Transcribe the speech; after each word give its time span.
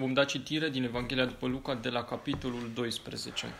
Vom 0.00 0.12
da 0.12 0.24
citire 0.24 0.68
din 0.68 0.84
Evanghelia 0.84 1.24
după 1.24 1.46
Luca 1.46 1.74
de 1.74 1.88
la 1.88 2.04
capitolul 2.04 2.70
12. 2.74 3.54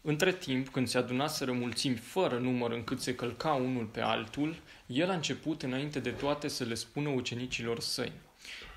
Între 0.00 0.32
timp, 0.32 0.68
când 0.68 0.88
se 0.88 0.98
adunaseră 0.98 1.52
mulțimi 1.52 1.96
fără 1.96 2.38
număr 2.38 2.70
încât 2.70 3.00
se 3.00 3.14
călca 3.14 3.52
unul 3.52 3.84
pe 3.84 4.00
altul, 4.00 4.56
el 4.86 5.10
a 5.10 5.14
început 5.14 5.62
înainte 5.62 6.00
de 6.00 6.10
toate 6.10 6.48
să 6.48 6.64
le 6.64 6.74
spună 6.74 7.08
ucenicilor 7.08 7.80
săi. 7.80 8.12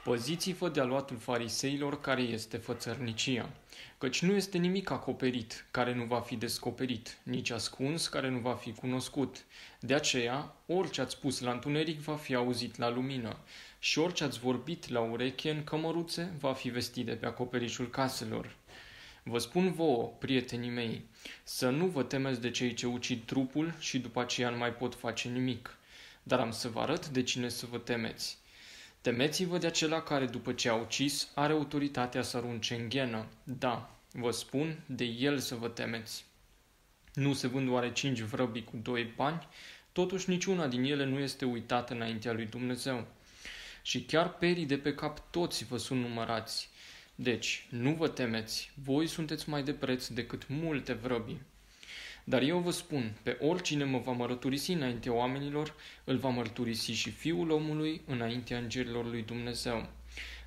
Păziți-vă 0.03 0.69
de 0.69 0.79
aluatul 0.79 1.17
fariseilor 1.17 2.01
care 2.01 2.21
este 2.21 2.57
fățărnicia, 2.57 3.49
căci 3.97 4.21
nu 4.21 4.33
este 4.33 4.57
nimic 4.57 4.89
acoperit 4.89 5.65
care 5.71 5.93
nu 5.93 6.03
va 6.03 6.19
fi 6.19 6.35
descoperit, 6.35 7.17
nici 7.23 7.49
ascuns 7.49 8.07
care 8.07 8.29
nu 8.29 8.37
va 8.37 8.53
fi 8.53 8.73
cunoscut. 8.73 9.45
De 9.79 9.93
aceea, 9.93 10.55
orice 10.65 11.01
ați 11.01 11.11
spus 11.11 11.39
la 11.39 11.51
întuneric 11.51 11.99
va 11.99 12.15
fi 12.15 12.35
auzit 12.35 12.77
la 12.77 12.89
lumină 12.89 13.37
și 13.79 13.99
orice 13.99 14.23
ați 14.23 14.39
vorbit 14.39 14.89
la 14.89 14.99
ureche 14.99 15.49
în 15.49 15.63
cămăruțe 15.63 16.33
va 16.39 16.53
fi 16.53 16.69
vestit 16.69 17.05
de 17.05 17.13
pe 17.13 17.25
acoperișul 17.25 17.89
caselor. 17.89 18.55
Vă 19.23 19.37
spun 19.37 19.71
vouă, 19.71 20.07
prietenii 20.19 20.69
mei, 20.69 21.05
să 21.43 21.69
nu 21.69 21.85
vă 21.85 22.03
temeți 22.03 22.41
de 22.41 22.51
cei 22.51 22.73
ce 22.73 22.87
ucid 22.87 23.25
trupul 23.25 23.73
și 23.79 23.99
după 23.99 24.21
aceea 24.21 24.49
nu 24.49 24.57
mai 24.57 24.73
pot 24.73 24.95
face 24.95 25.29
nimic. 25.29 25.77
Dar 26.23 26.39
am 26.39 26.51
să 26.51 26.67
vă 26.67 26.79
arăt 26.79 27.07
de 27.07 27.23
cine 27.23 27.49
să 27.49 27.65
vă 27.65 27.77
temeți. 27.77 28.41
Temeți-vă 29.03 29.57
de 29.57 29.67
acela 29.67 30.01
care, 30.01 30.25
după 30.25 30.53
ce 30.53 30.69
a 30.69 30.73
ucis, 30.73 31.31
are 31.35 31.53
autoritatea 31.53 32.21
să 32.21 32.37
arunce 32.37 32.75
în 32.75 32.89
ghenă. 32.89 33.27
Da, 33.43 33.99
vă 34.11 34.31
spun, 34.31 34.83
de 34.85 35.03
el 35.03 35.39
să 35.39 35.55
vă 35.55 35.67
temeți. 35.67 36.25
Nu 37.13 37.33
se 37.33 37.47
vând 37.47 37.69
oare 37.69 37.91
cinci 37.91 38.19
vrăbi 38.19 38.63
cu 38.63 38.79
doi 38.81 39.13
bani? 39.15 39.47
Totuși 39.91 40.29
niciuna 40.29 40.67
din 40.67 40.83
ele 40.83 41.05
nu 41.05 41.19
este 41.19 41.45
uitată 41.45 41.93
înaintea 41.93 42.33
lui 42.33 42.45
Dumnezeu. 42.45 43.07
Și 43.81 44.01
chiar 44.01 44.33
perii 44.33 44.65
de 44.65 44.77
pe 44.77 44.95
cap 44.95 45.31
toți 45.31 45.65
vă 45.65 45.77
sunt 45.77 46.01
numărați. 46.01 46.69
Deci, 47.15 47.67
nu 47.69 47.93
vă 47.93 48.07
temeți, 48.07 48.71
voi 48.83 49.07
sunteți 49.07 49.49
mai 49.49 49.63
de 49.63 49.73
preț 49.73 50.07
decât 50.07 50.47
multe 50.47 50.93
vrăbi. 50.93 51.37
Dar 52.23 52.41
eu 52.41 52.59
vă 52.59 52.71
spun, 52.71 53.13
pe 53.23 53.37
oricine 53.41 53.83
mă 53.83 53.97
va 53.97 54.11
mărturisi 54.11 54.71
înaintea 54.71 55.13
oamenilor, 55.13 55.75
îl 56.03 56.17
va 56.17 56.29
mărturisi 56.29 56.91
și 56.91 57.09
Fiul 57.09 57.49
omului 57.49 58.01
înaintea 58.05 58.57
îngerilor 58.57 59.05
lui 59.05 59.21
Dumnezeu. 59.21 59.87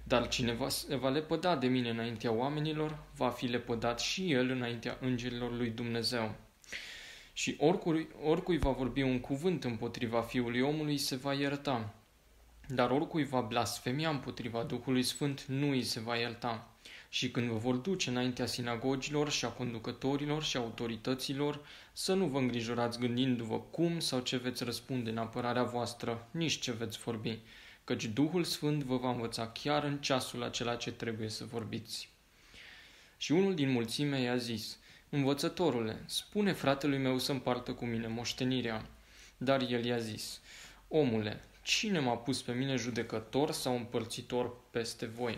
Dar 0.02 0.28
cine 0.28 0.52
va, 0.52 0.66
va 0.98 1.08
lepăda 1.08 1.56
de 1.56 1.66
mine 1.66 1.90
înaintea 1.90 2.32
oamenilor, 2.32 2.98
va 3.16 3.28
fi 3.28 3.46
lepădat 3.46 4.00
și 4.00 4.32
el 4.32 4.50
înaintea 4.50 4.98
îngerilor 5.00 5.56
lui 5.56 5.68
Dumnezeu. 5.68 6.34
Și 7.32 7.56
oricui, 7.58 8.08
oricui 8.22 8.58
va 8.58 8.70
vorbi 8.70 9.02
un 9.02 9.20
cuvânt 9.20 9.64
împotriva 9.64 10.20
Fiului 10.20 10.60
omului, 10.60 10.98
se 10.98 11.16
va 11.16 11.32
ierta 11.32 11.94
dar 12.66 12.90
oricui 12.90 13.24
va 13.24 13.40
blasfemia 13.40 14.10
împotriva 14.10 14.62
Duhului 14.62 15.02
Sfânt, 15.02 15.44
nu 15.44 15.70
îi 15.70 15.82
se 15.82 16.00
va 16.00 16.16
ierta. 16.16 16.70
Și 17.16 17.30
când 17.30 17.48
vă 17.48 17.56
vor 17.56 17.74
duce 17.74 18.10
înaintea 18.10 18.46
sinagogilor 18.46 19.30
și 19.30 19.44
a 19.44 19.48
conducătorilor 19.48 20.42
și 20.42 20.56
autorităților, 20.56 21.66
să 21.92 22.14
nu 22.14 22.26
vă 22.26 22.38
îngrijorați 22.38 22.98
gândindu-vă 22.98 23.60
cum 23.60 24.00
sau 24.00 24.20
ce 24.20 24.36
veți 24.36 24.64
răspunde 24.64 25.10
în 25.10 25.18
apărarea 25.18 25.62
voastră, 25.62 26.28
nici 26.30 26.58
ce 26.58 26.72
veți 26.72 26.98
vorbi, 26.98 27.38
căci 27.84 28.04
Duhul 28.04 28.44
Sfânt 28.44 28.82
vă 28.82 28.96
va 28.96 29.10
învăța 29.10 29.48
chiar 29.48 29.84
în 29.84 29.98
ceasul 29.98 30.42
acela 30.42 30.74
ce 30.74 30.92
trebuie 30.92 31.28
să 31.28 31.44
vorbiți. 31.44 32.08
Și 33.16 33.32
unul 33.32 33.54
din 33.54 33.70
mulțime 33.70 34.20
i-a 34.20 34.36
zis, 34.36 34.78
Învățătorule, 35.08 36.02
spune 36.06 36.52
fratelui 36.52 36.98
meu 36.98 37.18
să 37.18 37.32
împartă 37.32 37.72
cu 37.72 37.84
mine 37.84 38.06
moștenirea. 38.06 38.86
Dar 39.36 39.60
el 39.60 39.84
i-a 39.84 39.98
zis, 39.98 40.40
Omule, 40.88 41.44
Cine 41.62 41.98
m-a 41.98 42.16
pus 42.16 42.42
pe 42.42 42.52
mine 42.52 42.76
judecător 42.76 43.50
sau 43.52 43.76
împărțitor 43.76 44.56
peste 44.70 45.06
voi? 45.06 45.36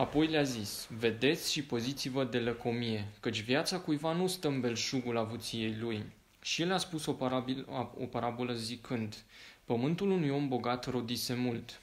Apoi 0.00 0.26
le-a 0.26 0.42
zis, 0.42 0.88
vedeți 0.98 1.52
și 1.52 1.62
poziți-vă 1.62 2.24
de 2.24 2.38
lăcomie, 2.38 3.08
căci 3.20 3.42
viața 3.42 3.78
cuiva 3.78 4.12
nu 4.12 4.26
stă 4.26 4.48
în 4.48 4.60
belșugul 4.60 5.16
avuției 5.16 5.76
lui. 5.80 6.04
Și 6.42 6.62
el 6.62 6.72
a 6.72 6.78
spus 6.78 7.06
o, 7.06 7.12
parabil, 7.12 7.66
o 8.00 8.04
parabolă 8.04 8.54
zicând, 8.54 9.16
pământul 9.64 10.10
unui 10.10 10.30
om 10.30 10.48
bogat 10.48 10.90
rodise 10.90 11.34
mult. 11.34 11.80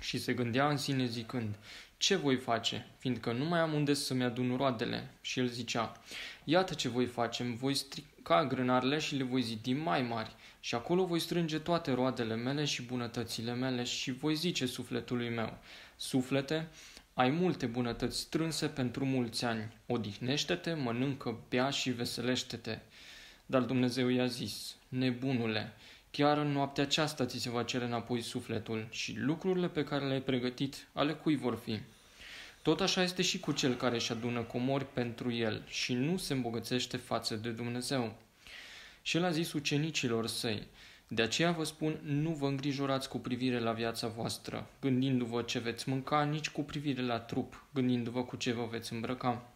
Și 0.00 0.18
se 0.18 0.32
gândea 0.32 0.68
în 0.68 0.76
sine 0.76 1.06
zicând, 1.06 1.54
ce 1.96 2.14
voi 2.14 2.36
face, 2.36 2.86
fiindcă 2.98 3.32
nu 3.32 3.44
mai 3.44 3.60
am 3.60 3.72
unde 3.72 3.94
să-mi 3.94 4.24
adun 4.24 4.56
roadele? 4.56 5.10
Și 5.20 5.38
el 5.38 5.46
zicea, 5.46 5.92
iată 6.44 6.74
ce 6.74 6.88
voi 6.88 7.06
face, 7.06 7.42
voi 7.58 7.74
strica 7.74 8.46
grânarele 8.46 8.98
și 8.98 9.16
le 9.16 9.24
voi 9.24 9.42
zidi 9.42 9.72
mai 9.72 10.02
mari 10.02 10.34
și 10.60 10.74
acolo 10.74 11.04
voi 11.04 11.20
strânge 11.20 11.58
toate 11.58 11.92
roadele 11.92 12.34
mele 12.34 12.64
și 12.64 12.82
bunătățile 12.82 13.54
mele 13.54 13.84
și 13.84 14.12
voi 14.12 14.34
zice 14.34 14.66
sufletului 14.66 15.28
meu, 15.28 15.58
suflete, 15.96 16.68
ai 17.18 17.30
multe 17.30 17.66
bunătăți 17.66 18.18
strânse 18.18 18.66
pentru 18.66 19.04
mulți 19.04 19.44
ani, 19.44 19.76
odihnește-te, 19.86 20.74
mănâncă, 20.74 21.38
bea 21.48 21.70
și 21.70 21.90
veselește-te. 21.90 22.78
Dar 23.46 23.62
Dumnezeu 23.62 24.08
i-a 24.08 24.26
zis, 24.26 24.76
nebunule, 24.88 25.72
chiar 26.10 26.38
în 26.38 26.52
noaptea 26.52 26.84
aceasta 26.84 27.26
ți 27.26 27.38
se 27.38 27.50
va 27.50 27.62
cere 27.62 27.84
înapoi 27.84 28.20
sufletul 28.20 28.86
și 28.90 29.14
lucrurile 29.18 29.68
pe 29.68 29.84
care 29.84 30.06
le-ai 30.06 30.20
pregătit, 30.20 30.86
ale 30.92 31.12
cui 31.12 31.36
vor 31.36 31.56
fi? 31.64 31.80
Tot 32.62 32.80
așa 32.80 33.02
este 33.02 33.22
și 33.22 33.40
cu 33.40 33.52
cel 33.52 33.74
care 33.74 33.94
își 33.94 34.12
adună 34.12 34.42
comori 34.42 34.92
pentru 34.92 35.32
el 35.32 35.62
și 35.66 35.94
nu 35.94 36.16
se 36.16 36.32
îmbogățește 36.32 36.96
față 36.96 37.36
de 37.36 37.50
Dumnezeu. 37.50 38.16
Și 39.02 39.16
el 39.16 39.24
a 39.24 39.30
zis 39.30 39.52
ucenicilor 39.52 40.26
săi, 40.26 40.66
de 41.08 41.22
aceea 41.22 41.52
vă 41.52 41.64
spun, 41.64 42.00
nu 42.02 42.30
vă 42.30 42.46
îngrijorați 42.46 43.08
cu 43.08 43.18
privire 43.18 43.58
la 43.58 43.72
viața 43.72 44.08
voastră, 44.08 44.66
gândindu-vă 44.80 45.42
ce 45.42 45.58
veți 45.58 45.88
mânca, 45.88 46.24
nici 46.24 46.48
cu 46.48 46.62
privire 46.62 47.02
la 47.02 47.18
trup, 47.18 47.64
gândindu-vă 47.74 48.24
cu 48.24 48.36
ce 48.36 48.52
vă 48.52 48.66
veți 48.70 48.92
îmbrăca. 48.92 49.50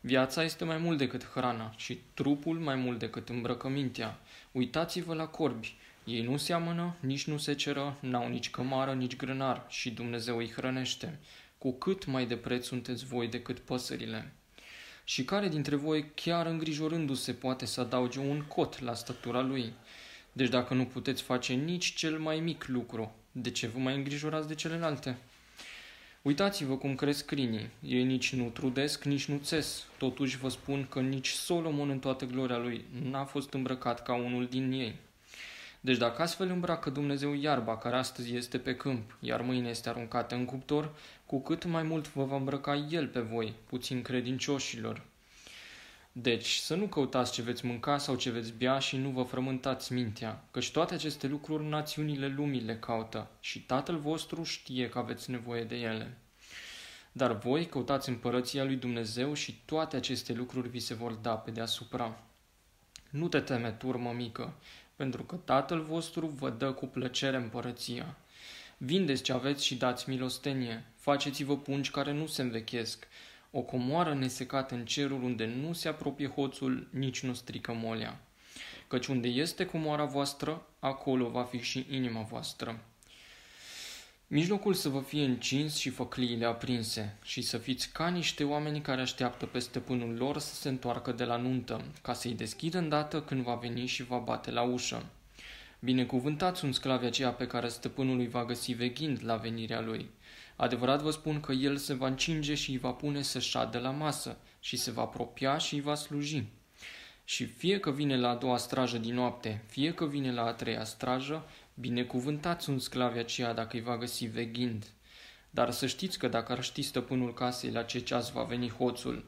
Viața 0.00 0.42
este 0.42 0.64
mai 0.64 0.76
mult 0.76 0.98
decât 0.98 1.24
hrana 1.24 1.74
și 1.76 2.00
trupul 2.14 2.58
mai 2.58 2.74
mult 2.74 2.98
decât 2.98 3.28
îmbrăcămintea. 3.28 4.18
Uitați-vă 4.52 5.14
la 5.14 5.26
corbi. 5.26 5.76
Ei 6.04 6.22
nu 6.22 6.36
seamănă, 6.36 6.96
nici 7.00 7.26
nu 7.26 7.36
se 7.36 7.52
ceră, 7.54 7.96
n-au 8.00 8.28
nici 8.28 8.50
cămară, 8.50 8.92
nici 8.92 9.16
grânar 9.16 9.66
și 9.68 9.90
Dumnezeu 9.90 10.36
îi 10.36 10.50
hrănește. 10.50 11.18
Cu 11.58 11.72
cât 11.72 12.06
mai 12.06 12.26
de 12.26 12.36
preț 12.36 12.66
sunteți 12.66 13.04
voi 13.04 13.28
decât 13.28 13.58
păsările. 13.58 14.32
Și 15.04 15.24
care 15.24 15.48
dintre 15.48 15.76
voi, 15.76 16.10
chiar 16.14 16.46
îngrijorându-se, 16.46 17.32
poate 17.32 17.66
să 17.66 17.80
adauge 17.80 18.18
un 18.18 18.42
cot 18.42 18.80
la 18.80 18.94
stătura 18.94 19.40
lui? 19.40 19.72
Deci 20.38 20.48
dacă 20.48 20.74
nu 20.74 20.84
puteți 20.84 21.22
face 21.22 21.52
nici 21.52 21.94
cel 21.94 22.18
mai 22.18 22.40
mic 22.40 22.66
lucru, 22.66 23.14
de 23.32 23.50
ce 23.50 23.66
vă 23.66 23.78
mai 23.78 23.94
îngrijorați 23.94 24.48
de 24.48 24.54
celelalte? 24.54 25.16
Uitați-vă 26.22 26.76
cum 26.76 26.94
cresc 26.94 27.24
crinii. 27.24 27.70
Ei 27.82 28.04
nici 28.04 28.34
nu 28.34 28.48
trudesc, 28.48 29.04
nici 29.04 29.24
nu 29.24 29.40
țes. 29.42 29.86
Totuși 29.96 30.38
vă 30.38 30.48
spun 30.48 30.86
că 30.90 31.00
nici 31.00 31.28
Solomon 31.28 31.90
în 31.90 31.98
toată 31.98 32.24
gloria 32.24 32.58
lui 32.58 32.84
n-a 33.10 33.24
fost 33.24 33.52
îmbrăcat 33.52 34.02
ca 34.02 34.14
unul 34.14 34.46
din 34.46 34.72
ei. 34.72 34.94
Deci 35.80 35.96
dacă 35.96 36.22
astfel 36.22 36.48
îmbracă 36.48 36.90
Dumnezeu 36.90 37.34
iarba 37.34 37.78
care 37.78 37.96
astăzi 37.96 38.34
este 38.34 38.58
pe 38.58 38.76
câmp, 38.76 39.16
iar 39.20 39.40
mâine 39.40 39.68
este 39.68 39.88
aruncată 39.88 40.34
în 40.34 40.44
cuptor, 40.44 40.94
cu 41.26 41.40
cât 41.40 41.64
mai 41.64 41.82
mult 41.82 42.12
vă 42.12 42.24
va 42.24 42.36
îmbrăca 42.36 42.86
El 42.90 43.06
pe 43.06 43.20
voi, 43.20 43.54
puțin 43.66 44.02
credincioșilor. 44.02 45.02
Deci, 46.20 46.54
să 46.54 46.74
nu 46.74 46.86
căutați 46.86 47.32
ce 47.32 47.42
veți 47.42 47.66
mânca 47.66 47.98
sau 47.98 48.14
ce 48.16 48.30
veți 48.30 48.52
bea 48.52 48.78
și 48.78 48.96
nu 48.96 49.10
vă 49.10 49.22
frământați 49.22 49.92
mintea, 49.92 50.44
căci 50.50 50.70
toate 50.70 50.94
aceste 50.94 51.26
lucruri 51.26 51.64
națiunile 51.64 52.26
lumii 52.26 52.60
le 52.60 52.78
caută 52.78 53.30
și 53.40 53.62
Tatăl 53.62 53.98
vostru 53.98 54.42
știe 54.42 54.88
că 54.88 54.98
aveți 54.98 55.30
nevoie 55.30 55.64
de 55.64 55.76
ele. 55.76 56.16
Dar 57.12 57.38
voi 57.38 57.66
căutați 57.66 58.08
împărăția 58.08 58.64
lui 58.64 58.76
Dumnezeu 58.76 59.34
și 59.34 59.60
toate 59.64 59.96
aceste 59.96 60.32
lucruri 60.32 60.68
vi 60.68 60.78
se 60.78 60.94
vor 60.94 61.12
da 61.12 61.34
pe 61.34 61.50
deasupra. 61.50 62.20
Nu 63.10 63.28
te 63.28 63.40
teme, 63.40 63.70
turmă 63.70 64.12
mică, 64.12 64.54
pentru 64.96 65.22
că 65.22 65.36
Tatăl 65.36 65.80
vostru 65.80 66.26
vă 66.26 66.50
dă 66.50 66.72
cu 66.72 66.86
plăcere 66.86 67.36
împărăția. 67.36 68.16
Vindeți 68.76 69.22
ce 69.22 69.32
aveți 69.32 69.64
și 69.64 69.76
dați 69.76 70.08
milostenie, 70.08 70.84
faceți-vă 70.96 71.56
pungi 71.58 71.90
care 71.90 72.12
nu 72.12 72.26
se 72.26 72.42
învechesc, 72.42 73.08
o 73.50 73.60
comoară 73.60 74.14
nesecată 74.14 74.74
în 74.74 74.84
cerul 74.84 75.22
unde 75.22 75.46
nu 75.46 75.72
se 75.72 75.88
apropie 75.88 76.28
hoțul, 76.28 76.88
nici 76.90 77.22
nu 77.22 77.34
strică 77.34 77.72
molea. 77.72 78.20
Căci 78.88 79.06
unde 79.06 79.28
este 79.28 79.66
comoara 79.66 80.04
voastră, 80.04 80.66
acolo 80.78 81.28
va 81.28 81.42
fi 81.42 81.58
și 81.58 81.86
inima 81.90 82.20
voastră. 82.20 82.80
Mijlocul 84.26 84.74
să 84.74 84.88
vă 84.88 85.00
fie 85.00 85.24
încins 85.24 85.76
și 85.76 85.90
făcliile 85.90 86.44
aprinse 86.46 87.16
și 87.22 87.42
să 87.42 87.58
fiți 87.58 87.92
ca 87.92 88.08
niște 88.08 88.44
oameni 88.44 88.80
care 88.80 89.00
așteaptă 89.00 89.46
pe 89.46 89.58
stăpânul 89.58 90.16
lor 90.16 90.38
să 90.38 90.54
se 90.54 90.68
întoarcă 90.68 91.12
de 91.12 91.24
la 91.24 91.36
nuntă, 91.36 91.84
ca 92.02 92.12
să-i 92.12 92.34
deschidă 92.34 92.78
îndată 92.78 93.22
când 93.22 93.42
va 93.42 93.54
veni 93.54 93.86
și 93.86 94.02
va 94.02 94.18
bate 94.18 94.50
la 94.50 94.62
ușă. 94.62 95.06
Binecuvântați 95.80 96.64
un 96.64 96.72
sclav 96.72 97.04
aceea 97.04 97.30
pe 97.30 97.46
care 97.46 97.68
stăpânul 97.68 98.18
îi 98.18 98.28
va 98.28 98.44
găsi 98.44 98.72
veghind 98.72 99.18
la 99.22 99.36
venirea 99.36 99.80
lui. 99.80 100.08
Adevărat 100.60 101.02
vă 101.02 101.10
spun 101.10 101.40
că 101.40 101.52
el 101.52 101.76
se 101.76 101.94
va 101.94 102.06
încinge 102.06 102.54
și 102.54 102.70
îi 102.70 102.78
va 102.78 102.92
pune 102.92 103.22
să 103.22 103.38
șadă 103.38 103.78
la 103.78 103.90
masă 103.90 104.36
și 104.60 104.76
se 104.76 104.90
va 104.90 105.02
apropia 105.02 105.58
și 105.58 105.74
îi 105.74 105.80
va 105.80 105.94
sluji. 105.94 106.44
Și 107.24 107.44
fie 107.44 107.80
că 107.80 107.90
vine 107.90 108.16
la 108.16 108.28
a 108.28 108.34
doua 108.34 108.56
strajă 108.56 108.98
din 108.98 109.14
noapte, 109.14 109.64
fie 109.66 109.92
că 109.92 110.06
vine 110.06 110.32
la 110.32 110.44
a 110.44 110.52
treia 110.52 110.84
strajă, 110.84 111.48
binecuvântați 111.74 112.64
sunt 112.64 112.80
sclavi 112.80 113.18
aceea 113.18 113.52
dacă 113.52 113.76
îi 113.76 113.82
va 113.82 113.96
găsi 113.96 114.24
veghind. 114.24 114.86
Dar 115.50 115.70
să 115.70 115.86
știți 115.86 116.18
că 116.18 116.28
dacă 116.28 116.52
ar 116.52 116.62
ști 116.62 116.82
stăpânul 116.82 117.34
casei 117.34 117.70
la 117.70 117.82
ce 117.82 117.98
ceas 117.98 118.30
va 118.30 118.42
veni 118.42 118.68
hoțul, 118.68 119.24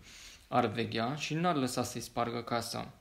ar 0.49 0.67
veghea 0.67 1.15
și 1.15 1.35
n-ar 1.35 1.57
lăsa 1.57 1.83
să-i 1.83 2.01
spargă 2.01 2.43
casa. 2.43 2.93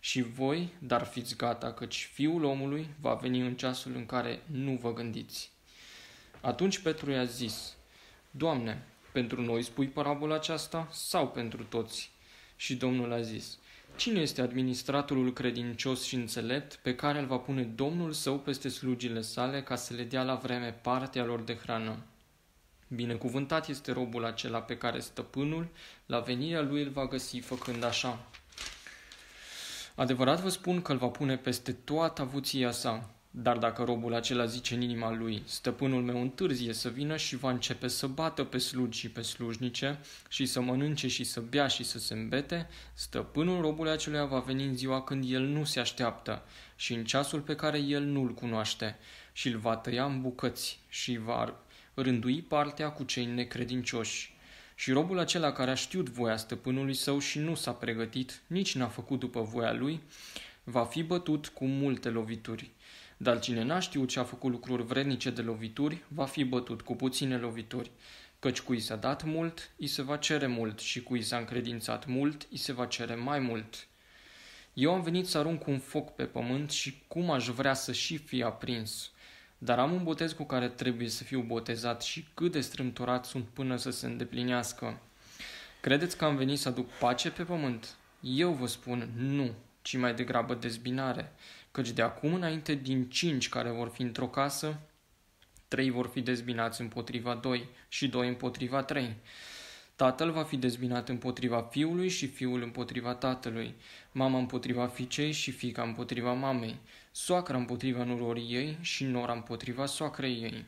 Și 0.00 0.22
voi, 0.22 0.68
dar 0.78 1.04
fiți 1.04 1.36
gata, 1.36 1.72
căci 1.72 2.10
fiul 2.12 2.44
omului 2.44 2.88
va 3.00 3.14
veni 3.14 3.40
în 3.40 3.56
ceasul 3.56 3.94
în 3.94 4.06
care 4.06 4.42
nu 4.46 4.78
vă 4.82 4.92
gândiți. 4.92 5.51
Atunci 6.44 6.78
Petru 6.78 7.10
i-a 7.10 7.24
zis, 7.24 7.76
Doamne, 8.30 8.86
pentru 9.12 9.40
noi 9.42 9.62
spui 9.62 9.86
parabola 9.86 10.34
aceasta 10.34 10.88
sau 10.90 11.28
pentru 11.28 11.64
toți? 11.64 12.10
Și 12.56 12.74
Domnul 12.74 13.12
a 13.12 13.20
zis, 13.20 13.58
Cine 13.96 14.20
este 14.20 14.40
administratorul 14.40 15.32
credincios 15.32 16.04
și 16.04 16.14
înțelept 16.14 16.74
pe 16.74 16.94
care 16.94 17.18
îl 17.18 17.26
va 17.26 17.36
pune 17.36 17.62
Domnul 17.62 18.12
său 18.12 18.38
peste 18.38 18.68
slugile 18.68 19.20
sale 19.20 19.62
ca 19.62 19.76
să 19.76 19.94
le 19.94 20.02
dea 20.02 20.22
la 20.22 20.34
vreme 20.34 20.78
partea 20.82 21.24
lor 21.24 21.40
de 21.40 21.54
hrană? 21.54 22.02
Binecuvântat 22.88 23.68
este 23.68 23.92
robul 23.92 24.24
acela 24.24 24.60
pe 24.60 24.76
care 24.76 25.00
stăpânul 25.00 25.68
la 26.06 26.18
venirea 26.20 26.62
lui 26.62 26.82
îl 26.82 26.90
va 26.90 27.06
găsi 27.06 27.38
făcând 27.38 27.84
așa. 27.84 28.24
Adevărat 29.94 30.40
vă 30.40 30.48
spun 30.48 30.82
că 30.82 30.92
îl 30.92 30.98
va 30.98 31.08
pune 31.08 31.36
peste 31.36 31.72
toată 31.72 32.22
avuția 32.22 32.70
sa, 32.70 33.10
dar 33.34 33.58
dacă 33.58 33.82
robul 33.82 34.14
acela 34.14 34.44
zice 34.44 34.74
în 34.74 34.80
inima 34.80 35.12
lui, 35.12 35.42
stăpânul 35.44 36.02
meu 36.02 36.20
întârzie 36.20 36.72
să 36.72 36.88
vină 36.88 37.16
și 37.16 37.36
va 37.36 37.50
începe 37.50 37.88
să 37.88 38.06
bată 38.06 38.44
pe 38.44 38.58
slugi 38.58 38.98
și 38.98 39.10
pe 39.10 39.22
slujnice 39.22 40.00
și 40.28 40.46
să 40.46 40.60
mănânce 40.60 41.08
și 41.08 41.24
să 41.24 41.40
bea 41.40 41.66
și 41.66 41.84
să 41.84 41.98
se 41.98 42.14
îmbete, 42.14 42.68
stăpânul 42.94 43.60
robului 43.60 43.92
acelui 43.92 44.26
va 44.28 44.38
veni 44.38 44.64
în 44.64 44.76
ziua 44.76 45.02
când 45.02 45.24
el 45.26 45.42
nu 45.42 45.64
se 45.64 45.80
așteaptă 45.80 46.42
și 46.76 46.94
în 46.94 47.04
ceasul 47.04 47.40
pe 47.40 47.54
care 47.54 47.78
el 47.78 48.02
nu-l 48.02 48.34
cunoaște 48.34 48.98
și 49.32 49.48
îl 49.48 49.58
va 49.58 49.76
tăia 49.76 50.04
în 50.04 50.20
bucăți 50.20 50.80
și 50.88 51.16
va 51.16 51.56
rândui 51.94 52.42
partea 52.42 52.90
cu 52.90 53.04
cei 53.04 53.24
necredincioși. 53.24 54.36
Și 54.74 54.92
robul 54.92 55.18
acela 55.18 55.52
care 55.52 55.70
a 55.70 55.74
știut 55.74 56.08
voia 56.08 56.36
stăpânului 56.36 56.94
său 56.94 57.18
și 57.18 57.38
nu 57.38 57.54
s-a 57.54 57.72
pregătit, 57.72 58.42
nici 58.46 58.74
n-a 58.74 58.86
făcut 58.86 59.18
după 59.18 59.40
voia 59.40 59.72
lui, 59.72 60.02
va 60.64 60.84
fi 60.84 61.02
bătut 61.02 61.48
cu 61.48 61.64
multe 61.66 62.08
lovituri. 62.08 62.70
Dar 63.22 63.40
cine 63.40 63.62
n-a 63.62 63.78
știut 63.78 64.08
ce 64.08 64.18
a 64.18 64.24
făcut 64.24 64.50
lucruri 64.50 64.82
vrednice 64.82 65.30
de 65.30 65.42
lovituri, 65.42 66.02
va 66.08 66.24
fi 66.24 66.44
bătut 66.44 66.80
cu 66.80 66.94
puține 66.94 67.36
lovituri. 67.36 67.90
Căci 68.38 68.60
cui 68.60 68.80
s-a 68.80 68.96
dat 68.96 69.24
mult, 69.24 69.70
îi 69.76 69.86
se 69.86 70.02
va 70.02 70.16
cere 70.16 70.46
mult 70.46 70.78
și 70.78 71.02
cui 71.02 71.22
s-a 71.22 71.36
încredințat 71.36 72.06
mult, 72.06 72.46
îi 72.50 72.56
se 72.56 72.72
va 72.72 72.86
cere 72.86 73.14
mai 73.14 73.38
mult. 73.38 73.86
Eu 74.74 74.94
am 74.94 75.02
venit 75.02 75.26
să 75.26 75.38
arunc 75.38 75.66
un 75.66 75.78
foc 75.78 76.14
pe 76.14 76.24
pământ 76.24 76.70
și 76.70 77.02
cum 77.08 77.30
aș 77.30 77.48
vrea 77.48 77.74
să 77.74 77.92
și 77.92 78.16
fie 78.16 78.44
aprins. 78.44 79.10
Dar 79.58 79.78
am 79.78 79.92
un 79.92 80.02
botez 80.02 80.32
cu 80.32 80.44
care 80.44 80.68
trebuie 80.68 81.08
să 81.08 81.24
fiu 81.24 81.40
botezat 81.40 82.02
și 82.02 82.26
cât 82.34 82.52
de 82.52 82.60
strâmtorat 82.60 83.24
sunt 83.24 83.44
până 83.44 83.76
să 83.76 83.90
se 83.90 84.06
îndeplinească. 84.06 85.00
Credeți 85.80 86.16
că 86.16 86.24
am 86.24 86.36
venit 86.36 86.58
să 86.58 86.68
aduc 86.68 86.88
pace 86.88 87.30
pe 87.30 87.42
pământ? 87.42 87.94
Eu 88.20 88.52
vă 88.52 88.66
spun 88.66 89.08
nu, 89.16 89.50
ci 89.82 89.96
mai 89.96 90.14
degrabă 90.14 90.54
dezbinare 90.54 91.32
căci 91.72 91.90
de 91.90 92.02
acum 92.02 92.34
înainte 92.34 92.74
din 92.74 93.10
cinci 93.10 93.48
care 93.48 93.70
vor 93.70 93.88
fi 93.88 94.02
într-o 94.02 94.28
casă, 94.28 94.80
trei 95.68 95.90
vor 95.90 96.06
fi 96.06 96.20
dezbinați 96.20 96.80
împotriva 96.80 97.34
doi 97.34 97.68
și 97.88 98.08
doi 98.08 98.28
împotriva 98.28 98.82
trei. 98.82 99.16
Tatăl 99.96 100.30
va 100.30 100.42
fi 100.42 100.56
dezbinat 100.56 101.08
împotriva 101.08 101.62
fiului 101.70 102.08
și 102.08 102.26
fiul 102.26 102.62
împotriva 102.62 103.14
tatălui, 103.14 103.74
mama 104.12 104.38
împotriva 104.38 104.86
fiicei 104.86 105.32
și 105.32 105.50
fica 105.50 105.82
împotriva 105.82 106.32
mamei, 106.32 106.78
soacra 107.10 107.56
împotriva 107.56 108.04
nurorii 108.04 108.54
ei 108.54 108.78
și 108.80 109.04
nora 109.04 109.32
împotriva 109.32 109.86
soacrei 109.86 110.42
ei. 110.42 110.64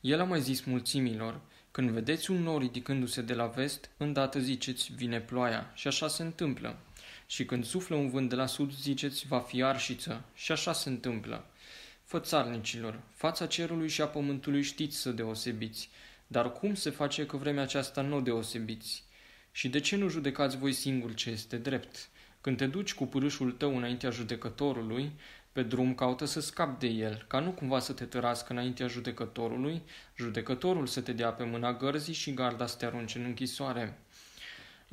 El 0.00 0.20
a 0.20 0.24
mai 0.24 0.40
zis 0.40 0.64
mulțimilor, 0.64 1.40
când 1.70 1.90
vedeți 1.90 2.30
un 2.30 2.42
nor 2.42 2.60
ridicându-se 2.60 3.22
de 3.22 3.34
la 3.34 3.46
vest, 3.46 3.90
îndată 3.96 4.38
ziceți, 4.38 4.92
vine 4.96 5.20
ploaia, 5.20 5.70
și 5.74 5.86
așa 5.86 6.08
se 6.08 6.22
întâmplă. 6.22 6.78
Și 7.26 7.44
când 7.44 7.64
suflă 7.64 7.96
un 7.96 8.10
vânt 8.10 8.28
de 8.28 8.34
la 8.34 8.46
sud, 8.46 8.72
ziceți, 8.72 9.26
va 9.26 9.40
fi 9.40 9.62
arșiță. 9.62 10.24
Și 10.34 10.52
așa 10.52 10.72
se 10.72 10.88
întâmplă. 10.88 11.46
Fățarnicilor, 12.04 13.00
fața 13.14 13.46
cerului 13.46 13.88
și 13.88 14.02
a 14.02 14.06
pământului 14.06 14.62
știți 14.62 14.96
să 14.96 15.10
deosebiți, 15.10 15.90
dar 16.26 16.52
cum 16.52 16.74
se 16.74 16.90
face 16.90 17.26
că 17.26 17.36
vremea 17.36 17.62
aceasta 17.62 18.02
nu 18.02 18.16
o 18.16 18.20
deosebiți? 18.20 19.04
Și 19.52 19.68
de 19.68 19.80
ce 19.80 19.96
nu 19.96 20.08
judecați 20.08 20.56
voi 20.56 20.72
singur 20.72 21.14
ce 21.14 21.30
este 21.30 21.56
drept? 21.56 22.08
Când 22.40 22.56
te 22.56 22.66
duci 22.66 22.94
cu 22.94 23.06
pârâșul 23.06 23.52
tău 23.52 23.76
înaintea 23.76 24.10
judecătorului, 24.10 25.12
pe 25.52 25.62
drum 25.62 25.94
caută 25.94 26.24
să 26.24 26.40
scapi 26.40 26.80
de 26.80 26.86
el, 26.86 27.24
ca 27.28 27.40
nu 27.40 27.50
cumva 27.50 27.78
să 27.78 27.92
te 27.92 28.04
tărască 28.04 28.52
înaintea 28.52 28.86
judecătorului, 28.86 29.82
judecătorul 30.16 30.86
să 30.86 31.00
te 31.00 31.12
dea 31.12 31.32
pe 31.32 31.44
mâna 31.44 31.72
gărzii 31.72 32.14
și 32.14 32.34
garda 32.34 32.66
să 32.66 32.76
te 32.76 32.86
arunce 32.86 33.18
în 33.18 33.24
închisoare. 33.24 33.98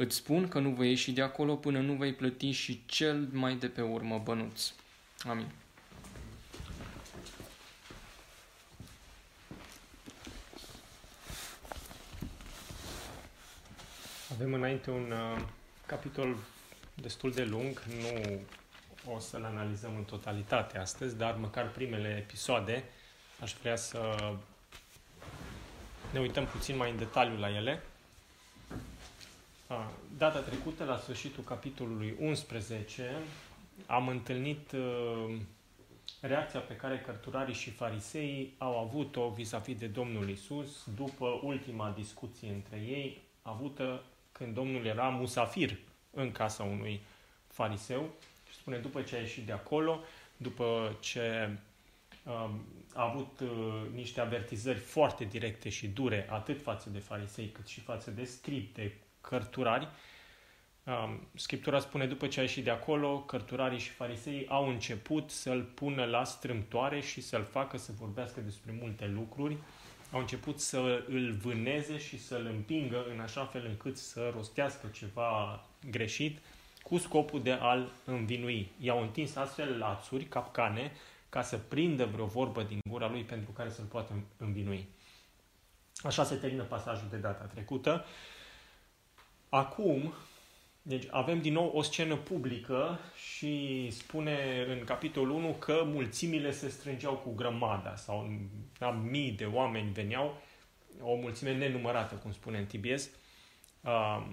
Îți 0.04 0.16
spun 0.16 0.48
că 0.48 0.60
nu 0.60 0.70
vei 0.70 0.90
ieși 0.90 1.12
de 1.12 1.22
acolo 1.22 1.56
până 1.56 1.80
nu 1.80 1.94
vei 1.94 2.14
plăti 2.14 2.52
și 2.52 2.82
cel 2.86 3.28
mai 3.32 3.56
de 3.56 3.68
pe 3.68 3.82
urmă 3.82 4.22
bănuț. 4.24 4.72
Amin. 5.28 5.48
Avem 14.32 14.54
înainte 14.54 14.92
un 14.92 15.12
uh, 15.12 15.42
capitol 15.86 16.36
destul 16.94 17.32
de 17.32 17.44
lung, 17.44 17.84
nu 18.02 18.40
o 19.14 19.20
să-l 19.20 19.44
analizăm 19.44 19.96
în 19.96 20.04
totalitate 20.04 20.78
astăzi, 20.78 21.18
dar 21.18 21.36
măcar 21.36 21.72
primele 21.72 22.18
episoade 22.18 22.84
aș 23.42 23.54
vrea 23.54 23.76
să 23.76 24.18
ne 26.14 26.20
uităm 26.20 26.46
puțin 26.46 26.78
mai 26.78 26.92
în 26.92 26.98
detaliu 26.98 27.38
la 27.38 27.50
ele. 27.50 27.82
Data 30.18 30.40
trecută, 30.40 30.84
la 30.84 30.98
sfârșitul 30.98 31.44
capitolului 31.44 32.16
11, 32.20 33.12
am 33.86 34.08
întâlnit 34.08 34.72
uh, 34.72 35.36
reacția 36.22 36.60
pe 36.60 36.76
care 36.76 37.00
cărturarii 37.00 37.54
și 37.54 37.70
farisei 37.70 38.54
au 38.58 38.80
avut-o 38.80 39.30
vis-a-vis 39.30 39.78
de 39.78 39.88
Domnul 39.88 40.30
Isus 40.30 40.88
după 40.96 41.40
ultima 41.44 41.94
discuție 41.98 42.50
între 42.50 42.78
ei, 42.78 43.22
avută 43.42 44.04
când 44.32 44.54
Domnul 44.54 44.86
era 44.86 45.10
musafir 45.10 45.78
în 46.12 46.32
casa 46.32 46.64
unui 46.64 47.02
fariseu. 47.48 48.10
Și 48.50 48.56
spune, 48.56 48.78
după 48.78 49.02
ce 49.02 49.16
a 49.16 49.20
ieșit 49.20 49.46
de 49.46 49.52
acolo, 49.52 50.00
după 50.38 50.98
ce 51.00 51.50
um, 52.24 52.62
a 52.94 53.04
avut 53.04 53.40
uh, 53.40 53.50
niște 53.94 54.22
avertizări 54.22 54.80
foarte 54.80 55.24
directe 55.24 55.70
și 55.70 55.88
dure, 55.88 56.28
atât 56.30 56.62
față 56.62 56.90
de 56.90 57.00
farisei 57.00 57.48
cât 57.48 57.68
și 57.68 57.80
față 57.80 58.12
de 58.12 58.26
scribi, 58.26 58.74
de 58.74 58.92
cărturari. 59.22 59.88
Um, 60.84 61.28
Scriptura 61.36 61.80
spune, 61.80 62.06
după 62.06 62.28
ce 62.28 62.40
a 62.40 62.44
ieșit 62.44 62.64
de 62.64 62.70
acolo, 62.70 63.20
cărturarii 63.20 63.80
și 63.80 63.90
farisei 63.90 64.46
au 64.50 64.70
început 64.70 65.30
să-l 65.30 65.62
pună 65.62 66.06
la 66.06 66.24
strâmtoare 66.24 67.00
și 67.00 67.22
să-l 67.22 67.44
facă 67.44 67.78
să 67.78 67.92
vorbească 68.00 68.40
despre 68.40 68.78
multe 68.82 69.08
lucruri. 69.08 69.58
Au 70.12 70.20
început 70.20 70.60
să 70.60 71.04
îl 71.08 71.32
vâneze 71.32 71.98
și 71.98 72.20
să-l 72.20 72.46
împingă 72.46 73.06
în 73.14 73.20
așa 73.20 73.46
fel 73.46 73.66
încât 73.66 73.98
să 73.98 74.32
rostească 74.36 74.88
ceva 74.94 75.64
greșit 75.90 76.40
cu 76.84 76.98
scopul 76.98 77.44
de 77.44 77.52
a-l 77.52 77.92
învinui. 78.06 78.72
I-au 78.80 79.02
întins 79.02 79.36
astfel 79.36 79.78
lațuri, 79.78 80.24
capcane, 80.24 80.92
ca 81.30 81.42
să 81.42 81.58
prindă 81.58 82.06
vreo 82.06 82.26
vorbă 82.26 82.64
din 82.64 82.80
gura 82.90 83.10
lui 83.10 83.24
pentru 83.24 83.52
care 83.52 83.70
să-l 83.70 83.86
poată 83.86 84.14
învinui. 84.38 84.88
Așa 86.04 86.24
se 86.24 86.36
termină 86.36 86.64
pasajul 86.64 87.08
de 87.10 87.18
data 87.18 87.44
trecută. 87.44 88.06
Acum, 89.54 90.14
deci 90.82 91.08
avem 91.10 91.42
din 91.42 91.54
nou 91.54 91.72
o 91.74 91.82
scenă 91.82 92.16
publică 92.16 93.00
și 93.16 93.88
spune 93.92 94.66
în 94.68 94.84
capitolul 94.84 95.36
1 95.36 95.54
că 95.54 95.84
mulțimile 95.86 96.52
se 96.52 96.70
strângeau 96.70 97.14
cu 97.14 97.34
grămada 97.34 97.96
sau 97.96 98.30
da, 98.78 98.92
mii 98.92 99.32
de 99.32 99.46
oameni 99.46 99.92
veneau, 99.92 100.42
o 101.02 101.16
mulțime 101.16 101.58
nenumărată, 101.58 102.16
cum 102.16 102.32
spune 102.32 102.58
în 102.58 102.66
Tibies, 102.66 103.10
uh, 103.82 104.28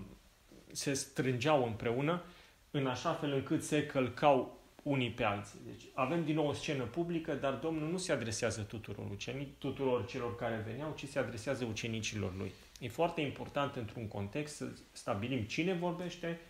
se 0.73 0.93
strângeau 0.93 1.65
împreună 1.65 2.23
în 2.71 2.87
așa 2.87 3.13
fel 3.13 3.33
încât 3.33 3.63
se 3.63 3.87
călcau 3.87 4.59
unii 4.83 5.11
pe 5.11 5.25
alții. 5.25 5.59
Deci 5.67 5.83
avem 5.95 6.25
din 6.25 6.35
nou 6.35 6.47
o 6.47 6.53
scenă 6.53 6.85
publică, 6.85 7.35
dar 7.35 7.55
Domnul 7.55 7.91
nu 7.91 7.99
se 7.99 8.13
adresează 8.13 8.61
tuturor 8.61 9.11
ucenici, 9.11 9.55
tuturor 9.59 10.07
celor 10.07 10.37
care 10.37 10.65
veneau, 10.67 10.93
ci 10.97 11.09
se 11.09 11.19
adresează 11.19 11.65
ucenicilor 11.65 12.35
lui. 12.37 12.53
E 12.79 12.89
foarte 12.89 13.21
important 13.21 13.77
într-un 13.77 14.09
context 14.09 14.57
să 14.57 14.69
stabilim 14.93 15.43
cine 15.43 15.75
vorbește, 15.75 16.41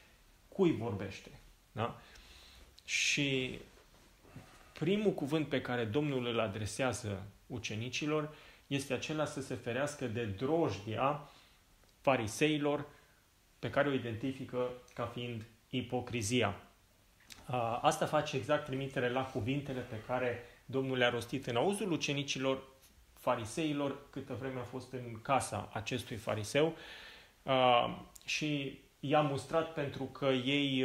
cui 0.48 0.76
vorbește. 0.76 1.30
Da? 1.72 2.00
Și 2.84 3.58
primul 4.72 5.12
cuvânt 5.12 5.48
pe 5.48 5.60
care 5.60 5.84
Domnul 5.84 6.26
îl 6.26 6.40
adresează 6.40 7.22
ucenicilor 7.46 8.34
este 8.66 8.92
acela 8.92 9.24
să 9.24 9.40
se 9.40 9.54
ferească 9.54 10.06
de 10.06 10.24
drojdia 10.24 11.28
fariseilor 12.00 12.86
pe 13.58 13.70
care 13.70 13.88
o 13.88 13.92
identifică 13.92 14.70
ca 14.94 15.06
fiind 15.06 15.44
ipocrizia. 15.70 16.60
Asta 17.80 18.06
face 18.06 18.36
exact 18.36 18.64
trimitere 18.64 19.10
la 19.10 19.24
cuvintele 19.24 19.80
pe 19.80 20.00
care 20.06 20.42
Domnul 20.64 20.96
le-a 20.96 21.10
rostit 21.10 21.46
în 21.46 21.56
auzul 21.56 21.92
ucenicilor 21.92 22.62
fariseilor 23.28 23.96
câtă 24.10 24.36
vreme 24.40 24.60
a 24.60 24.62
fost 24.62 24.92
în 24.92 25.20
casa 25.22 25.68
acestui 25.72 26.16
fariseu 26.16 26.76
și 28.24 28.80
i-a 29.00 29.20
mustrat 29.20 29.72
pentru 29.72 30.04
că 30.04 30.26
ei, 30.26 30.84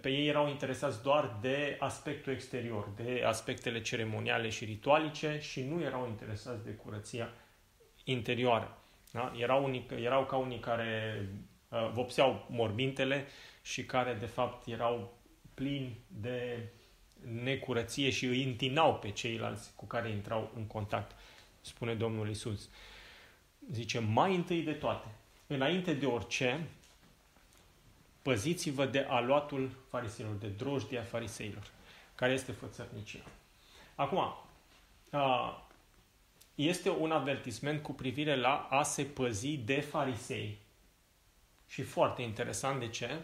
pe 0.00 0.08
ei 0.08 0.28
erau 0.28 0.48
interesați 0.48 1.02
doar 1.02 1.36
de 1.40 1.76
aspectul 1.80 2.32
exterior, 2.32 2.88
de 2.96 3.22
aspectele 3.26 3.80
ceremoniale 3.80 4.48
și 4.48 4.64
ritualice 4.64 5.38
și 5.40 5.62
nu 5.62 5.82
erau 5.82 6.06
interesați 6.08 6.64
de 6.64 6.70
curăția 6.70 7.28
interioară. 8.04 8.78
Da? 9.12 9.32
Erau, 9.36 9.64
unii, 9.64 9.86
erau 10.02 10.24
ca 10.24 10.36
unii 10.36 10.58
care 10.58 11.28
uh, 11.68 11.90
vopseau 11.92 12.46
morbintele 12.50 13.26
și 13.62 13.84
care 13.84 14.16
de 14.20 14.26
fapt 14.26 14.66
erau 14.66 15.18
plini 15.54 15.98
de 16.06 16.68
necurăție 17.42 18.10
și 18.10 18.24
îi 18.24 18.44
întinau 18.44 18.94
pe 18.94 19.10
ceilalți 19.10 19.70
cu 19.76 19.84
care 19.84 20.10
intrau 20.10 20.50
în 20.56 20.66
contact, 20.66 21.16
spune 21.60 21.94
Domnul 21.94 22.28
Isus. 22.28 22.68
Zice, 23.72 23.98
mai 23.98 24.34
întâi 24.34 24.62
de 24.62 24.72
toate, 24.72 25.08
înainte 25.46 25.94
de 25.94 26.06
orice, 26.06 26.68
păziți-vă 28.22 28.86
de 28.86 29.06
aluatul 29.08 29.70
fariseilor, 29.88 30.34
de 30.34 30.48
drojdia 30.48 31.02
fariseilor, 31.02 31.70
care 32.14 32.32
este 32.32 32.52
fățărnicia. 32.52 33.24
Acum, 33.94 34.34
este 36.54 36.90
un 36.90 37.10
avertisment 37.10 37.82
cu 37.82 37.92
privire 37.92 38.36
la 38.36 38.68
a 38.70 38.82
se 38.82 39.04
păzi 39.04 39.56
de 39.56 39.80
farisei. 39.80 40.58
Și 41.68 41.82
foarte 41.82 42.22
interesant 42.22 42.80
de 42.80 42.88
ce? 42.88 43.18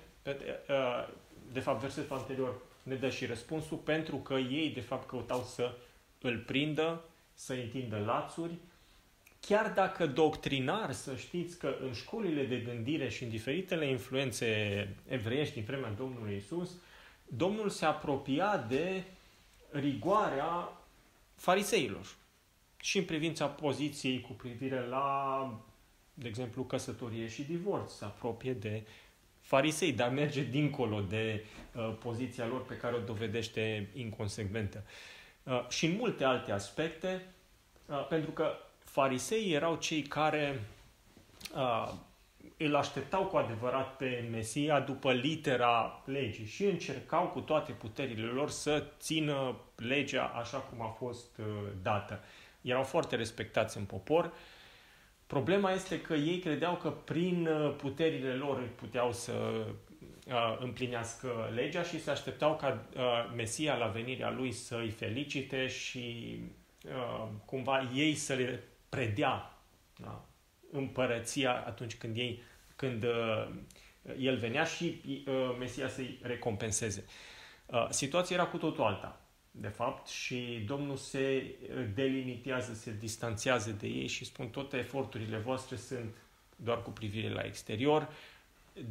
De 1.52 1.60
fapt, 1.60 1.80
versetul 1.80 2.16
anterior 2.16 2.54
ne 2.86 2.94
dă 2.94 3.08
și 3.08 3.26
răspunsul, 3.26 3.76
pentru 3.76 4.16
că 4.16 4.34
ei, 4.34 4.70
de 4.70 4.80
fapt, 4.80 5.08
căutau 5.08 5.42
să 5.42 5.74
îl 6.20 6.38
prindă, 6.38 7.04
să 7.34 7.52
întindă 7.52 7.98
lațuri, 7.98 8.52
chiar 9.40 9.72
dacă 9.72 10.06
doctrinar, 10.06 10.92
să 10.92 11.16
știți 11.16 11.58
că 11.58 11.76
în 11.82 11.92
școlile 11.92 12.44
de 12.44 12.56
gândire 12.56 13.08
și 13.08 13.22
în 13.22 13.28
diferitele 13.28 13.88
influențe 13.88 14.46
evreiești 15.08 15.54
din 15.54 15.64
vremea 15.64 15.90
Domnului 15.90 16.36
Isus, 16.36 16.70
Domnul 17.28 17.68
se 17.68 17.84
apropia 17.84 18.56
de 18.68 19.02
rigoarea 19.70 20.72
fariseilor. 21.34 22.14
Și 22.76 22.98
în 22.98 23.04
privința 23.04 23.46
poziției 23.46 24.20
cu 24.20 24.32
privire 24.32 24.86
la, 24.86 25.60
de 26.14 26.28
exemplu, 26.28 26.64
căsătorie 26.64 27.28
și 27.28 27.42
divorț, 27.42 27.92
se 27.92 28.04
apropie 28.04 28.52
de 28.52 28.82
farisei, 29.46 29.92
dar 29.92 30.08
merge 30.08 30.42
dincolo 30.42 31.00
de 31.00 31.44
uh, 31.72 31.94
poziția 31.98 32.46
lor 32.46 32.64
pe 32.64 32.76
care 32.76 32.94
o 32.94 32.98
dovedește 32.98 33.88
inconsecventă. 33.94 34.84
Uh, 35.42 35.68
și 35.68 35.86
în 35.86 35.96
multe 35.96 36.24
alte 36.24 36.52
aspecte, 36.52 37.26
uh, 37.86 38.06
pentru 38.08 38.30
că 38.30 38.52
farisei 38.78 39.52
erau 39.52 39.76
cei 39.76 40.02
care 40.02 40.62
uh, 41.54 41.92
îl 42.56 42.74
așteptau 42.74 43.24
cu 43.24 43.36
adevărat 43.36 43.96
pe 43.96 44.28
Mesia 44.30 44.80
după 44.80 45.12
litera 45.12 46.02
legii 46.04 46.46
și 46.46 46.64
încercau 46.64 47.26
cu 47.26 47.40
toate 47.40 47.72
puterile 47.72 48.26
lor 48.26 48.50
să 48.50 48.84
țină 48.98 49.56
legea 49.76 50.24
așa 50.24 50.58
cum 50.58 50.80
a 50.80 50.88
fost 50.88 51.38
uh, 51.38 51.44
dată. 51.82 52.20
Erau 52.60 52.82
foarte 52.82 53.16
respectați 53.16 53.76
în 53.76 53.84
popor, 53.84 54.24
uh, 54.24 54.32
Problema 55.26 55.72
este 55.72 56.00
că 56.00 56.14
ei 56.14 56.38
credeau 56.38 56.76
că 56.76 56.90
prin 56.90 57.46
uh, 57.46 57.74
puterile 57.76 58.32
lor 58.34 58.68
puteau 58.74 59.12
să 59.12 59.32
uh, 59.32 60.56
împlinească 60.58 61.50
legea 61.54 61.82
și 61.82 62.02
se 62.02 62.10
așteptau 62.10 62.56
ca 62.56 62.86
uh, 62.96 63.02
Mesia 63.36 63.74
la 63.76 63.86
venirea 63.86 64.30
lui 64.30 64.52
să 64.52 64.76
îi 64.76 64.90
felicite 64.90 65.66
și 65.66 66.38
cumva 67.44 67.90
ei 67.94 68.14
să 68.14 68.34
le 68.34 68.62
predea 68.88 69.58
da? 69.96 70.24
împărăția 70.72 71.64
atunci 71.66 71.96
când 71.96 72.16
ei 72.16 72.42
când 72.76 73.04
el 74.18 74.36
venea 74.36 74.64
și 74.64 75.00
Mesia 75.58 75.88
să-i 75.88 76.18
recompenseze. 76.22 77.04
Situația 77.90 78.36
era 78.36 78.46
cu 78.46 78.56
totul 78.56 78.84
alta 78.84 79.25
de 79.60 79.68
fapt, 79.68 80.08
și 80.08 80.64
Domnul 80.66 80.96
se 80.96 81.54
delimitează, 81.94 82.74
se 82.74 82.96
distanțează 82.98 83.70
de 83.70 83.86
ei 83.86 84.06
și 84.06 84.24
spun 84.24 84.48
toate 84.48 84.76
eforturile 84.76 85.36
voastre 85.36 85.76
sunt 85.76 86.14
doar 86.56 86.82
cu 86.82 86.90
privire 86.90 87.28
la 87.32 87.40
exterior, 87.40 88.08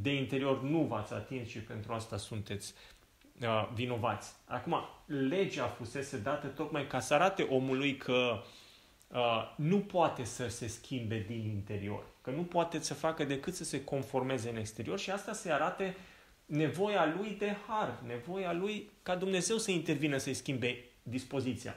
de 0.01 0.13
interior 0.13 0.61
nu 0.61 0.79
v-ați 0.79 1.13
atins 1.13 1.47
și 1.49 1.59
pentru 1.59 1.93
asta 1.93 2.17
sunteți 2.17 2.73
uh, 3.41 3.69
vinovați. 3.73 4.33
Acum, 4.45 4.75
legea 5.05 5.67
fusese 5.67 6.17
dată 6.17 6.47
tocmai 6.47 6.87
ca 6.87 6.99
să 6.99 7.13
arate 7.13 7.43
omului 7.43 7.97
că 7.97 8.43
uh, 9.07 9.53
nu 9.55 9.79
poate 9.79 10.23
să 10.23 10.47
se 10.47 10.67
schimbe 10.67 11.25
din 11.27 11.49
interior, 11.49 12.03
că 12.21 12.31
nu 12.31 12.43
poate 12.43 12.79
să 12.79 12.93
facă 12.93 13.23
decât 13.23 13.53
să 13.53 13.63
se 13.63 13.83
conformeze 13.83 14.49
în 14.49 14.57
exterior 14.57 14.99
și 14.99 15.11
asta 15.11 15.33
se 15.33 15.51
arate 15.51 15.95
uh, 15.97 16.14
nevoia 16.45 17.15
lui 17.17 17.35
de 17.39 17.55
har, 17.67 17.99
nevoia 18.05 18.53
lui 18.53 18.91
ca 19.03 19.15
Dumnezeu 19.15 19.57
să 19.57 19.71
intervină, 19.71 20.17
să-i 20.17 20.33
schimbe 20.33 20.83
dispoziția. 21.03 21.75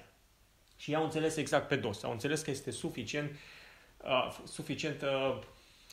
Și 0.77 0.91
i-au 0.91 1.05
înțeles 1.05 1.37
exact 1.37 1.69
pe 1.69 1.77
dos. 1.77 2.03
Au 2.03 2.13
înțeles 2.13 2.43
că 2.43 2.51
este 2.51 2.71
suficient, 2.71 3.31
uh, 4.05 4.39
suficient 4.45 5.03
uh, 5.03 5.39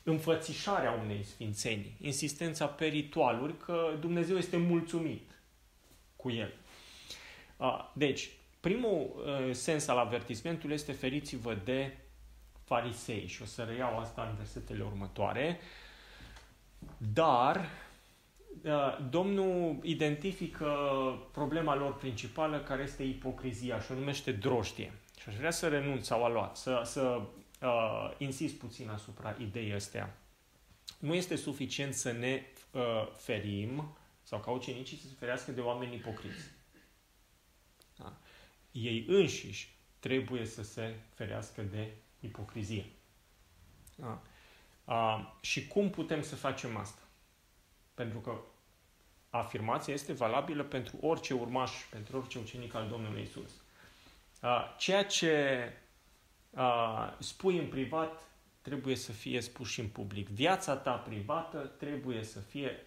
înfățișarea 0.03 0.91
unei 0.91 1.23
sfințenii, 1.23 1.97
insistența 2.01 2.67
pe 2.67 2.85
ritualuri, 2.85 3.57
că 3.57 3.97
Dumnezeu 3.99 4.37
este 4.37 4.57
mulțumit 4.57 5.41
cu 6.15 6.31
el. 6.31 6.53
Uh, 7.57 7.91
deci, 7.93 8.29
primul 8.59 9.15
uh, 9.15 9.53
sens 9.53 9.87
al 9.87 9.97
avertismentului 9.97 10.75
este 10.75 10.91
feriți-vă 10.91 11.57
de 11.63 11.97
farisei 12.63 13.27
și 13.27 13.41
o 13.41 13.45
să 13.45 13.63
reiau 13.63 13.97
asta 13.97 14.27
în 14.29 14.35
versetele 14.35 14.83
următoare. 14.83 15.59
Dar 16.97 17.57
Uh, 17.57 17.84
Domnul 19.09 19.79
identifică 19.81 20.67
problema 21.31 21.75
lor 21.75 21.95
principală, 21.95 22.59
care 22.59 22.83
este 22.83 23.03
ipocrizia 23.03 23.79
și 23.79 23.91
o 23.91 23.95
numește 23.95 24.31
droștie. 24.31 24.91
Și 25.21 25.29
aș 25.29 25.35
vrea 25.35 25.51
să 25.51 25.67
renunț 25.67 26.05
sau 26.05 26.23
a 26.23 26.29
luat, 26.29 26.57
să, 26.57 26.81
să 26.85 27.21
uh, 27.61 28.11
insist 28.17 28.55
puțin 28.55 28.89
asupra 28.89 29.35
ideii 29.39 29.73
astea. 29.73 30.17
Nu 30.99 31.13
este 31.13 31.35
suficient 31.35 31.93
să 31.93 32.11
ne 32.11 32.41
uh, 32.71 33.07
ferim 33.17 33.95
sau 34.23 34.39
ca 34.39 34.51
ucenicii 34.51 34.97
să 34.97 35.07
se 35.07 35.15
ferească 35.19 35.51
de 35.51 35.61
oameni 35.61 35.95
ipocriți. 35.95 36.43
Da? 37.97 38.17
Ei 38.71 39.05
înșiși 39.07 39.75
trebuie 39.99 40.45
să 40.45 40.63
se 40.63 40.95
ferească 41.13 41.61
de 41.61 41.91
ipocrizie. 42.19 42.85
Da? 43.95 44.21
Uh, 44.85 45.33
și 45.41 45.67
cum 45.67 45.89
putem 45.89 46.21
să 46.21 46.35
facem 46.35 46.77
asta? 46.77 47.01
Pentru 47.95 48.19
că 48.19 48.39
afirmația 49.29 49.93
este 49.93 50.13
valabilă 50.13 50.63
pentru 50.63 50.97
orice 51.01 51.33
urmaș, 51.33 51.71
pentru 51.89 52.17
orice 52.17 52.39
ucenic 52.39 52.73
al 52.73 52.87
Domnului 52.87 53.21
Isus. 53.21 53.49
Ceea 54.77 55.05
ce 55.05 55.71
spui 57.19 57.57
în 57.57 57.67
privat 57.67 58.23
trebuie 58.61 58.95
să 58.95 59.11
fie 59.11 59.41
spus 59.41 59.69
și 59.69 59.79
în 59.79 59.87
public. 59.87 60.27
Viața 60.27 60.75
ta 60.75 60.93
privată 60.93 61.57
trebuie 61.57 62.23
să 62.23 62.39
fie 62.39 62.85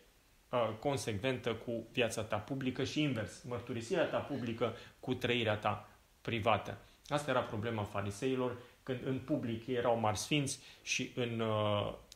consecventă 0.80 1.54
cu 1.54 1.86
viața 1.92 2.22
ta 2.22 2.36
publică 2.36 2.84
și 2.84 3.02
invers. 3.02 3.42
Mărturisirea 3.42 4.04
ta 4.04 4.18
publică 4.18 4.76
cu 5.00 5.14
trăirea 5.14 5.56
ta 5.56 5.88
privată. 6.20 6.78
Asta 7.08 7.30
era 7.30 7.40
problema 7.42 7.82
fariseilor, 7.82 8.56
când 8.82 9.06
în 9.06 9.18
public 9.18 9.66
erau 9.66 9.98
mari 9.98 10.18
sfinți 10.18 10.60
și 10.82 11.12
în, 11.14 11.42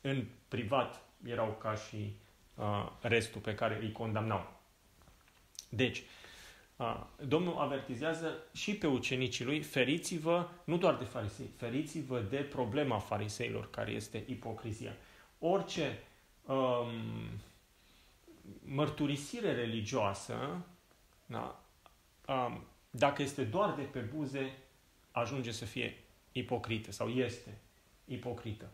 în 0.00 0.24
privat 0.48 1.02
erau 1.24 1.56
ca 1.60 1.74
și 1.74 2.16
restul 3.00 3.40
pe 3.40 3.54
care 3.54 3.78
îi 3.80 3.92
condamnau. 3.92 4.60
Deci, 5.68 6.02
Domnul 7.26 7.56
avertizează 7.56 8.36
și 8.52 8.74
pe 8.74 8.86
ucenicii 8.86 9.44
lui, 9.44 9.60
feriți-vă, 9.62 10.48
nu 10.64 10.76
doar 10.76 10.96
de 10.96 11.04
farisei, 11.04 11.50
feriți-vă 11.56 12.20
de 12.20 12.36
problema 12.36 12.98
fariseilor, 12.98 13.70
care 13.70 13.90
este 13.90 14.24
ipocrizia. 14.26 14.96
Orice 15.38 15.98
um, 16.46 16.90
mărturisire 18.64 19.54
religioasă, 19.54 20.64
da, 21.26 21.64
um, 22.28 22.64
dacă 22.90 23.22
este 23.22 23.44
doar 23.44 23.74
de 23.74 23.82
pe 23.82 23.98
buze, 24.00 24.58
ajunge 25.10 25.50
să 25.50 25.64
fie 25.64 25.96
ipocrită 26.32 26.92
sau 26.92 27.08
este 27.08 27.58
ipocrită. 28.04 28.70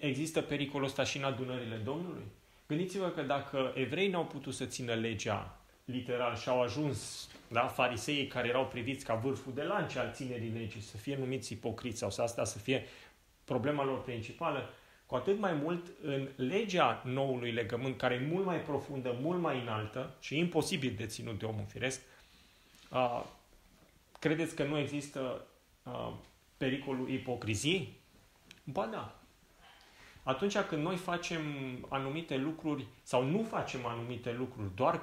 Există 0.00 0.42
pericolul 0.42 0.86
ăsta 0.86 1.04
și 1.04 1.16
în 1.16 1.24
adunările 1.24 1.76
Domnului? 1.76 2.24
Gândiți-vă 2.68 3.08
că 3.08 3.22
dacă 3.22 3.72
evrei 3.74 4.08
n-au 4.08 4.24
putut 4.26 4.54
să 4.54 4.64
țină 4.64 4.94
legea 4.94 5.58
literal 5.84 6.36
și 6.36 6.48
au 6.48 6.62
ajuns 6.62 7.28
da, 7.50 7.66
fariseii 7.66 8.26
care 8.26 8.48
erau 8.48 8.66
priviți 8.66 9.04
ca 9.04 9.14
vârful 9.14 9.52
de 9.54 9.62
lance 9.62 9.98
al 9.98 10.12
ținerii 10.12 10.50
legii 10.50 10.80
să 10.80 10.96
fie 10.96 11.16
numiți 11.16 11.52
ipocriți 11.52 11.98
sau 11.98 12.10
să 12.10 12.22
asta 12.22 12.44
să 12.44 12.58
fie 12.58 12.86
problema 13.44 13.84
lor 13.84 14.02
principală, 14.02 14.70
cu 15.06 15.14
atât 15.14 15.38
mai 15.38 15.52
mult 15.52 15.86
în 16.02 16.28
legea 16.36 17.02
noului 17.04 17.52
legământ, 17.52 17.96
care 17.96 18.14
e 18.14 18.26
mult 18.30 18.44
mai 18.44 18.60
profundă, 18.60 19.16
mult 19.20 19.40
mai 19.40 19.60
înaltă 19.60 20.16
și 20.20 20.38
imposibil 20.38 20.94
de 20.96 21.06
ținut 21.06 21.38
de 21.38 21.44
omul 21.44 21.66
firesc, 21.68 22.00
uh, 22.90 23.24
credeți 24.18 24.54
că 24.54 24.64
nu 24.64 24.78
există 24.78 25.46
uh, 25.82 26.12
pericolul 26.56 27.10
ipocriziei? 27.10 27.96
Ba 28.64 28.86
da. 28.86 29.17
Atunci 30.28 30.58
când 30.58 30.82
noi 30.82 30.96
facem 30.96 31.42
anumite 31.88 32.36
lucruri 32.36 32.86
sau 33.02 33.24
nu 33.24 33.42
facem 33.42 33.86
anumite 33.86 34.32
lucruri 34.32 34.74
doar 34.74 35.02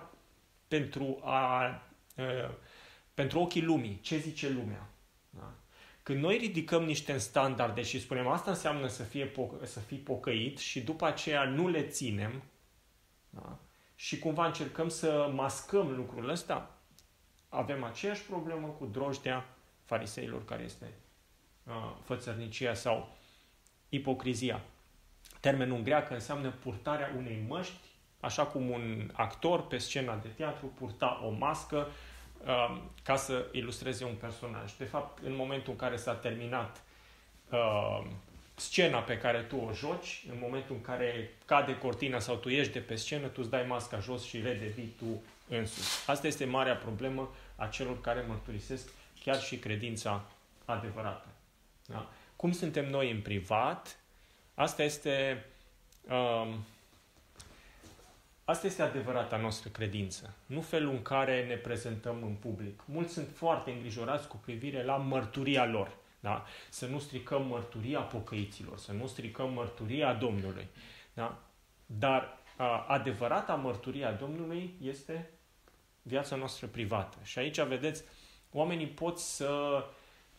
pentru, 0.67 1.19
a, 1.23 1.65
uh, 2.17 2.49
pentru 3.13 3.39
ochii 3.39 3.61
lumii, 3.61 3.99
ce 4.01 4.17
zice 4.17 4.49
lumea, 4.49 4.89
da? 5.29 5.53
Când 6.03 6.21
noi 6.21 6.37
ridicăm 6.37 6.83
niște 6.83 7.17
standarde 7.17 7.81
și 7.81 7.99
spunem 7.99 8.27
asta 8.27 8.49
înseamnă 8.49 8.87
să, 8.87 9.03
fie 9.03 9.31
po- 9.31 9.63
să 9.63 9.79
fii 9.79 9.97
pocăit 9.97 10.57
și 10.57 10.81
după 10.81 11.05
aceea 11.05 11.43
nu 11.43 11.67
le 11.67 11.87
ținem 11.87 12.43
da? 13.29 13.59
și 13.95 14.19
cumva 14.19 14.45
încercăm 14.45 14.89
să 14.89 15.31
mascăm 15.33 15.95
lucrul 15.95 16.29
ăsta, 16.29 16.77
avem 17.49 17.83
aceeași 17.83 18.23
problemă 18.23 18.67
cu 18.67 18.85
drojdea 18.85 19.45
fariseilor 19.83 20.45
care 20.45 20.63
este 20.63 20.93
uh, 21.63 21.95
fățărnicia 22.03 22.73
sau 22.73 23.15
ipocrizia. 23.89 24.63
Termenul 25.45 25.77
în 25.77 25.83
greacă 25.83 26.13
înseamnă 26.13 26.49
purtarea 26.49 27.13
unei 27.17 27.43
măști, 27.47 27.87
așa 28.19 28.45
cum 28.45 28.69
un 28.69 29.09
actor 29.13 29.67
pe 29.67 29.77
scena 29.77 30.15
de 30.15 30.27
teatru 30.27 30.65
purta 30.65 31.21
o 31.25 31.29
mască 31.29 31.87
uh, 32.45 32.77
ca 33.03 33.15
să 33.15 33.45
ilustreze 33.51 34.03
un 34.03 34.15
personaj. 34.15 34.73
De 34.77 34.83
fapt, 34.83 35.23
în 35.25 35.35
momentul 35.35 35.71
în 35.71 35.77
care 35.77 35.95
s-a 35.95 36.13
terminat 36.13 36.83
uh, 37.51 38.05
scena 38.55 38.99
pe 38.99 39.17
care 39.17 39.41
tu 39.41 39.55
o 39.55 39.73
joci, 39.73 40.25
în 40.29 40.37
momentul 40.41 40.75
în 40.75 40.81
care 40.81 41.33
cade 41.45 41.77
cortina 41.77 42.19
sau 42.19 42.35
tu 42.35 42.49
ieși 42.49 42.69
de 42.69 42.79
pe 42.79 42.95
scenă, 42.95 43.27
tu 43.27 43.39
îți 43.41 43.49
dai 43.49 43.65
masca 43.67 43.99
jos 43.99 44.23
și 44.23 44.41
redevii 44.41 44.95
tu 44.97 45.23
însuți. 45.49 46.09
Asta 46.09 46.27
este 46.27 46.45
marea 46.45 46.75
problemă 46.75 47.33
a 47.55 47.67
celor 47.67 48.01
care 48.01 48.25
mărturisesc 48.27 48.89
chiar 49.23 49.41
și 49.41 49.57
credința 49.57 50.25
adevărată. 50.65 51.27
Da? 51.85 52.09
Cum 52.35 52.51
suntem 52.51 52.89
noi 52.89 53.11
în 53.11 53.21
privat, 53.21 53.99
asta 54.55 54.83
este 54.83 55.45
uh, 56.09 56.53
Asta 58.47 58.67
este 58.67 58.81
adevărata 58.81 59.37
noastră 59.37 59.69
credință, 59.69 60.33
nu 60.45 60.61
felul 60.61 60.91
în 60.91 61.01
care 61.01 61.45
ne 61.45 61.55
prezentăm 61.55 62.23
în 62.23 62.33
public. 62.33 62.81
Mulți 62.85 63.13
sunt 63.13 63.27
foarte 63.33 63.71
îngrijorați 63.71 64.27
cu 64.27 64.37
privire 64.37 64.83
la 64.83 64.95
mărturia 64.95 65.65
lor. 65.65 65.97
Da? 66.19 66.45
Să 66.69 66.85
nu 66.85 66.99
stricăm 66.99 67.45
mărturia 67.45 67.99
pocăiților, 67.99 68.77
să 68.77 68.91
nu 68.91 69.07
stricăm 69.07 69.53
mărturia 69.53 70.13
Domnului. 70.13 70.67
Da? 71.13 71.41
Dar 71.85 72.37
a, 72.57 72.85
adevărata 72.87 73.55
mărturia 73.55 74.11
Domnului 74.11 74.73
este 74.81 75.29
viața 76.01 76.35
noastră 76.35 76.67
privată. 76.67 77.17
Și 77.23 77.39
aici, 77.39 77.61
vedeți, 77.61 78.03
oamenii 78.51 78.87
pot 78.87 79.19
să 79.19 79.83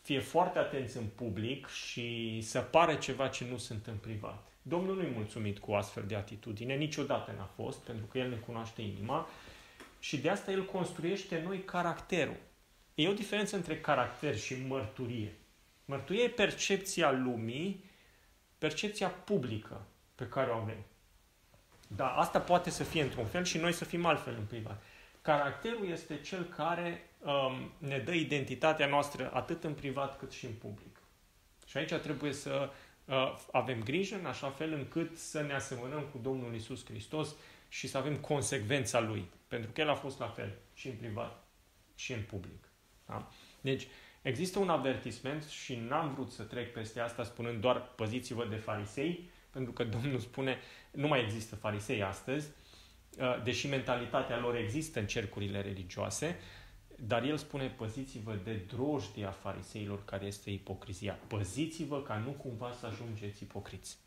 fie 0.07 0.21
foarte 0.21 0.59
atenți 0.59 0.97
în 0.97 1.07
public 1.15 1.67
și 1.67 2.39
să 2.43 2.61
pară 2.61 2.95
ceva 2.95 3.29
ce 3.29 3.47
nu 3.51 3.57
sunt 3.57 3.87
în 3.87 3.97
privat. 3.97 4.47
Domnul 4.63 4.97
nu-i 4.97 5.13
mulțumit 5.15 5.59
cu 5.59 5.73
astfel 5.73 6.05
de 6.07 6.15
atitudine, 6.15 6.75
niciodată 6.75 7.35
n-a 7.37 7.51
fost, 7.65 7.79
pentru 7.79 8.07
că 8.07 8.19
El 8.19 8.29
ne 8.29 8.37
cunoaște 8.37 8.83
inima 8.83 9.29
și 9.99 10.19
de 10.19 10.31
asta 10.31 10.51
El 10.51 10.65
construiește 10.65 11.43
noi 11.45 11.59
caracterul. 11.59 12.37
E 12.95 13.09
o 13.09 13.13
diferență 13.13 13.57
între 13.57 13.81
caracter 13.81 14.37
și 14.37 14.57
mărturie. 14.69 15.33
Mărturie 15.85 16.23
e 16.23 16.29
percepția 16.29 17.11
lumii, 17.11 17.85
percepția 18.59 19.09
publică 19.09 19.87
pe 20.15 20.29
care 20.29 20.51
o 20.51 20.57
avem. 20.57 20.85
Da, 21.89 22.09
asta 22.09 22.41
poate 22.41 22.71
să 22.71 22.85
fie 22.85 23.03
într-un 23.03 23.27
fel 23.27 23.45
și 23.45 23.59
noi 23.59 23.73
să 23.73 23.85
fim 23.85 24.05
altfel 24.05 24.35
în 24.39 24.45
privat. 24.45 24.83
Caracterul 25.23 25.89
este 25.89 26.21
cel 26.21 26.45
care 26.45 27.11
um, 27.27 27.71
ne 27.79 27.99
dă 27.99 28.13
identitatea 28.13 28.87
noastră 28.87 29.31
atât 29.33 29.65
în 29.65 29.75
privat 29.75 30.19
cât 30.19 30.33
și 30.33 30.45
în 30.45 30.53
public. 30.53 31.01
Și 31.67 31.77
aici 31.77 31.93
trebuie 31.93 32.33
să 32.33 32.71
Uh, 33.07 33.39
avem 33.53 33.83
grijă 33.83 34.17
în 34.19 34.27
așa 34.27 34.51
fel 34.51 34.73
încât 34.73 35.19
să 35.19 35.43
ne 35.43 35.55
asemănăm 35.55 36.03
cu 36.03 36.19
Domnul 36.19 36.55
Isus 36.55 36.85
Hristos 36.85 37.35
și 37.69 37.87
să 37.87 37.99
avem 37.99 38.17
consecvența 38.17 39.01
Lui. 39.01 39.29
Pentru 39.49 39.71
că 39.71 39.81
El 39.81 39.89
a 39.89 39.95
fost 39.95 40.19
la 40.19 40.29
fel 40.29 40.55
și 40.75 40.89
în 40.89 40.95
privat 40.95 41.45
și 41.95 42.13
în 42.13 42.23
public. 42.23 42.69
Da? 43.07 43.29
Deci, 43.61 43.87
există 44.23 44.59
un 44.59 44.69
avertisment 44.69 45.45
și 45.45 45.75
n-am 45.89 46.15
vrut 46.15 46.31
să 46.31 46.43
trec 46.43 46.73
peste 46.73 47.01
asta 47.01 47.25
spunând 47.25 47.61
doar 47.61 47.83
păziți-vă 47.83 48.47
de 48.47 48.57
farisei, 48.57 49.31
pentru 49.51 49.73
că 49.73 49.85
Domnul 49.85 50.19
spune, 50.19 50.59
nu 50.91 51.09
mai 51.09 51.23
există 51.23 51.57
farisei 51.57 52.03
astăzi, 52.03 52.49
uh, 53.19 53.43
deși 53.45 53.69
mentalitatea 53.69 54.39
lor 54.39 54.57
există 54.57 54.99
în 54.99 55.07
cercurile 55.07 55.61
religioase, 55.61 56.39
dar 56.97 57.23
el 57.23 57.37
spune, 57.37 57.69
păziți-vă 57.69 58.35
de 58.45 58.55
drojdia 58.55 59.31
fariseilor 59.31 60.05
care 60.05 60.27
este 60.27 60.51
ipocrizia. 60.51 61.19
Păziți-vă 61.27 62.03
ca 62.03 62.17
nu 62.17 62.31
cumva 62.31 62.73
să 62.73 62.87
ajungeți 62.87 63.43
ipocriți. 63.43 63.99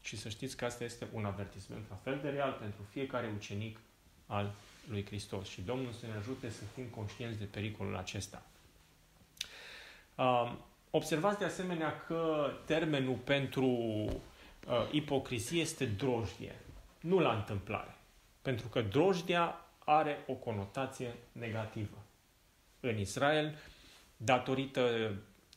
Și 0.00 0.16
să 0.16 0.28
știți 0.28 0.56
că 0.56 0.64
asta 0.64 0.84
este 0.84 1.08
un 1.12 1.24
avertisment 1.24 1.84
la 1.88 1.96
fel 1.96 2.18
de 2.22 2.28
real 2.28 2.56
pentru 2.60 2.82
fiecare 2.90 3.32
ucenic 3.36 3.80
al 4.26 4.54
lui 4.88 5.04
Hristos. 5.04 5.48
Și 5.48 5.60
Domnul 5.60 5.92
să 5.92 6.06
ne 6.06 6.12
ajute 6.18 6.50
să 6.50 6.64
fim 6.74 6.84
conștienți 6.84 7.38
de 7.38 7.44
pericolul 7.44 7.96
acesta. 7.96 8.42
Observați 10.90 11.38
de 11.38 11.44
asemenea 11.44 12.00
că 12.06 12.50
termenul 12.64 13.16
pentru 13.16 13.66
uh, 13.66 14.10
ipocrizie 14.90 15.60
este 15.60 15.84
drojdie. 15.84 16.54
Nu 17.00 17.18
la 17.18 17.34
întâmplare. 17.34 17.96
Pentru 18.42 18.68
că 18.68 18.80
drojdia 18.80 19.66
are 19.78 20.24
o 20.26 20.32
conotație 20.32 21.14
negativă 21.32 22.01
în 22.82 22.98
Israel, 22.98 23.58
datorită 24.16 25.14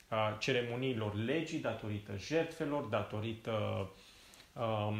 a 0.08 0.36
ceremoniilor 0.40 1.16
legii, 1.16 1.60
datorită 1.60 2.18
jertfelor, 2.18 2.84
datorită 2.84 3.90
um, 4.54 4.98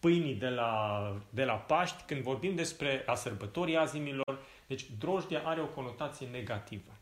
pâinii 0.00 0.34
de 0.34 0.48
la, 0.48 1.22
de 1.30 1.44
la 1.44 1.54
Paști, 1.54 2.02
când 2.06 2.22
vorbim 2.22 2.54
despre 2.54 3.02
a 3.06 3.14
sărbătorii 3.14 3.76
azimilor, 3.76 4.38
deci 4.66 4.90
drojdia 4.98 5.42
are 5.44 5.60
o 5.60 5.66
conotație 5.66 6.26
negativă. 6.26 6.92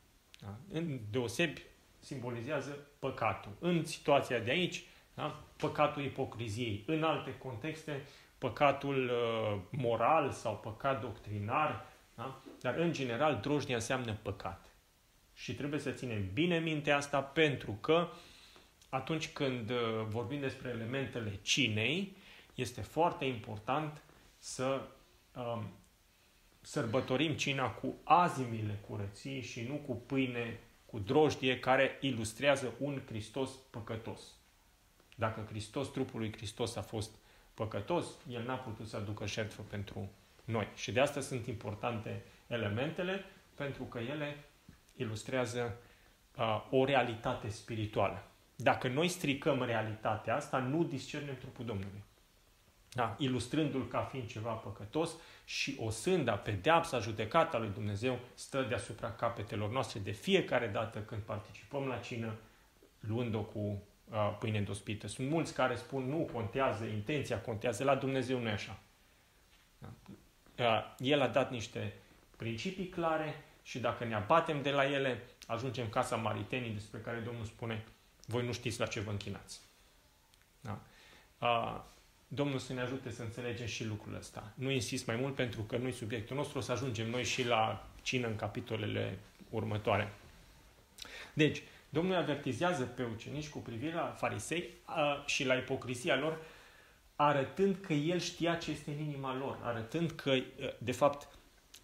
Da? 0.40 0.55
În 0.72 1.00
deosebi 1.11 1.62
simbolizează 1.98 2.76
păcatul. 2.98 3.52
În 3.59 3.85
situația 3.85 4.38
de 4.38 4.50
aici, 4.50 4.85
da? 5.14 5.42
păcatul 5.57 6.02
ipocriziei. 6.05 6.85
În 6.87 7.02
alte 7.02 7.38
contexte, 7.38 8.02
păcatul 8.38 9.11
uh, 9.11 9.61
moral 9.70 10.31
sau 10.31 10.57
păcat 10.57 11.00
doctrinar, 11.00 11.87
da? 12.14 12.42
Dar, 12.61 12.77
în 12.77 12.92
general, 12.92 13.38
drojdia 13.42 13.75
înseamnă 13.75 14.19
păcat. 14.23 14.71
Și 15.35 15.55
trebuie 15.55 15.81
să 15.81 15.90
ținem 15.90 16.33
bine 16.33 16.59
minte 16.59 16.90
asta 16.90 17.23
pentru 17.23 17.73
că 17.73 18.09
atunci 18.88 19.33
când 19.33 19.71
uh, 19.71 19.77
vorbim 20.09 20.40
despre 20.40 20.69
elementele 20.69 21.38
cinei, 21.42 22.16
este 22.55 22.81
foarte 22.81 23.25
important 23.25 24.03
să 24.38 24.81
um, 25.35 25.69
sărbătorim 26.61 27.33
cina 27.33 27.71
cu 27.71 27.95
azimile 28.05 28.79
curății 28.88 29.42
și 29.42 29.62
nu 29.62 29.75
cu 29.75 29.95
pâine, 29.95 30.61
cu 30.87 30.99
drojdie 30.99 31.59
care 31.59 31.99
ilustrează 32.01 32.73
un 32.79 33.03
Hristos 33.07 33.51
păcătos. 33.71 34.21
Dacă 35.14 35.47
Hristos, 35.49 35.92
trupul 35.92 36.21
lui 36.21 36.33
Hristos 36.33 36.77
a 36.77 36.83
fost 36.83 37.11
păcătos, 37.55 38.07
El 38.29 38.45
n-a 38.45 38.57
putut 38.57 38.88
să 38.88 38.97
aducă 38.97 39.27
șertfă 39.27 39.62
pentru 39.62 40.11
noi. 40.45 40.69
Și 40.75 40.92
de 40.92 41.01
asta 41.01 41.21
sunt 41.21 41.47
importante 41.47 42.25
elementele, 42.46 43.24
pentru 43.54 43.82
că 43.82 43.98
ele 43.98 44.37
ilustrează 44.96 45.76
uh, 46.37 46.66
o 46.70 46.85
realitate 46.85 47.48
spirituală. 47.48 48.22
Dacă 48.56 48.88
noi 48.88 49.09
stricăm 49.09 49.62
realitatea 49.62 50.35
asta, 50.35 50.59
nu 50.59 50.85
discernem 50.85 51.37
trupul 51.37 51.64
Domnului. 51.64 52.04
Da? 52.96 53.16
Ilustrându-l 53.18 53.88
ca 53.88 54.00
fiind 54.00 54.28
ceva 54.28 54.52
păcătos 54.52 55.11
și 55.44 55.76
o 55.80 55.90
sânda, 55.90 56.37
pedeapsa, 56.37 56.98
judecata 56.98 57.59
lui 57.59 57.68
Dumnezeu 57.68 58.18
stă 58.35 58.62
deasupra 58.62 59.12
capetelor 59.12 59.70
noastre 59.70 60.00
de 60.00 60.11
fiecare 60.11 60.66
dată 60.66 60.98
când 60.98 61.22
participăm 61.22 61.87
la 61.87 61.98
cină, 61.98 62.35
luând-o 63.00 63.42
cu 63.42 63.59
uh, 63.59 64.37
pâine 64.38 64.61
dospită. 64.61 65.06
Sunt 65.06 65.28
mulți 65.28 65.54
care 65.54 65.74
spun 65.74 66.09
nu 66.09 66.28
contează, 66.32 66.85
intenția 66.85 67.40
contează, 67.40 67.85
la 67.85 67.94
Dumnezeu 67.94 68.38
nu 68.38 68.48
e 68.48 68.52
așa. 68.52 68.78
Da? 69.78 69.88
Uh, 70.64 70.94
el 70.98 71.20
a 71.20 71.28
dat 71.28 71.50
niște 71.50 71.92
principii 72.37 72.88
clare 72.88 73.44
și 73.62 73.79
dacă 73.79 74.05
ne 74.05 74.14
abatem 74.14 74.62
de 74.62 74.70
la 74.70 74.85
ele, 74.85 75.22
ajungem 75.46 75.88
ca 75.88 76.03
samaritenii 76.03 76.70
despre 76.70 76.99
care 76.99 77.18
Domnul 77.18 77.44
spune, 77.44 77.85
voi 78.27 78.44
nu 78.44 78.53
știți 78.53 78.81
la 78.81 78.87
ce 78.87 79.01
vă 79.01 79.11
închinați. 79.11 79.61
Da? 80.61 80.81
Domnul 82.29 82.59
să 82.59 82.72
ne 82.72 82.81
ajute 82.81 83.11
să 83.11 83.22
înțelegem 83.22 83.66
și 83.66 83.85
lucrul 83.85 84.14
ăsta. 84.14 84.53
Nu 84.55 84.70
insist 84.70 85.07
mai 85.07 85.16
mult 85.16 85.35
pentru 85.35 85.62
că 85.62 85.77
nu-i 85.77 85.92
subiectul 85.92 86.37
nostru, 86.37 86.59
o 86.59 86.61
să 86.61 86.72
ajungem 86.72 87.11
noi 87.11 87.25
și 87.25 87.46
la 87.46 87.87
cină 88.03 88.27
în 88.27 88.37
capitolele 88.37 89.18
următoare. 89.51 90.12
Deci, 91.35 91.62
Domnul 91.88 92.16
avertizează 92.16 92.85
pe 92.85 93.03
ucenici 93.03 93.49
cu 93.49 93.59
privire 93.59 93.94
la 93.94 94.14
farisei 94.16 94.70
și 95.27 95.44
la 95.44 95.55
ipocrizia 95.55 96.16
lor, 96.16 96.38
arătând 97.16 97.77
că 97.77 97.92
El 97.92 98.18
știa 98.18 98.55
ce 98.55 98.70
este 98.70 98.90
în 98.90 98.99
inima 98.99 99.37
lor, 99.37 99.59
arătând 99.62 100.11
că, 100.11 100.35
de 100.79 100.92
fapt, 100.92 101.29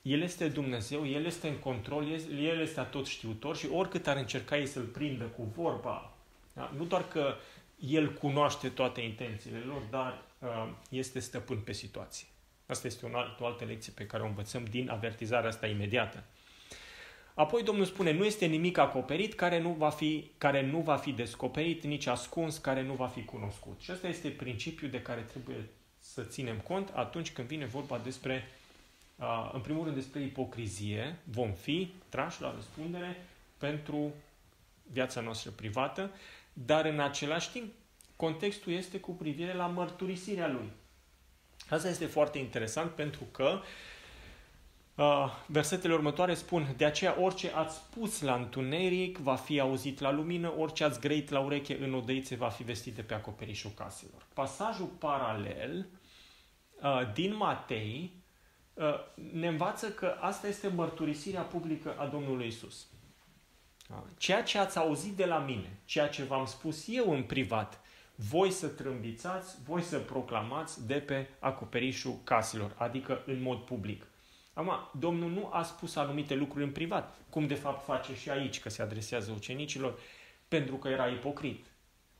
El 0.02 0.22
este 0.22 0.48
Dumnezeu, 0.48 1.08
El 1.08 1.24
este 1.24 1.48
în 1.48 1.58
control, 1.58 2.06
El 2.42 2.60
este 2.60 2.80
atot 2.80 3.06
știutor 3.06 3.56
și 3.56 3.68
oricât 3.72 4.06
ar 4.06 4.16
încerca 4.16 4.58
ei 4.58 4.66
să-L 4.66 4.84
prindă 4.84 5.24
cu 5.24 5.42
vorba, 5.42 6.14
da? 6.52 6.72
nu 6.76 6.84
doar 6.84 7.08
că 7.08 7.34
El 7.78 8.12
cunoaște 8.12 8.68
toate 8.68 9.00
intențiile 9.00 9.58
lor, 9.58 9.82
dar 9.90 10.22
uh, 10.38 10.68
este 10.88 11.18
stăpân 11.18 11.58
pe 11.58 11.72
situație. 11.72 12.26
Asta 12.66 12.86
este 12.86 13.06
o 13.06 13.16
altă, 13.16 13.42
o 13.42 13.46
altă 13.46 13.64
lecție 13.64 13.92
pe 13.96 14.06
care 14.06 14.22
o 14.22 14.26
învățăm 14.26 14.64
din 14.64 14.90
avertizarea 14.90 15.48
asta 15.48 15.66
imediată. 15.66 16.24
Apoi 17.34 17.62
Domnul 17.62 17.84
spune, 17.84 18.12
nu 18.12 18.24
este 18.24 18.46
nimic 18.46 18.78
acoperit 18.78 19.34
care 19.34 19.60
nu 19.60 19.70
va 19.70 19.90
fi, 19.90 20.30
care 20.38 20.66
nu 20.66 20.78
va 20.78 20.96
fi 20.96 21.12
descoperit, 21.12 21.84
nici 21.84 22.06
ascuns, 22.06 22.58
care 22.58 22.82
nu 22.82 22.92
va 22.92 23.06
fi 23.06 23.24
cunoscut. 23.24 23.80
Și 23.80 23.90
asta 23.90 24.08
este 24.08 24.28
principiul 24.28 24.90
de 24.90 25.02
care 25.02 25.20
trebuie 25.20 25.68
să 25.98 26.22
ținem 26.22 26.58
cont 26.58 26.90
atunci 26.94 27.32
când 27.32 27.48
vine 27.48 27.64
vorba 27.64 28.00
despre, 28.04 28.48
în 29.52 29.60
primul 29.60 29.84
rând, 29.84 29.96
despre 29.96 30.20
ipocrizie. 30.20 31.18
Vom 31.24 31.52
fi 31.52 31.92
trași 32.08 32.40
la 32.40 32.52
răspundere 32.54 33.26
pentru 33.58 34.12
viața 34.92 35.20
noastră 35.20 35.50
privată, 35.50 36.10
dar 36.52 36.84
în 36.84 37.00
același 37.00 37.50
timp 37.50 37.72
contextul 38.16 38.72
este 38.72 39.00
cu 39.00 39.10
privire 39.10 39.54
la 39.54 39.66
mărturisirea 39.66 40.48
lui. 40.48 40.70
Asta 41.70 41.88
este 41.88 42.06
foarte 42.06 42.38
interesant 42.38 42.90
pentru 42.90 43.24
că 43.32 43.60
uh, 43.60 43.62
Uh, 44.94 45.32
versetele 45.46 45.94
următoare 45.94 46.34
spun, 46.34 46.74
de 46.76 46.84
aceea 46.84 47.20
orice 47.20 47.52
ați 47.54 47.76
spus 47.76 48.20
la 48.20 48.34
întuneric 48.34 49.18
va 49.18 49.34
fi 49.34 49.60
auzit 49.60 50.00
la 50.00 50.10
lumină, 50.10 50.52
orice 50.58 50.84
ați 50.84 51.00
greit 51.00 51.30
la 51.30 51.40
ureche 51.40 51.78
în 51.84 51.94
odăițe 51.94 52.34
va 52.34 52.48
fi 52.48 52.62
vestit 52.62 52.94
de 52.94 53.02
pe 53.02 53.14
acoperișul 53.14 53.70
caselor. 53.70 54.26
Pasajul 54.34 54.86
paralel 54.86 55.86
uh, 56.82 57.12
din 57.14 57.36
Matei 57.36 58.10
uh, 58.12 58.21
ne 59.32 59.48
învață 59.48 59.90
că 59.90 60.16
asta 60.20 60.46
este 60.46 60.68
mărturisirea 60.68 61.42
publică 61.42 61.94
a 61.98 62.06
Domnului 62.06 62.46
Isus. 62.46 62.86
Ceea 64.16 64.42
ce 64.42 64.58
ați 64.58 64.78
auzit 64.78 65.16
de 65.16 65.24
la 65.24 65.38
mine, 65.38 65.78
ceea 65.84 66.08
ce 66.08 66.24
v-am 66.24 66.46
spus 66.46 66.84
eu 66.88 67.12
în 67.12 67.22
privat, 67.22 67.80
voi 68.14 68.50
să 68.50 68.68
trâmbițați, 68.68 69.56
voi 69.64 69.82
să 69.82 69.98
proclamați 69.98 70.86
de 70.86 70.94
pe 70.94 71.28
acoperișul 71.38 72.18
caselor, 72.24 72.74
adică 72.78 73.22
în 73.26 73.42
mod 73.42 73.58
public. 73.58 74.06
Acum, 74.52 74.72
Domnul 74.98 75.30
nu 75.30 75.48
a 75.52 75.62
spus 75.62 75.96
anumite 75.96 76.34
lucruri 76.34 76.64
în 76.64 76.72
privat, 76.72 77.14
cum 77.30 77.46
de 77.46 77.54
fapt 77.54 77.84
face 77.84 78.14
și 78.14 78.30
aici, 78.30 78.60
că 78.60 78.68
se 78.68 78.82
adresează 78.82 79.32
ucenicilor, 79.36 79.98
pentru 80.48 80.76
că 80.76 80.88
era 80.88 81.06
ipocrit. 81.06 81.66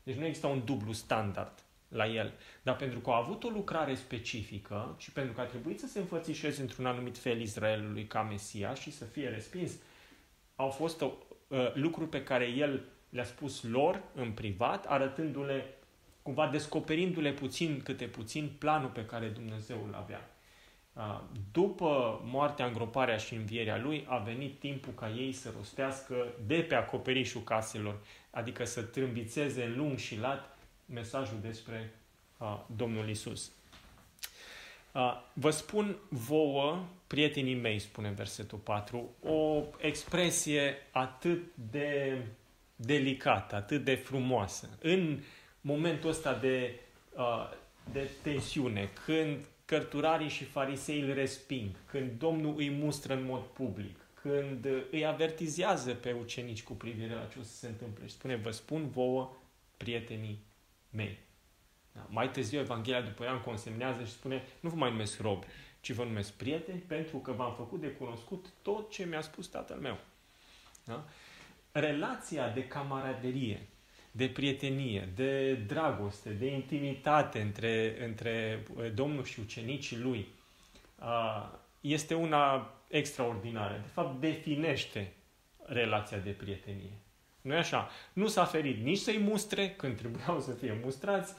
Deci 0.03 0.15
nu 0.15 0.25
există 0.25 0.47
un 0.47 0.65
dublu 0.65 0.91
standard 0.91 1.63
la 1.93 2.07
el. 2.07 2.33
Dar 2.61 2.75
pentru 2.75 2.99
că 2.99 3.09
a 3.09 3.17
avut 3.17 3.43
o 3.43 3.49
lucrare 3.49 3.95
specifică 3.95 4.95
și 4.97 5.11
pentru 5.11 5.33
că 5.33 5.41
a 5.41 5.45
trebuit 5.45 5.79
să 5.79 5.87
se 5.87 5.99
înfățișeze 5.99 6.61
într-un 6.61 6.85
anumit 6.85 7.17
fel 7.17 7.41
Israelului 7.41 8.05
ca 8.05 8.21
Mesia 8.21 8.73
și 8.73 8.91
să 8.91 9.05
fie 9.05 9.29
respins, 9.29 9.71
au 10.55 10.69
fost 10.69 11.01
uh, 11.01 11.11
lucruri 11.73 12.09
pe 12.09 12.23
care 12.23 12.45
el 12.45 12.83
le-a 13.09 13.23
spus 13.23 13.63
lor 13.63 14.01
în 14.15 14.31
privat, 14.31 14.85
arătându-le, 14.85 15.65
cumva 16.21 16.47
descoperindu-le 16.47 17.31
puțin 17.31 17.81
câte 17.83 18.05
puțin 18.05 18.51
planul 18.57 18.89
pe 18.89 19.05
care 19.05 19.27
Dumnezeu 19.27 19.77
îl 19.87 19.93
avea. 19.93 20.27
După 21.51 22.21
moartea, 22.25 22.65
îngroparea 22.65 23.17
și 23.17 23.33
învierea 23.33 23.77
lui, 23.77 24.05
a 24.09 24.17
venit 24.17 24.59
timpul 24.59 24.93
ca 24.93 25.09
ei 25.09 25.31
să 25.31 25.53
rostească 25.57 26.15
de 26.45 26.55
pe 26.55 26.75
acoperișul 26.75 27.41
caselor, 27.41 27.99
adică 28.29 28.65
să 28.65 28.81
trâmbițeze 28.81 29.63
în 29.63 29.77
lung 29.77 29.97
și 29.97 30.19
lat 30.19 30.52
mesajul 30.85 31.37
despre 31.41 31.93
Domnul 32.75 33.09
Isus. 33.09 33.51
Vă 35.33 35.49
spun 35.49 35.97
vouă, 36.09 36.85
prietenii 37.07 37.55
mei, 37.55 37.79
spune 37.79 38.09
versetul 38.09 38.57
4, 38.57 39.09
o 39.23 39.63
expresie 39.77 40.75
atât 40.91 41.43
de 41.71 42.17
delicată, 42.75 43.55
atât 43.55 43.83
de 43.83 43.95
frumoasă. 43.95 44.69
În 44.81 45.19
momentul 45.61 46.09
ăsta 46.09 46.33
de, 46.33 46.79
de 47.91 48.09
tensiune, 48.21 48.89
când 49.05 49.45
cărturarii 49.65 50.29
și 50.29 50.43
farisei 50.43 51.01
îl 51.01 51.13
resping, 51.13 51.69
când 51.85 52.11
Domnul 52.19 52.53
îi 52.57 52.69
mustră 52.69 53.13
în 53.13 53.25
mod 53.25 53.41
public, 53.41 53.97
când 54.21 54.67
îi 54.91 55.05
avertizează 55.05 55.93
pe 55.93 56.15
ucenici 56.21 56.63
cu 56.63 56.73
privire 56.73 57.13
la 57.13 57.25
ce 57.25 57.39
o 57.39 57.43
să 57.43 57.55
se 57.55 57.67
întâmple 57.67 58.05
și 58.07 58.13
spune, 58.13 58.35
vă 58.35 58.51
spun 58.51 58.89
vouă, 58.89 59.35
prietenii 59.77 60.39
mei. 60.95 61.19
Da? 61.91 62.07
Mai 62.09 62.31
târziu 62.31 62.59
Evanghelia 62.59 63.01
după 63.01 63.23
ea 63.23 63.33
consemnează 63.33 64.03
și 64.03 64.11
spune, 64.11 64.43
nu 64.59 64.69
vă 64.69 64.75
mai 64.75 64.89
numesc 64.89 65.21
robi, 65.21 65.45
ci 65.81 65.91
vă 65.91 66.03
numesc 66.03 66.31
prieteni 66.33 66.79
pentru 66.79 67.17
că 67.17 67.31
v-am 67.31 67.53
făcut 67.53 67.81
de 67.81 67.91
cunoscut 67.91 68.45
tot 68.61 68.91
ce 68.91 69.05
mi-a 69.05 69.21
spus 69.21 69.47
tatăl 69.47 69.77
meu. 69.77 69.97
Da? 70.85 71.05
Relația 71.71 72.49
de 72.49 72.67
camaraderie 72.67 73.67
de 74.15 74.27
prietenie, 74.29 75.09
de 75.15 75.53
dragoste, 75.53 76.29
de 76.29 76.45
intimitate 76.45 77.41
între, 77.41 78.05
între 78.05 78.63
uh, 78.75 78.93
Domnul 78.93 79.23
și 79.23 79.39
ucenicii 79.39 79.97
lui 79.97 80.27
este 81.81 82.13
una 82.13 82.73
extraordinară. 82.87 83.73
De 83.81 83.87
fapt, 83.87 84.19
definește 84.19 85.13
relația 85.65 86.17
de 86.17 86.29
prietenie. 86.29 86.91
Nu 87.43 87.53
e 87.53 87.57
așa? 87.57 87.89
Nu 88.13 88.27
s-a 88.27 88.45
ferit 88.45 88.83
nici 88.83 88.97
să-i 88.97 89.19
mustre 89.19 89.69
când 89.69 89.97
trebuiau 89.97 90.41
să 90.41 90.51
fie 90.51 90.79
mustrați, 90.83 91.33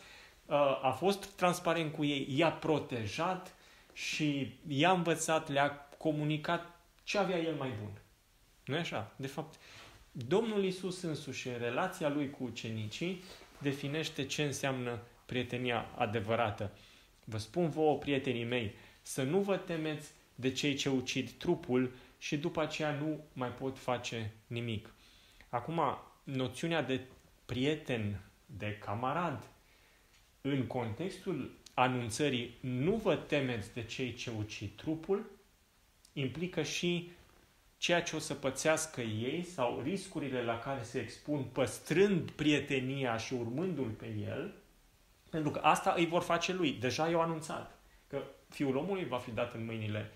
a 0.83 0.91
fost 0.91 1.25
transparent 1.25 1.93
cu 1.93 2.05
ei, 2.05 2.27
i-a 2.31 2.53
protejat 2.53 3.55
și 3.93 4.59
i-a 4.67 4.91
învățat, 4.91 5.49
le-a 5.49 5.89
comunicat 5.99 6.81
ce 7.03 7.19
avea 7.19 7.39
el 7.39 7.55
mai 7.55 7.73
bun. 7.81 7.91
nu 8.65 8.75
e 8.75 8.79
așa? 8.79 9.13
De 9.17 9.27
fapt, 9.27 9.55
Domnul 10.13 10.65
Isus 10.65 11.03
însuși, 11.03 11.49
în 11.49 11.59
relația 11.59 12.09
lui 12.09 12.31
cu 12.31 12.45
ucenicii, 12.45 13.23
definește 13.59 14.27
ce 14.27 14.43
înseamnă 14.43 14.99
prietenia 15.27 15.87
adevărată. 15.97 16.71
Vă 17.25 17.39
spun 17.39 17.69
vouă, 17.69 17.99
prietenii 17.99 18.45
mei, 18.45 18.75
să 19.03 19.23
nu 19.23 19.39
vă 19.39 19.57
temeți 19.57 20.11
de 20.35 20.53
cei 20.53 20.75
ce 20.75 20.89
ucid 20.89 21.31
trupul 21.31 21.93
și 22.19 22.37
după 22.37 22.61
aceea 22.61 22.91
nu 22.91 23.25
mai 23.33 23.49
pot 23.49 23.79
face 23.79 24.33
nimic. 24.47 24.94
Acum, 25.55 25.81
noțiunea 26.25 26.83
de 26.83 27.01
prieten, 27.47 28.21
de 28.47 28.79
camarad, 28.79 29.45
în 30.41 30.67
contextul 30.67 31.51
anunțării 31.75 32.59
nu 32.61 32.95
vă 32.95 33.17
temeți 33.17 33.73
de 33.73 33.85
cei 33.85 34.15
ce 34.15 34.33
ucid 34.39 34.71
trupul, 34.77 35.31
implică 36.13 36.63
și 36.63 37.11
ceea 37.79 38.03
ce 38.03 38.17
o 38.17 38.19
să 38.19 38.35
pățească 38.35 39.01
ei 39.01 39.43
sau 39.43 39.81
riscurile 39.83 40.43
la 40.43 40.59
care 40.59 40.83
se 40.83 41.01
expun 41.01 41.43
păstrând 41.43 42.31
prietenia 42.31 43.17
și 43.17 43.35
urmându-l 43.35 43.91
pe 43.91 44.07
el, 44.07 44.55
pentru 45.31 45.51
că 45.51 45.59
asta 45.59 45.95
îi 45.97 46.07
vor 46.07 46.23
face 46.23 46.53
lui. 46.53 46.73
Deja 46.73 47.09
i-au 47.09 47.21
anunțat 47.21 47.79
că 48.07 48.23
fiul 48.49 48.77
omului 48.77 49.05
va 49.05 49.19
fi 49.19 49.31
dat 49.31 49.55
în 49.55 49.65
mâinile 49.65 50.11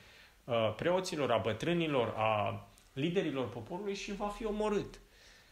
uh, 0.45 0.75
preoților, 0.77 1.31
a 1.31 1.39
bătrânilor, 1.39 2.15
a 2.17 2.67
liderilor 2.93 3.49
poporului 3.49 3.95
și 3.95 4.15
va 4.15 4.29
fi 4.29 4.45
omorât. 4.45 4.99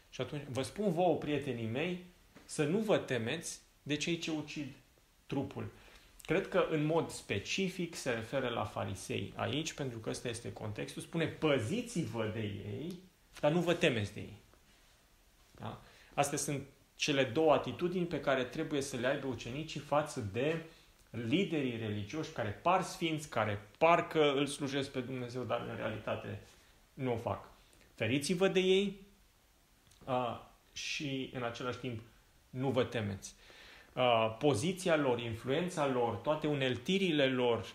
Și 0.09 0.21
atunci 0.21 0.41
vă 0.49 0.61
spun 0.61 0.91
vouă, 0.91 1.17
prietenii 1.17 1.67
mei, 1.67 2.05
să 2.45 2.63
nu 2.63 2.77
vă 2.77 2.97
temeți 2.97 3.59
de 3.83 3.95
cei 3.95 4.17
ce 4.17 4.31
ucid 4.31 4.67
trupul. 5.25 5.71
Cred 6.25 6.47
că 6.47 6.67
în 6.69 6.85
mod 6.85 7.09
specific 7.09 7.95
se 7.95 8.09
referă 8.09 8.49
la 8.49 8.65
farisei 8.65 9.33
aici, 9.35 9.73
pentru 9.73 9.99
că 9.99 10.09
ăsta 10.09 10.27
este 10.27 10.53
contextul. 10.53 11.01
Spune, 11.01 11.25
păziți-vă 11.25 12.31
de 12.33 12.41
ei, 12.41 12.99
dar 13.39 13.51
nu 13.51 13.59
vă 13.59 13.73
temeți 13.73 14.13
de 14.13 14.19
ei. 14.19 14.37
Da? 15.51 15.81
Astea 16.13 16.37
sunt 16.37 16.63
cele 16.95 17.23
două 17.23 17.53
atitudini 17.53 18.05
pe 18.05 18.19
care 18.19 18.43
trebuie 18.43 18.81
să 18.81 18.97
le 18.97 19.07
aibă 19.07 19.27
ucenicii 19.27 19.79
față 19.79 20.29
de 20.33 20.65
liderii 21.09 21.77
religioși 21.77 22.31
care 22.31 22.49
par 22.49 22.81
sfinți, 22.81 23.29
care 23.29 23.67
parcă 23.77 24.33
îl 24.33 24.45
slujesc 24.45 24.91
pe 24.91 24.99
Dumnezeu, 24.99 25.43
dar 25.43 25.65
în 25.69 25.75
realitate 25.75 26.41
nu 26.93 27.13
o 27.13 27.17
fac. 27.17 27.49
Feriți-vă 27.95 28.47
de 28.47 28.59
ei 28.59 29.06
a, 30.07 30.51
și 30.73 31.29
în 31.33 31.43
același 31.43 31.77
timp 31.77 32.01
nu 32.49 32.69
vă 32.69 32.83
temeți. 32.83 33.35
Uh, 33.93 34.35
poziția 34.39 34.95
lor, 34.95 35.19
influența 35.19 35.87
lor, 35.87 36.15
toate 36.15 36.47
uneltirile 36.47 37.27
lor, 37.27 37.65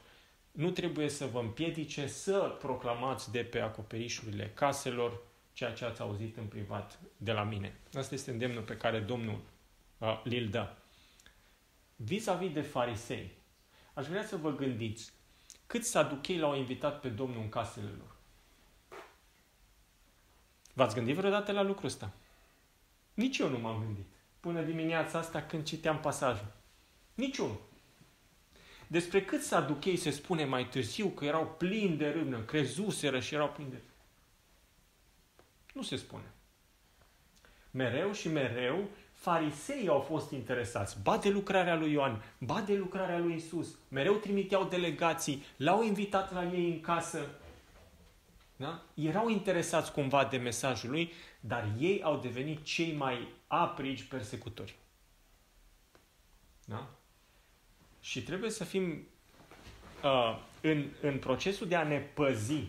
nu 0.53 0.71
trebuie 0.71 1.09
să 1.09 1.27
vă 1.27 1.38
împiedice 1.38 2.07
să 2.07 2.57
proclamați 2.59 3.31
de 3.31 3.45
pe 3.45 3.61
acoperișurile 3.61 4.51
caselor 4.55 5.21
ceea 5.53 5.73
ce 5.73 5.85
ați 5.85 6.01
auzit 6.01 6.37
în 6.37 6.47
privat 6.47 6.99
de 7.16 7.33
la 7.33 7.42
mine. 7.42 7.77
Asta 7.95 8.14
este 8.14 8.31
îndemnul 8.31 8.62
pe 8.62 8.77
care 8.77 8.99
Domnul 8.99 9.40
uh, 9.99 10.23
l 10.25 10.49
dă. 10.51 10.68
vis-a-vis 11.97 12.53
de 12.53 12.61
farisei, 12.61 13.31
aș 13.95 14.07
vrea 14.07 14.25
să 14.25 14.37
vă 14.37 14.55
gândiți 14.55 15.12
cât 15.66 15.85
saduchei 15.85 16.38
l-au 16.38 16.57
invitat 16.57 17.01
pe 17.01 17.09
Domnul 17.09 17.40
în 17.42 17.49
casele 17.49 17.90
lor. 17.99 18.16
V-ați 20.75 20.95
gândit 20.95 21.16
vreodată 21.16 21.53
la 21.53 21.62
lucrul 21.62 21.88
ăsta? 21.88 22.12
Nici 23.14 23.38
eu 23.38 23.48
nu 23.48 23.59
m-am 23.59 23.81
gândit. 23.85 24.07
Până 24.40 24.62
dimineața 24.62 25.18
asta 25.18 25.42
când 25.42 25.64
citeam 25.64 26.01
pasajul. 26.01 26.53
Niciunul. 27.14 27.61
Despre 28.87 29.25
cât 29.25 29.42
saduchei 29.42 29.96
se 29.96 30.11
spune 30.11 30.44
mai 30.44 30.68
târziu 30.68 31.09
că 31.09 31.25
erau 31.25 31.55
plini 31.59 31.96
de 31.96 32.09
râvnă, 32.09 32.40
crezuseră 32.40 33.20
și 33.20 33.35
erau 33.35 33.48
plini 33.48 33.70
de... 33.70 33.81
Nu 35.75 35.83
se 35.83 35.96
spune. 35.96 36.33
Mereu 37.70 38.12
și 38.12 38.29
mereu 38.29 38.88
farisei 39.12 39.88
au 39.88 40.01
fost 40.01 40.31
interesați. 40.31 40.96
Ba 41.03 41.16
de 41.16 41.29
lucrarea 41.29 41.77
lui 41.77 41.92
Ioan, 41.92 42.22
ba 42.38 42.61
de 42.61 42.75
lucrarea 42.75 43.18
lui 43.18 43.35
Isus. 43.35 43.79
Mereu 43.88 44.14
trimiteau 44.14 44.64
delegații, 44.64 45.44
l-au 45.57 45.85
invitat 45.85 46.33
la 46.33 46.44
ei 46.44 46.70
în 46.70 46.81
casă. 46.81 47.29
Da? 48.62 48.83
Erau 48.94 49.29
interesați 49.29 49.92
cumva 49.92 50.25
de 50.25 50.37
mesajul 50.37 50.90
lui, 50.90 51.12
dar 51.40 51.72
ei 51.79 52.03
au 52.03 52.16
devenit 52.16 52.62
cei 52.64 52.92
mai 52.92 53.29
aprigi 53.46 54.07
persecutori. 54.07 54.75
Da? 56.64 56.88
Și 58.01 58.22
trebuie 58.22 58.51
să 58.51 58.64
fim 58.64 59.07
uh, 60.05 60.38
în, 60.61 60.85
în 61.01 61.18
procesul 61.18 61.68
de 61.68 61.75
a 61.75 61.83
ne 61.83 61.98
păzi, 61.98 62.64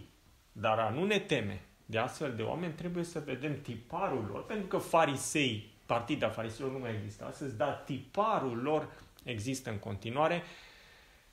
dar 0.51 0.79
a 0.79 0.89
nu 0.89 1.05
ne 1.05 1.19
teme 1.19 1.61
de 1.85 1.97
astfel 1.97 2.35
de 2.35 2.43
oameni, 2.43 2.73
trebuie 2.73 3.03
să 3.03 3.19
vedem 3.19 3.61
tiparul 3.61 4.25
lor, 4.31 4.45
pentru 4.45 4.67
că 4.67 4.77
farisei, 4.77 5.71
partida 5.85 6.29
fariseilor 6.29 6.71
nu 6.71 6.79
mai 6.79 6.95
există 6.95 7.25
astăzi, 7.25 7.57
dar 7.57 7.73
tiparul 7.85 8.57
lor 8.57 8.89
există 9.23 9.69
în 9.69 9.79
continuare 9.79 10.43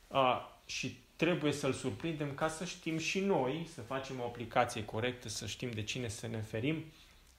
uh, 0.09 0.41
și 0.65 0.99
trebuie 1.21 1.53
să-l 1.53 1.73
surprindem 1.73 2.35
ca 2.35 2.49
să 2.49 2.65
știm 2.65 2.99
și 2.99 3.21
noi, 3.21 3.69
să 3.73 3.81
facem 3.81 4.21
o 4.21 4.25
aplicație 4.25 4.85
corectă, 4.85 5.29
să 5.29 5.47
știm 5.47 5.71
de 5.71 5.83
cine 5.83 6.09
să 6.09 6.27
ne 6.27 6.41
ferim. 6.41 6.85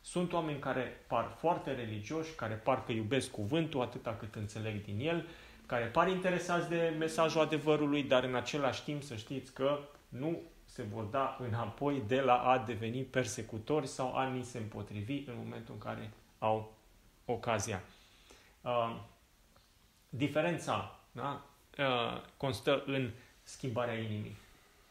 Sunt 0.02 0.34
oameni 0.34 0.60
care 0.60 1.04
par 1.08 1.36
foarte 1.38 1.72
religioși, 1.74 2.36
care 2.36 2.54
par 2.54 2.84
că 2.84 2.92
iubesc 2.92 3.32
cuvântul 3.32 3.82
atâta 3.82 4.16
cât 4.20 4.36
înțeleg 4.36 4.84
din 4.84 5.00
el, 5.00 5.28
care 5.66 5.86
par 5.86 6.08
interesați 6.08 6.70
de 6.70 6.96
mesajul 7.00 7.42
adevărului, 7.42 8.04
dar 8.04 8.24
în 8.24 8.36
același 8.36 8.84
timp 8.84 9.04
să 9.04 9.16
știți 9.16 9.54
că 9.54 9.80
nu 10.10 10.42
se 10.66 10.84
vor 10.84 11.04
da 11.04 11.38
înapoi 11.40 12.04
de 12.08 12.22
la 12.22 12.36
a 12.36 12.58
deveni 12.58 13.02
persecutori 13.02 13.88
sau 13.88 14.16
a 14.16 14.28
ni 14.28 14.44
se 14.44 14.58
împotrivi 14.58 15.24
în 15.28 15.34
momentul 15.38 15.74
în 15.74 15.80
care 15.80 16.12
au 16.40 16.74
ocazia. 17.26 17.82
Uh, 18.62 19.00
diferența 20.10 21.00
da? 21.12 21.46
uh, 21.78 22.22
constă 22.38 22.84
în 22.86 23.12
schimbarea 23.52 23.94
inimii. 23.94 24.36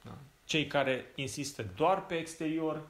Da? 0.04 0.18
Cei 0.44 0.66
care 0.66 1.04
insistă 1.14 1.66
doar 1.76 2.06
pe 2.06 2.14
exterior, 2.14 2.86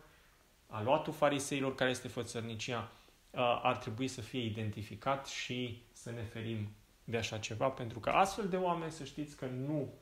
aluatul 0.67 1.13
fariseilor, 1.13 1.75
care 1.75 1.91
este 1.91 2.09
fățărnicia, 2.09 2.91
uh, 3.31 3.61
ar 3.63 3.77
trebui 3.77 4.09
să 4.09 4.21
fie 4.21 4.45
identificat 4.45 5.27
și 5.27 5.83
să 5.93 6.11
ne 6.11 6.23
ferim 6.23 6.69
de 7.05 7.17
așa 7.17 7.39
ceva, 7.39 7.69
pentru 7.69 8.01
că 8.01 8.11
astfel 8.11 8.49
de 8.49 8.57
oameni, 8.57 8.93
să 8.93 9.05
știți 9.05 9.37
că 9.37 9.47
nu 9.47 9.93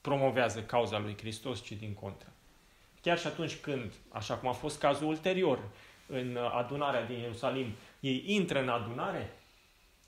promovează 0.00 0.62
cauza 0.62 0.98
lui 0.98 1.16
Hristos, 1.16 1.62
ci 1.62 1.72
din 1.72 1.94
contră. 1.94 2.28
Chiar 3.00 3.18
și 3.18 3.26
atunci 3.26 3.56
când, 3.56 3.92
așa 4.08 4.36
cum 4.36 4.48
a 4.48 4.52
fost 4.52 4.78
cazul 4.78 5.06
ulterior, 5.06 5.68
în 6.06 6.36
adunarea 6.36 7.06
din 7.06 7.18
Ierusalim, 7.18 7.72
ei 8.00 8.22
intră 8.26 8.60
în 8.60 8.68
adunare, 8.68 9.36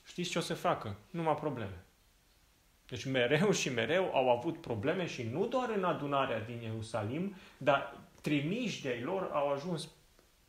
știți 0.04 0.30
ce 0.30 0.38
o 0.38 0.40
să 0.40 0.54
facă? 0.54 0.96
Numai 1.10 1.34
probleme. 1.34 1.82
Deci 2.88 3.05
mereu 3.05 3.51
și 3.51 3.68
mereu 3.68 4.11
au 4.14 4.31
avut 4.31 4.61
probleme 4.61 5.07
și 5.07 5.22
nu 5.22 5.46
doar 5.46 5.70
în 5.77 5.85
adunarea 5.85 6.40
din 6.40 6.61
Ierusalim, 6.62 7.35
dar 7.57 7.96
trimiși 8.20 8.83
de 8.83 9.01
lor 9.05 9.31
au 9.33 9.53
ajuns 9.53 9.88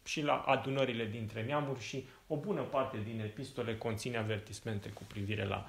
și 0.03 0.21
la 0.21 0.37
adunările 0.37 1.05
dintre 1.05 1.43
neamuri 1.43 1.81
și 1.81 2.07
o 2.27 2.35
bună 2.35 2.61
parte 2.61 2.97
din 3.03 3.19
epistole 3.19 3.77
conține 3.77 4.17
avertismente 4.17 4.89
cu 4.89 5.03
privire 5.03 5.45
la 5.45 5.67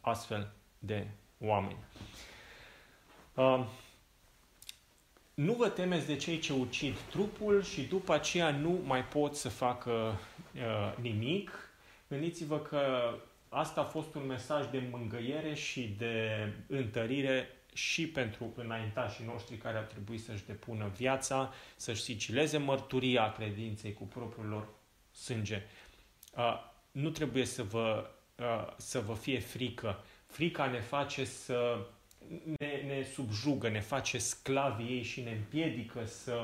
astfel 0.00 0.50
de 0.78 1.06
oameni. 1.40 1.78
Uh, 3.34 3.66
nu 5.34 5.52
vă 5.52 5.68
temeți 5.68 6.06
de 6.06 6.16
cei 6.16 6.38
ce 6.38 6.52
ucid 6.52 6.98
trupul 7.10 7.62
și 7.62 7.82
după 7.82 8.12
aceea 8.12 8.50
nu 8.50 8.80
mai 8.84 9.04
pot 9.04 9.34
să 9.34 9.48
facă 9.48 9.90
uh, 10.54 10.96
nimic. 11.00 11.50
Gândiți-vă 12.08 12.58
că 12.58 13.14
asta 13.48 13.80
a 13.80 13.84
fost 13.84 14.14
un 14.14 14.26
mesaj 14.26 14.70
de 14.70 14.82
mângăiere 14.90 15.54
și 15.54 15.94
de 15.98 16.48
întărire 16.66 17.48
și 17.72 18.06
pentru 18.06 18.52
înaintașii 18.56 19.24
noștri 19.24 19.56
care 19.56 19.76
ar 19.76 19.84
trebui 19.84 20.18
să-și 20.18 20.46
depună 20.46 20.90
viața, 20.96 21.52
să-și 21.76 22.02
sicileze 22.02 22.58
mărturia 22.58 23.32
credinței 23.32 23.92
cu 23.92 24.04
propriul 24.04 24.46
lor 24.46 24.68
sânge. 25.10 25.62
Uh, 26.36 26.54
nu 26.90 27.10
trebuie 27.10 27.44
să 27.44 27.62
vă, 27.62 28.10
uh, 28.36 28.74
să 28.76 29.00
vă 29.00 29.14
fie 29.14 29.38
frică. 29.38 30.04
Frica 30.26 30.66
ne 30.66 30.80
face 30.80 31.24
să 31.24 31.86
ne, 32.58 32.82
ne 32.86 33.02
subjugă, 33.02 33.68
ne 33.68 33.80
face 33.80 34.18
sclavi 34.18 34.82
ei 34.82 35.02
și 35.02 35.20
ne 35.20 35.30
împiedică 35.30 36.04
să 36.04 36.36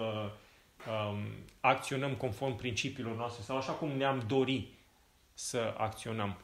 um, 0.89 1.27
acționăm 1.61 2.15
conform 2.15 2.57
principiilor 2.57 3.17
noastre 3.17 3.43
sau 3.43 3.57
așa 3.57 3.73
cum 3.73 3.89
ne-am 3.89 4.25
dori 4.27 4.69
să 5.35 5.75
acționăm. 5.77 6.39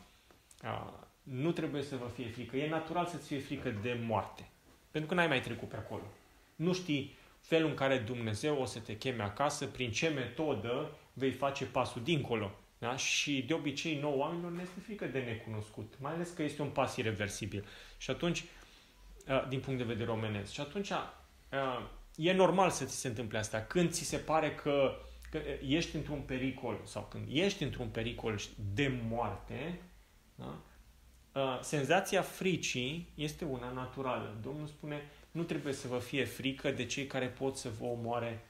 Uh, 0.64 0.92
nu 1.22 1.52
trebuie 1.52 1.82
să 1.82 1.96
vă 1.96 2.10
fie 2.14 2.28
frică. 2.28 2.56
E 2.56 2.68
natural 2.68 3.06
să-ți 3.06 3.26
fie 3.26 3.38
frică 3.38 3.70
de 3.82 4.00
moarte. 4.06 4.48
Pentru 4.90 5.08
că 5.08 5.14
n-ai 5.14 5.28
mai 5.28 5.40
trecut 5.40 5.68
pe 5.68 5.76
acolo. 5.76 6.02
Nu 6.56 6.72
știi 6.72 7.16
felul 7.40 7.68
în 7.68 7.74
care 7.74 7.98
Dumnezeu 7.98 8.60
o 8.60 8.64
să 8.64 8.78
te 8.78 8.96
cheme 8.96 9.22
acasă, 9.22 9.66
prin 9.66 9.90
ce 9.90 10.08
metodă 10.08 10.90
vei 11.12 11.30
face 11.30 11.64
pasul 11.64 12.02
dincolo. 12.02 12.50
Da? 12.78 12.96
Și 12.96 13.44
de 13.46 13.54
obicei 13.54 13.98
nou 14.00 14.18
oamenilor 14.18 14.52
ne 14.52 14.62
este 14.62 14.80
frică 14.80 15.04
de 15.04 15.18
necunoscut, 15.18 15.94
mai 16.00 16.12
ales 16.12 16.30
că 16.30 16.42
este 16.42 16.62
un 16.62 16.68
pas 16.68 16.96
irreversibil. 16.96 17.64
Și 17.98 18.10
atunci 18.10 18.44
Uh, 19.30 19.48
din 19.48 19.60
punct 19.60 19.78
de 19.78 19.84
vedere 19.84 20.10
omenesc. 20.10 20.52
Și 20.52 20.60
atunci 20.60 20.90
uh, 20.90 21.88
e 22.16 22.32
normal 22.32 22.70
să 22.70 22.84
ți 22.84 22.96
se 22.96 23.08
întâmple 23.08 23.38
asta. 23.38 23.60
Când 23.60 23.90
ți 23.90 24.04
se 24.04 24.16
pare 24.16 24.54
că, 24.54 24.96
că 25.30 25.40
ești 25.66 25.96
într-un 25.96 26.20
pericol 26.20 26.80
sau 26.84 27.06
când 27.10 27.28
ești 27.30 27.62
într-un 27.62 27.88
pericol 27.88 28.40
de 28.74 28.92
moarte, 29.08 29.80
da? 30.40 30.58
Uh, 31.40 31.60
senzația 31.62 32.22
fricii 32.22 33.08
este 33.14 33.44
una 33.44 33.70
naturală. 33.70 34.36
Domnul 34.42 34.66
spune, 34.66 35.02
nu 35.30 35.42
trebuie 35.42 35.72
să 35.72 35.88
vă 35.88 35.98
fie 35.98 36.24
frică 36.24 36.70
de 36.70 36.86
cei 36.86 37.06
care 37.06 37.26
pot 37.26 37.56
să 37.56 37.68
vă 37.78 37.84
omoare 37.84 38.44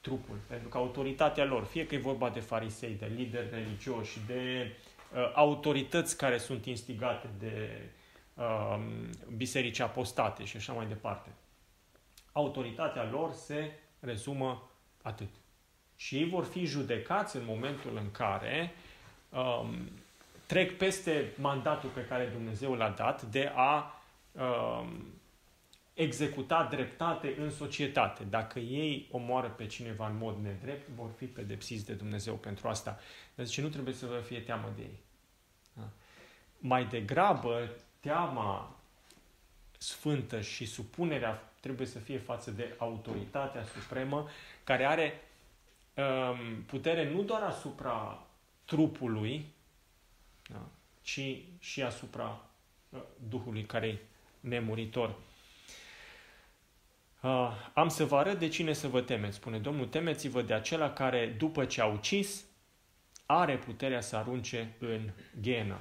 trupul. 0.00 0.36
Pentru 0.46 0.68
că 0.68 0.78
autoritatea 0.78 1.44
lor, 1.44 1.64
fie 1.64 1.86
că 1.86 1.94
e 1.94 1.98
vorba 1.98 2.30
de 2.30 2.40
farisei, 2.40 2.96
de 2.98 3.12
lideri 3.16 3.50
religioși, 3.50 4.18
de 4.26 4.72
uh, 5.14 5.32
autorități 5.34 6.16
care 6.16 6.38
sunt 6.38 6.66
instigate 6.66 7.28
de 7.38 7.80
Um, 8.34 9.10
biserici 9.36 9.78
apostate 9.78 10.44
și 10.44 10.56
așa 10.56 10.72
mai 10.72 10.86
departe. 10.86 11.30
Autoritatea 12.32 13.10
lor 13.10 13.32
se 13.32 13.72
rezumă 14.00 14.70
atât. 15.02 15.28
Și 15.96 16.16
ei 16.16 16.28
vor 16.28 16.44
fi 16.44 16.64
judecați 16.64 17.36
în 17.36 17.44
momentul 17.44 17.96
în 17.96 18.10
care 18.10 18.72
um, 19.28 19.90
trec 20.46 20.76
peste 20.76 21.32
mandatul 21.36 21.90
pe 21.90 22.04
care 22.04 22.24
Dumnezeu 22.26 22.74
l-a 22.74 22.88
dat 22.88 23.22
de 23.22 23.52
a 23.54 24.02
um, 24.32 25.12
executa 25.94 26.68
dreptate 26.70 27.34
în 27.38 27.50
societate. 27.50 28.24
Dacă 28.24 28.58
ei 28.58 29.08
omoară 29.10 29.48
pe 29.48 29.66
cineva 29.66 30.08
în 30.08 30.16
mod 30.16 30.36
nedrept, 30.42 30.88
vor 30.88 31.10
fi 31.16 31.24
pedepsiți 31.24 31.86
de 31.86 31.92
Dumnezeu 31.92 32.34
pentru 32.34 32.68
asta. 32.68 32.98
Deci 33.34 33.60
nu 33.60 33.68
trebuie 33.68 33.94
să 33.94 34.06
vă 34.06 34.18
fie 34.18 34.40
teamă 34.40 34.72
de 34.76 34.82
ei. 34.82 34.98
Da? 35.72 35.88
Mai 36.58 36.84
degrabă, 36.84 37.70
teama 38.00 38.76
sfântă 39.78 40.40
și 40.40 40.66
supunerea 40.66 41.52
trebuie 41.60 41.86
să 41.86 41.98
fie 41.98 42.18
față 42.18 42.50
de 42.50 42.74
autoritatea 42.78 43.64
supremă 43.64 44.28
care 44.64 44.84
are 44.84 45.20
um, 45.94 46.62
putere 46.62 47.10
nu 47.10 47.22
doar 47.22 47.42
asupra 47.42 48.26
trupului, 48.64 49.46
da, 50.52 50.68
ci 51.02 51.20
și 51.58 51.82
asupra 51.82 52.50
uh, 52.88 53.00
Duhului 53.28 53.64
care 53.64 53.86
e 53.86 53.98
nemuritor. 54.40 55.14
Uh, 57.22 57.50
am 57.74 57.88
să 57.88 58.04
vă 58.04 58.16
arăt 58.16 58.38
de 58.38 58.48
cine 58.48 58.72
să 58.72 58.88
vă 58.88 59.00
temeți, 59.00 59.36
spune 59.36 59.58
Domnul, 59.58 59.86
temeți-vă 59.86 60.42
de 60.42 60.54
acela 60.54 60.92
care, 60.92 61.26
după 61.26 61.64
ce 61.64 61.80
a 61.80 61.86
ucis, 61.86 62.44
are 63.26 63.58
puterea 63.58 64.00
să 64.00 64.16
arunce 64.16 64.76
în 64.78 65.10
ghenă 65.40 65.78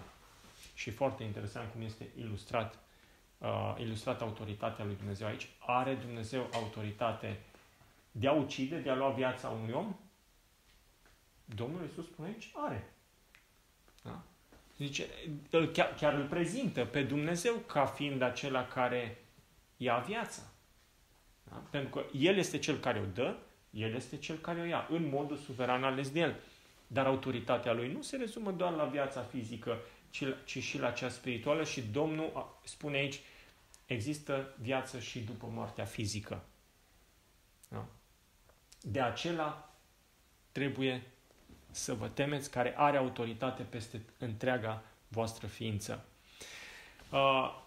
și 0.74 0.92
foarte 0.92 1.24
interesant 1.24 1.72
cum 1.72 1.82
este 1.82 2.10
ilustrat, 2.18 2.80
uh, 3.38 3.76
ilustrat 3.80 4.22
autoritatea 4.22 4.86
lui 4.86 4.96
Dumnezeu 4.96 5.28
aici. 5.28 5.50
Are 5.60 5.94
Dumnezeu 5.94 6.50
autoritate 6.54 7.40
de 8.12 8.28
a 8.28 8.32
ucide, 8.32 8.78
de 8.78 8.90
a 8.90 8.96
lua 8.96 9.10
viața 9.10 9.50
unui 9.50 9.74
om? 9.74 9.96
Domnul 11.46 11.82
Iisus 11.82 12.06
spune 12.06 12.28
aici, 12.28 12.52
are. 12.56 12.94
Da? 14.82 14.88
Zice, 14.88 15.08
îl, 15.50 15.68
chiar, 15.68 15.94
chiar 15.94 16.14
îl 16.14 16.26
prezintă 16.26 16.86
pe 16.86 17.04
Dumnezeu 17.04 17.56
ca 17.56 17.86
fiind 17.86 18.22
acela 18.22 18.68
care 18.68 19.24
ia 19.78 19.98
viața. 19.98 20.42
Da? 21.44 21.64
Pentru 21.70 21.90
că 21.90 22.06
El 22.18 22.38
este 22.38 22.58
Cel 22.58 22.78
care 22.78 23.00
o 23.00 23.06
dă, 23.06 23.36
El 23.70 23.96
este 23.96 24.18
Cel 24.18 24.38
care 24.38 24.62
o 24.62 24.64
ia, 24.64 24.88
în 24.90 25.10
modul 25.10 25.38
suveran 25.38 25.84
ales 25.84 26.10
de 26.10 26.20
El. 26.20 26.36
Dar 26.88 27.06
autoritatea 27.06 27.74
Lui 27.74 27.92
nu 27.92 28.02
se 28.02 28.18
rezumă 28.18 28.52
doar 28.52 28.74
la 28.74 28.86
viața 28.86 29.22
fizică, 29.22 29.80
ci, 30.10 30.24
ci 30.46 30.64
și 30.64 30.80
la 30.80 30.92
cea 30.92 31.10
spirituală 31.10 31.64
și 31.64 31.82
Domnul 31.82 32.60
spune 32.64 32.98
aici, 32.98 33.20
există 33.86 34.56
viață 34.62 35.00
și 35.00 35.20
după 35.20 35.48
moartea 35.54 35.86
fizică. 35.86 36.44
Da? 37.70 37.86
De 38.82 39.02
acela 39.02 39.76
trebuie 40.52 41.04
să 41.72 41.94
vă 41.94 42.08
temeți, 42.08 42.52
care 42.52 42.74
are 42.78 42.98
autoritate 42.98 43.64
peste 43.64 44.02
întreaga 44.18 44.82
voastră 45.08 45.48
ființă. 45.48 46.06
Uh, 47.12 47.60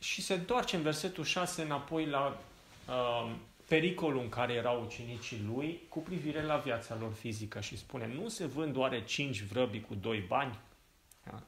și 0.00 0.22
se 0.22 0.34
întoarce 0.34 0.76
în 0.76 0.82
versetul 0.82 1.24
6 1.24 1.62
înapoi 1.62 2.06
la 2.06 2.40
uh, 2.88 3.32
pericolul 3.68 4.20
în 4.22 4.28
care 4.28 4.52
erau 4.52 4.82
ucenicii 4.82 5.42
lui 5.54 5.80
cu 5.88 5.98
privire 5.98 6.42
la 6.42 6.56
viața 6.56 6.96
lor 7.00 7.12
fizică 7.12 7.60
și 7.60 7.78
spune, 7.78 8.06
nu 8.06 8.28
se 8.28 8.46
vând 8.46 8.76
oare 8.76 9.04
cinci 9.04 9.42
vrăbi 9.42 9.80
cu 9.80 9.94
doi 9.94 10.20
bani? 10.20 10.58
Da? 11.24 11.42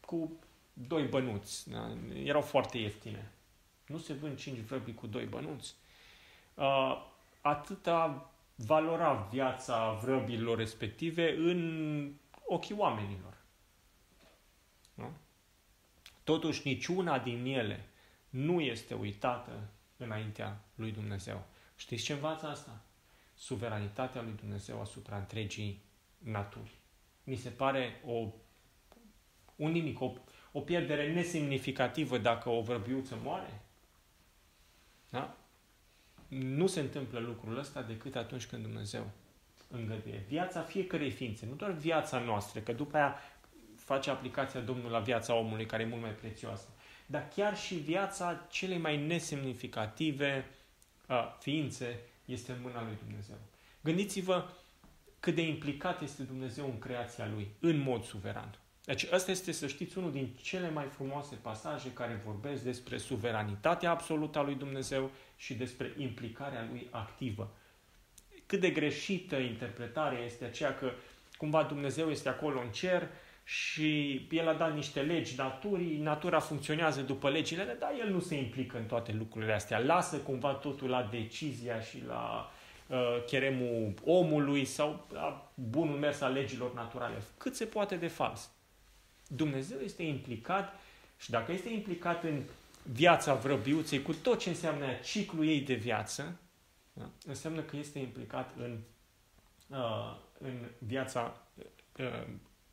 Cu 0.00 0.32
doi 0.72 1.02
bănuți. 1.02 1.70
Da? 1.70 1.90
Erau 2.24 2.40
foarte 2.40 2.78
ieftine. 2.78 3.30
Nu 3.86 3.98
se 3.98 4.12
vând 4.12 4.38
cinci 4.38 4.58
vrăbi 4.58 4.94
cu 4.94 5.06
doi 5.06 5.24
bănuți. 5.24 5.74
Uh, 6.54 7.04
atâta 7.40 8.30
valora 8.56 9.12
viața 9.12 9.92
vrăbilor 9.92 10.58
respective 10.58 11.36
în 11.36 12.12
ochii 12.44 12.74
oamenilor. 12.78 13.36
Nu? 14.94 15.12
Totuși, 16.24 16.68
niciuna 16.68 17.18
din 17.18 17.44
ele 17.44 17.88
nu 18.28 18.60
este 18.60 18.94
uitată 18.94 19.68
înaintea 19.96 20.60
lui 20.74 20.92
Dumnezeu. 20.92 21.44
Știți 21.76 22.02
ce 22.02 22.12
învață 22.12 22.46
asta? 22.46 22.80
Suveranitatea 23.34 24.22
lui 24.22 24.34
Dumnezeu 24.40 24.80
asupra 24.80 25.16
întregii 25.16 25.82
naturi. 26.18 26.74
Mi 27.24 27.36
se 27.36 27.48
pare 27.48 28.02
o, 28.06 28.32
un 29.56 29.70
nimic, 29.70 30.00
o, 30.00 30.12
o 30.52 30.60
pierdere 30.60 31.12
nesemnificativă 31.12 32.18
dacă 32.18 32.48
o 32.48 32.62
vrăbiuță 32.62 33.18
moare. 33.22 33.60
Da? 35.10 35.36
Nu 36.28 36.66
se 36.66 36.80
întâmplă 36.80 37.18
lucrul 37.18 37.58
ăsta 37.58 37.82
decât 37.82 38.16
atunci 38.16 38.46
când 38.46 38.62
Dumnezeu 38.62 39.10
îngăduie. 39.70 40.24
Viața 40.28 40.60
fiecărei 40.60 41.10
ființe, 41.10 41.46
nu 41.46 41.54
doar 41.54 41.70
viața 41.70 42.18
noastră, 42.18 42.60
că 42.60 42.72
după 42.72 42.96
aia 42.96 43.16
face 43.76 44.10
aplicația 44.10 44.60
Domnul 44.60 44.90
la 44.90 44.98
viața 44.98 45.34
omului, 45.34 45.66
care 45.66 45.82
e 45.82 45.86
mult 45.86 46.02
mai 46.02 46.10
prețioasă, 46.10 46.68
dar 47.06 47.28
chiar 47.34 47.56
și 47.56 47.74
viața 47.74 48.46
celei 48.50 48.78
mai 48.78 49.06
nesemnificative 49.06 50.44
a, 51.06 51.36
ființe 51.40 51.98
este 52.24 52.52
în 52.52 52.58
mâna 52.62 52.82
lui 52.82 52.96
Dumnezeu. 53.06 53.36
Gândiți-vă 53.80 54.48
cât 55.20 55.34
de 55.34 55.42
implicat 55.42 56.02
este 56.02 56.22
Dumnezeu 56.22 56.64
în 56.64 56.78
creația 56.78 57.26
Lui, 57.26 57.48
în 57.60 57.78
mod 57.78 58.04
suveran. 58.04 58.58
Deci 58.86 59.06
ăsta 59.12 59.30
este, 59.30 59.52
să 59.52 59.66
știți, 59.66 59.98
unul 59.98 60.12
din 60.12 60.28
cele 60.42 60.70
mai 60.70 60.84
frumoase 60.84 61.34
pasaje 61.42 61.92
care 61.92 62.22
vorbesc 62.24 62.62
despre 62.62 62.96
suveranitatea 62.96 63.90
absolută 63.90 64.38
a 64.38 64.42
lui 64.42 64.54
Dumnezeu 64.54 65.10
și 65.36 65.54
despre 65.54 65.92
implicarea 65.98 66.66
lui 66.70 66.88
activă. 66.90 67.54
Cât 68.46 68.60
de 68.60 68.70
greșită 68.70 69.36
interpretare 69.36 70.16
este 70.24 70.44
aceea 70.44 70.74
că 70.74 70.90
cumva 71.36 71.62
Dumnezeu 71.62 72.10
este 72.10 72.28
acolo 72.28 72.60
în 72.60 72.70
cer 72.70 73.08
și 73.44 74.20
El 74.30 74.48
a 74.48 74.54
dat 74.54 74.74
niște 74.74 75.00
legi 75.00 75.36
naturii, 75.36 75.98
natura 75.98 76.40
funcționează 76.40 77.00
după 77.00 77.30
legile, 77.30 77.76
dar 77.78 77.92
El 77.98 78.10
nu 78.10 78.20
se 78.20 78.34
implică 78.34 78.76
în 78.76 78.84
toate 78.84 79.12
lucrurile 79.12 79.52
astea. 79.52 79.78
Lasă 79.78 80.16
cumva 80.16 80.52
totul 80.52 80.88
la 80.88 81.08
decizia 81.10 81.80
și 81.80 82.02
la 82.06 82.50
uh, 82.86 83.24
cheremul 83.26 83.94
omului 84.04 84.64
sau 84.64 85.06
la 85.12 85.52
bunul 85.54 85.98
mers 85.98 86.20
al 86.20 86.32
legilor 86.32 86.74
naturale. 86.74 87.22
Cât 87.38 87.56
se 87.56 87.64
poate 87.64 87.96
de 87.96 88.08
fals. 88.08 88.50
Dumnezeu 89.28 89.78
este 89.78 90.02
implicat 90.02 90.80
și 91.18 91.30
dacă 91.30 91.52
este 91.52 91.68
implicat 91.68 92.24
în 92.24 92.42
viața 92.82 93.34
vrăbiuței, 93.34 94.02
cu 94.02 94.14
tot 94.14 94.38
ce 94.38 94.48
înseamnă 94.48 94.86
ciclul 95.04 95.46
ei 95.46 95.60
de 95.60 95.74
viață, 95.74 96.36
da? 96.92 97.10
înseamnă 97.26 97.62
că 97.62 97.76
este 97.76 97.98
implicat 97.98 98.54
în, 98.56 98.78
uh, 99.68 100.16
în 100.38 100.68
viața 100.78 101.42
uh, 101.98 102.26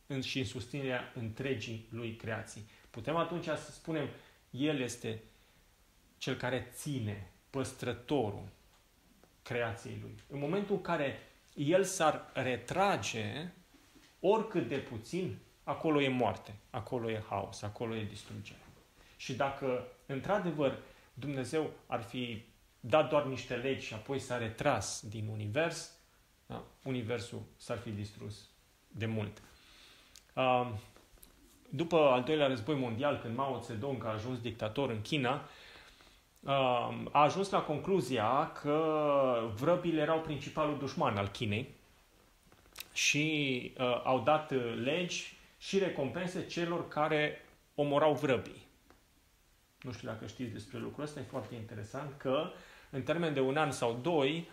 în, 0.08 0.22
și 0.22 0.39
în 0.39 0.46
susținerea 0.46 1.12
întregii 1.16 1.88
lui 1.89 2.16
creații. 2.16 2.66
Putem 2.89 3.16
atunci 3.16 3.46
să 3.46 3.72
spunem, 3.72 4.10
El 4.50 4.80
este 4.80 5.22
cel 6.18 6.36
care 6.36 6.72
ține, 6.76 7.32
păstrătorul 7.50 8.48
creației 9.42 9.98
lui. 10.02 10.16
În 10.30 10.39
momentul 10.39 10.76
în 10.76 10.82
care 10.82 11.20
El 11.54 11.84
s-ar 11.84 12.32
retrage, 12.34 13.52
oricât 14.20 14.68
de 14.68 14.78
puțin, 14.78 15.38
acolo 15.63 16.02
e 16.02 16.08
moarte, 16.08 16.56
acolo 16.69 17.10
e 17.10 17.23
haos, 17.30 17.62
acolo 17.62 17.95
e 17.95 18.04
distrugere. 18.04 18.60
Și 19.17 19.34
dacă, 19.34 19.88
într-adevăr, 20.06 20.78
Dumnezeu 21.13 21.71
ar 21.88 22.02
fi 22.02 22.43
dat 22.80 23.10
doar 23.10 23.26
niște 23.26 23.56
legi 23.56 23.86
și 23.86 23.93
apoi 23.93 24.19
s-a 24.19 24.38
retras 24.38 25.04
din 25.10 25.28
univers, 25.28 25.91
da? 26.45 26.63
universul 26.84 27.41
s-ar 27.58 27.78
fi 27.78 27.89
distrus 27.89 28.49
de 28.88 29.06
mult. 29.06 29.41
După 31.69 31.97
al 31.97 32.23
doilea 32.23 32.47
război 32.47 32.76
mondial, 32.76 33.17
când 33.17 33.36
Mao 33.36 33.60
Zedong 33.60 34.06
a 34.06 34.10
ajuns 34.10 34.39
dictator 34.39 34.89
în 34.89 35.02
China, 35.02 35.41
a 37.12 37.21
ajuns 37.21 37.49
la 37.49 37.62
concluzia 37.62 38.52
că 38.62 39.52
vrăbile 39.56 40.02
erau 40.02 40.19
principalul 40.19 40.78
dușman 40.78 41.17
al 41.17 41.28
Chinei 41.28 41.76
și 42.93 43.73
au 44.04 44.19
dat 44.19 44.52
legi 44.84 45.33
și 45.67 45.80
recompense 45.80 46.45
celor 46.45 46.88
care 46.88 47.45
omorau 47.76 48.13
vrăbii. 48.13 48.67
Nu 49.82 49.91
știu 49.91 50.08
dacă 50.08 50.26
știți 50.26 50.54
despre 50.54 50.78
lucrul 50.80 51.04
ăsta, 51.04 51.19
e 51.19 51.23
foarte 51.23 51.56
interesant 51.56 52.13
că 52.17 52.52
în 52.89 53.02
termen 53.02 53.34
de 53.34 53.39
un 53.39 53.58
an 53.58 53.71
sau 53.71 53.99
doi, 54.02 54.49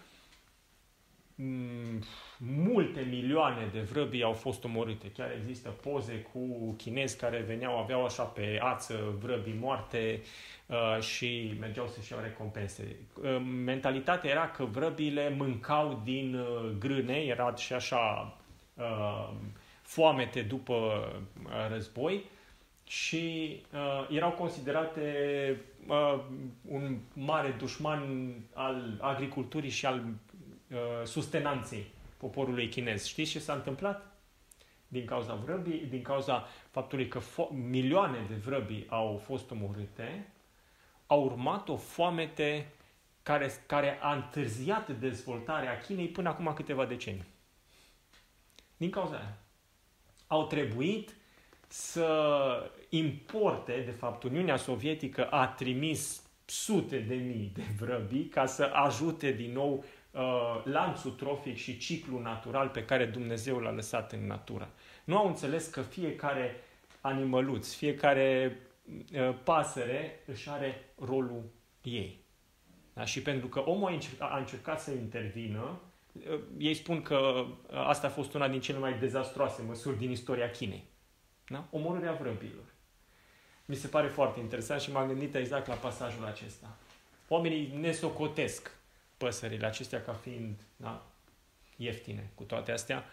multe 2.39 3.01
milioane 3.01 3.69
de 3.73 3.81
vrăbii 3.81 4.23
au 4.23 4.33
fost 4.33 4.65
omorâte. 4.65 5.11
Chiar 5.11 5.31
există 5.41 5.69
poze 5.69 6.27
cu 6.33 6.75
chinezi 6.77 7.17
care 7.17 7.41
veneau, 7.41 7.79
aveau 7.79 8.05
așa 8.05 8.23
pe 8.23 8.59
ață 8.63 9.15
vrăbii 9.21 9.59
moarte 9.61 10.23
uh, 10.67 11.03
și 11.03 11.57
mergeau 11.61 11.89
să-și 11.89 12.13
iau 12.13 12.21
recompense. 12.21 12.97
Uh, 13.23 13.43
mentalitatea 13.65 14.31
era 14.31 14.49
că 14.49 14.65
vrăbile 14.65 15.29
mâncau 15.29 16.01
din 16.05 16.35
uh, 16.35 16.71
grâne, 16.79 17.17
era 17.17 17.55
și 17.55 17.73
așa 17.73 18.37
uh, 18.75 19.31
foamete 19.91 20.43
după 20.43 20.75
uh, 21.45 21.51
război 21.69 22.25
și 22.85 23.57
uh, 23.73 24.09
erau 24.11 24.31
considerate 24.31 25.05
uh, 25.87 26.21
un 26.69 26.99
mare 27.13 27.51
dușman 27.51 28.33
al 28.55 28.99
agriculturii 29.01 29.71
și 29.71 29.87
al 29.87 30.05
uh, 30.05 30.77
sustenanței 31.05 31.87
poporului 32.17 32.69
chinez. 32.69 33.05
Știți 33.07 33.31
ce 33.31 33.39
s-a 33.39 33.53
întâmplat? 33.53 34.17
Din 34.89 35.05
cauza 35.05 35.35
vrăbii, 35.35 35.87
din 35.87 36.03
cauza 36.03 36.49
faptului 36.71 37.09
că 37.09 37.19
fo- 37.19 37.51
milioane 37.51 38.27
de 38.29 38.35
vrăbii 38.35 38.87
au 38.89 39.17
fost 39.25 39.51
omorâte, 39.51 40.33
a 41.07 41.15
urmat 41.15 41.69
o 41.69 41.77
foamete 41.77 42.69
care, 43.23 43.51
care 43.67 43.99
a 44.03 44.15
întârziat 44.15 44.91
dezvoltarea 44.91 45.79
Chinei 45.79 46.09
până 46.09 46.29
acum 46.29 46.53
câteva 46.55 46.85
decenii. 46.85 47.25
Din 48.77 48.91
cauza 48.91 49.17
aia 49.17 49.40
au 50.31 50.47
trebuit 50.47 51.15
să 51.69 52.71
importe, 52.89 53.83
de 53.85 53.91
fapt, 53.91 54.23
Uniunea 54.23 54.57
Sovietică 54.57 55.27
a 55.27 55.47
trimis 55.47 56.23
sute 56.45 56.99
de 56.99 57.15
mii 57.15 57.51
de 57.55 57.63
vrăbii 57.79 58.25
ca 58.25 58.47
să 58.47 58.71
ajute 58.73 59.33
din 59.33 59.53
nou 59.53 59.85
uh, 60.11 60.63
lanțul 60.65 61.11
trofic 61.11 61.57
și 61.57 61.79
ciclul 61.79 62.23
natural 62.23 62.69
pe 62.69 62.85
care 62.85 63.05
Dumnezeu 63.05 63.59
l-a 63.59 63.71
lăsat 63.71 64.13
în 64.13 64.27
natură. 64.27 64.71
Nu 65.05 65.17
au 65.17 65.27
înțeles 65.27 65.67
că 65.67 65.81
fiecare 65.81 66.55
animăluț, 67.01 67.73
fiecare 67.73 68.59
uh, 69.15 69.35
pasăre 69.45 70.23
își 70.27 70.51
are 70.51 70.93
rolul 70.99 71.43
ei. 71.83 72.21
Da? 72.93 73.05
Și 73.05 73.23
pentru 73.23 73.49
că 73.49 73.61
omul 73.61 73.89
a 73.89 73.93
încercat, 73.93 74.33
a 74.33 74.39
încercat 74.39 74.81
să 74.81 74.91
intervină, 74.91 75.61
Uh, 75.61 75.90
ei 76.59 76.75
spun 76.75 77.03
că 77.03 77.17
uh, 77.17 77.55
asta 77.71 78.07
a 78.07 78.11
fost 78.11 78.35
una 78.35 78.49
din 78.49 78.61
cele 78.61 78.79
mai 78.79 78.99
dezastroase 78.99 79.63
măsuri 79.63 79.99
din 79.99 80.11
istoria 80.11 80.51
Chinei. 80.51 80.85
Da? 81.49 81.67
Omorârea 81.71 82.13
vrăbilor. 82.13 82.65
Mi 83.65 83.77
se 83.77 83.87
pare 83.87 84.09
foarte 84.09 84.41
interesant 84.41 84.81
și 84.81 84.93
m-am 84.93 85.09
gândit 85.09 85.35
exact 85.35 85.67
la 85.67 85.75
pasajul 85.75 86.25
acesta. 86.25 86.77
Oamenii 87.29 87.77
ne 87.81 87.93
socotesc 87.93 88.77
păsările 89.17 89.67
acestea 89.67 90.03
ca 90.03 90.13
fiind 90.13 90.61
da, 90.77 91.07
ieftine 91.77 92.31
cu 92.35 92.43
toate 92.43 92.73
astea. 92.73 93.05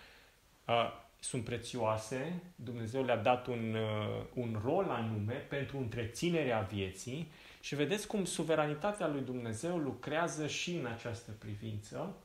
Uh, 0.68 1.06
sunt 1.20 1.44
prețioase, 1.44 2.42
Dumnezeu 2.56 3.04
le-a 3.04 3.18
dat 3.18 3.48
un, 3.48 3.76
uh, 3.76 4.26
un 4.34 4.60
rol 4.64 4.90
anume 4.90 5.34
pentru 5.34 5.78
întreținerea 5.78 6.60
vieții 6.60 7.32
și 7.60 7.76
vedeți 7.76 8.08
cum 8.08 8.26
suveranitatea 8.26 9.08
lui 9.08 9.22
Dumnezeu 9.22 9.78
lucrează 9.78 10.48
și 10.48 10.76
în 10.76 10.86
această 10.86 11.32
privință. 11.32 12.16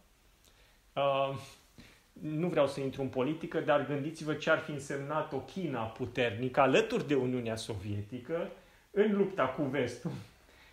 Uh, 0.93 1.35
nu 2.13 2.49
vreau 2.49 2.67
să 2.67 2.81
intru 2.81 3.03
în 3.03 3.09
politică, 3.09 3.61
dar 3.61 3.87
gândiți-vă 3.87 4.35
ce 4.35 4.51
ar 4.51 4.59
fi 4.59 4.71
însemnat 4.71 5.33
o 5.33 5.39
China 5.39 5.83
puternică 5.83 6.61
alături 6.61 7.09
de 7.09 7.15
Uniunea 7.15 7.57
Sovietică 7.57 8.51
în 8.91 9.17
lupta 9.17 9.47
cu 9.47 9.63
vestul. 9.63 10.11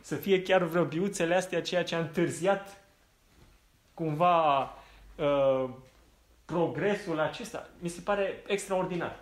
Să 0.01 0.15
fie 0.15 0.41
chiar 0.41 0.63
vrăbiuțele 0.63 1.35
astea 1.35 1.61
ceea 1.61 1.83
ce 1.83 1.95
a 1.95 1.99
întârziat 1.99 2.83
cumva 3.93 4.61
uh, 5.15 5.69
progresul 6.45 7.19
acesta. 7.19 7.69
Mi 7.79 7.89
se 7.89 8.01
pare 8.01 8.43
extraordinar. 8.47 9.19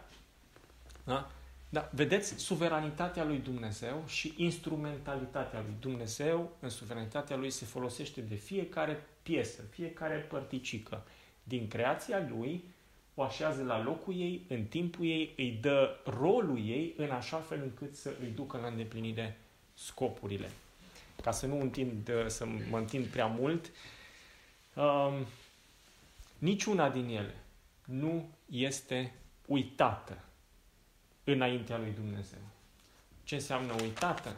Da? 1.04 1.32
Da, 1.70 1.90
vedeți 1.94 2.40
suveranitatea 2.40 3.24
lui 3.24 3.38
Dumnezeu 3.38 4.04
și 4.08 4.34
instrumentalitatea 4.38 5.60
lui 5.60 5.76
Dumnezeu 5.80 6.52
în 6.60 6.70
suveranitatea 6.70 7.36
lui 7.36 7.50
se 7.50 7.66
folosește 7.66 8.22
de 8.22 8.36
fiecare 8.36 9.06
piesă, 9.22 9.62
fiecare 9.62 10.16
părticică 10.16 11.04
din 11.44 11.68
creația 11.68 12.28
lui, 12.30 12.64
o 13.16 13.24
așează 13.24 13.64
la 13.64 13.84
locul 13.84 14.16
ei, 14.16 14.46
în 14.48 14.64
timpul 14.64 15.06
ei, 15.06 15.34
îi 15.38 15.58
dă 15.62 16.00
rolul 16.20 16.58
ei 16.58 16.94
în 16.98 17.10
așa 17.10 17.38
fel 17.38 17.60
încât 17.62 17.96
să 17.96 18.14
îi 18.22 18.32
ducă 18.36 18.58
la 18.58 18.68
îndeplinire 18.68 19.38
scopurile. 19.74 20.50
Ca 21.22 21.32
să 21.32 21.46
nu 21.46 21.60
întind, 21.60 22.10
să 22.28 22.46
mă 22.70 22.78
întind 22.78 23.06
prea 23.06 23.26
mult, 23.26 23.72
um, 24.74 25.26
niciuna 26.38 26.90
din 26.90 27.08
ele 27.08 27.36
nu 27.86 28.30
este 28.50 29.14
uitată 29.46 30.18
înaintea 31.32 31.78
lui 31.78 31.92
Dumnezeu. 31.96 32.40
Ce 33.24 33.36
înseamnă 33.36 33.74
uitată? 33.82 34.36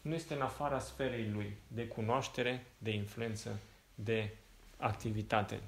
Nu 0.00 0.14
este 0.14 0.34
în 0.34 0.40
afara 0.40 0.78
sferei 0.78 1.30
lui 1.32 1.56
de 1.68 1.86
cunoaștere, 1.86 2.64
de 2.78 2.90
influență, 2.90 3.58
de 3.94 4.30
activitate. 4.78 5.60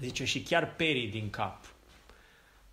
Zice 0.00 0.24
și 0.24 0.42
chiar 0.42 0.74
perii 0.74 1.08
din 1.08 1.30
cap. 1.30 1.64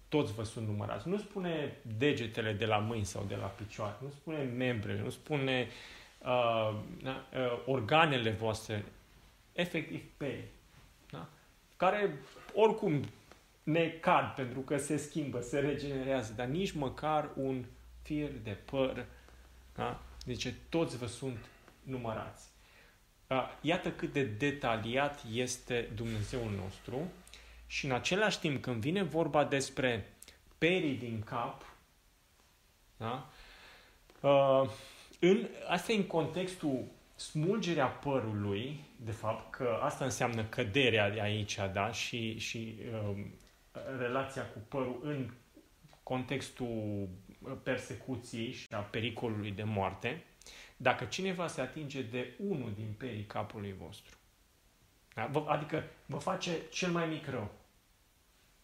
Toți 0.10 0.34
vă 0.34 0.44
sunt 0.44 0.68
numărați. 0.68 1.08
Nu 1.08 1.18
spune 1.18 1.78
degetele 1.98 2.54
de 2.54 2.66
la 2.66 2.78
mâini 2.78 3.06
sau 3.06 3.26
de 3.28 3.36
la 3.36 3.46
picioare, 3.46 3.96
nu 4.02 4.10
spune 4.10 4.44
membrele, 4.44 5.02
nu 5.02 5.10
spune 5.10 5.68
uh, 6.18 6.76
uh, 7.04 7.62
organele 7.66 8.32
voastre, 8.32 8.86
efectiv 9.54 10.02
perii. 10.18 10.50
Da? 11.10 11.30
Care 11.76 12.20
oricum 12.54 13.04
ne 13.64 13.88
cad 13.88 14.36
pentru 14.36 14.60
că 14.60 14.78
se 14.78 14.98
schimbă, 14.98 15.42
se 15.42 15.60
regenerează, 15.60 16.34
dar 16.36 16.48
nici 16.48 16.72
măcar 16.72 17.30
un 17.36 17.66
fir 18.02 18.30
de 18.44 18.58
păr. 18.66 19.06
Da? 19.76 20.02
Deci 20.26 20.54
toți 20.70 20.98
vă 20.98 21.06
sunt 21.06 21.38
numărați. 21.84 22.52
Iată 23.62 23.92
cât 23.92 24.14
de 24.14 24.24
detaliat 24.24 25.24
este 25.32 25.90
Dumnezeul 25.96 26.52
nostru 26.62 27.12
și 27.68 27.86
în 27.86 27.92
același 27.92 28.40
timp 28.40 28.62
când 28.62 28.82
vine 28.82 29.04
vorba 29.04 29.44
despre 29.44 30.14
perii 30.58 30.96
din 30.96 31.24
cap, 31.26 31.66
da? 32.98 33.30
în, 35.20 35.48
asta 35.68 35.92
e 35.92 35.96
în 35.96 36.04
contextul 36.04 36.84
smulgerea 37.16 37.86
părului, 37.86 38.80
de 38.96 39.12
fapt, 39.12 39.56
că 39.56 39.80
asta 39.82 40.04
înseamnă 40.04 40.44
căderea 40.44 41.10
de 41.10 41.22
aici, 41.22 41.60
da? 41.74 41.92
Și, 41.92 42.40
și 42.40 42.76
um, 43.08 43.34
relația 43.98 44.46
cu 44.46 44.60
părul 44.68 45.00
în 45.04 45.32
contextul 46.04 47.08
persecuției 47.64 48.52
și 48.52 48.68
a 48.72 48.80
pericolului 48.80 49.52
de 49.52 49.64
moarte, 49.64 50.24
dacă 50.78 51.06
cineva 51.06 51.48
se 51.48 51.62
atinge 51.62 52.02
de 52.02 52.34
unul 52.38 52.74
din 52.74 52.94
perii 52.98 53.26
capului 53.26 53.74
vostru, 53.74 54.18
da? 55.14 55.44
adică 55.48 55.84
vă 56.06 56.18
face 56.18 56.52
cel 56.72 56.92
mai 56.92 57.08
mic 57.08 57.28
rău, 57.28 57.52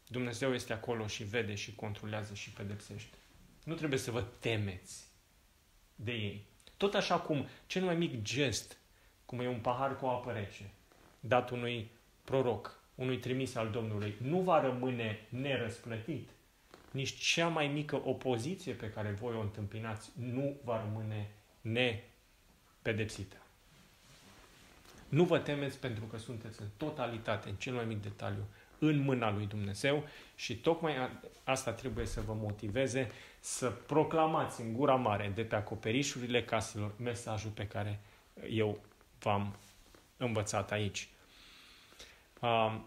Dumnezeu 0.08 0.54
este 0.54 0.74
acolo 0.74 1.08
și 1.08 1.24
vede 1.24 1.56
și 1.56 1.76
controlează 1.76 2.34
și 2.34 2.50
pedepsește. 2.52 3.18
Nu 3.64 3.76
trebuie 3.76 4.00
să 4.00 4.12
vă 4.12 4.22
temeți 4.40 5.08
de 5.96 6.12
ei. 6.12 6.46
Tot 6.78 6.94
așa 6.94 7.20
cum 7.20 7.48
cel 7.68 7.84
mai 7.84 7.96
mic 7.96 8.22
gest, 8.22 8.78
cum 9.26 9.40
e 9.40 9.48
un 9.48 9.60
pahar 9.60 9.98
cu 9.98 10.06
apă 10.06 10.32
rece, 10.32 10.72
dat 11.20 11.50
unui 11.50 11.92
proroc, 12.24 12.79
unui 13.00 13.18
trimis 13.18 13.56
al 13.56 13.70
Domnului, 13.70 14.16
nu 14.22 14.40
va 14.40 14.62
rămâne 14.62 15.20
nerăsplătit. 15.30 16.30
Nici 16.92 17.14
cea 17.14 17.48
mai 17.48 17.68
mică 17.68 18.02
opoziție 18.06 18.74
pe 18.74 18.90
care 18.90 19.10
voi 19.10 19.36
o 19.36 19.42
întâmpinați 19.42 20.12
nu 20.16 20.56
va 20.64 20.84
rămâne 20.84 21.30
nepedepsită. 21.62 23.36
Nu 25.10 25.24
vă 25.24 25.40
temeți 25.40 25.80
pentru 25.80 26.06
că 26.06 26.18
sunteți 26.18 26.62
în 26.62 26.68
totalitate, 26.78 27.50
în 27.50 27.56
cel 27.56 27.74
mai 27.74 27.86
mic 27.86 28.02
detaliu, 28.02 28.44
în 28.80 28.98
mâna 28.98 29.32
lui 29.32 29.46
Dumnezeu 29.46 30.08
și 30.36 30.58
tocmai 30.58 30.94
asta 31.44 31.72
trebuie 31.72 32.06
să 32.06 32.22
vă 32.22 32.34
motiveze 32.34 33.12
să 33.40 33.70
proclamați 33.70 34.62
în 34.62 34.74
gura 34.74 34.96
mare 34.96 35.32
de 35.36 35.44
pe 35.44 35.56
acoperișurile 35.56 36.44
caselor 36.44 36.94
mesajul 36.98 37.52
pe 37.52 37.68
care 37.68 38.00
eu 38.50 38.80
v-am 39.20 39.56
învățat 40.18 40.72
aici. 40.72 41.10
Um, 42.40 42.86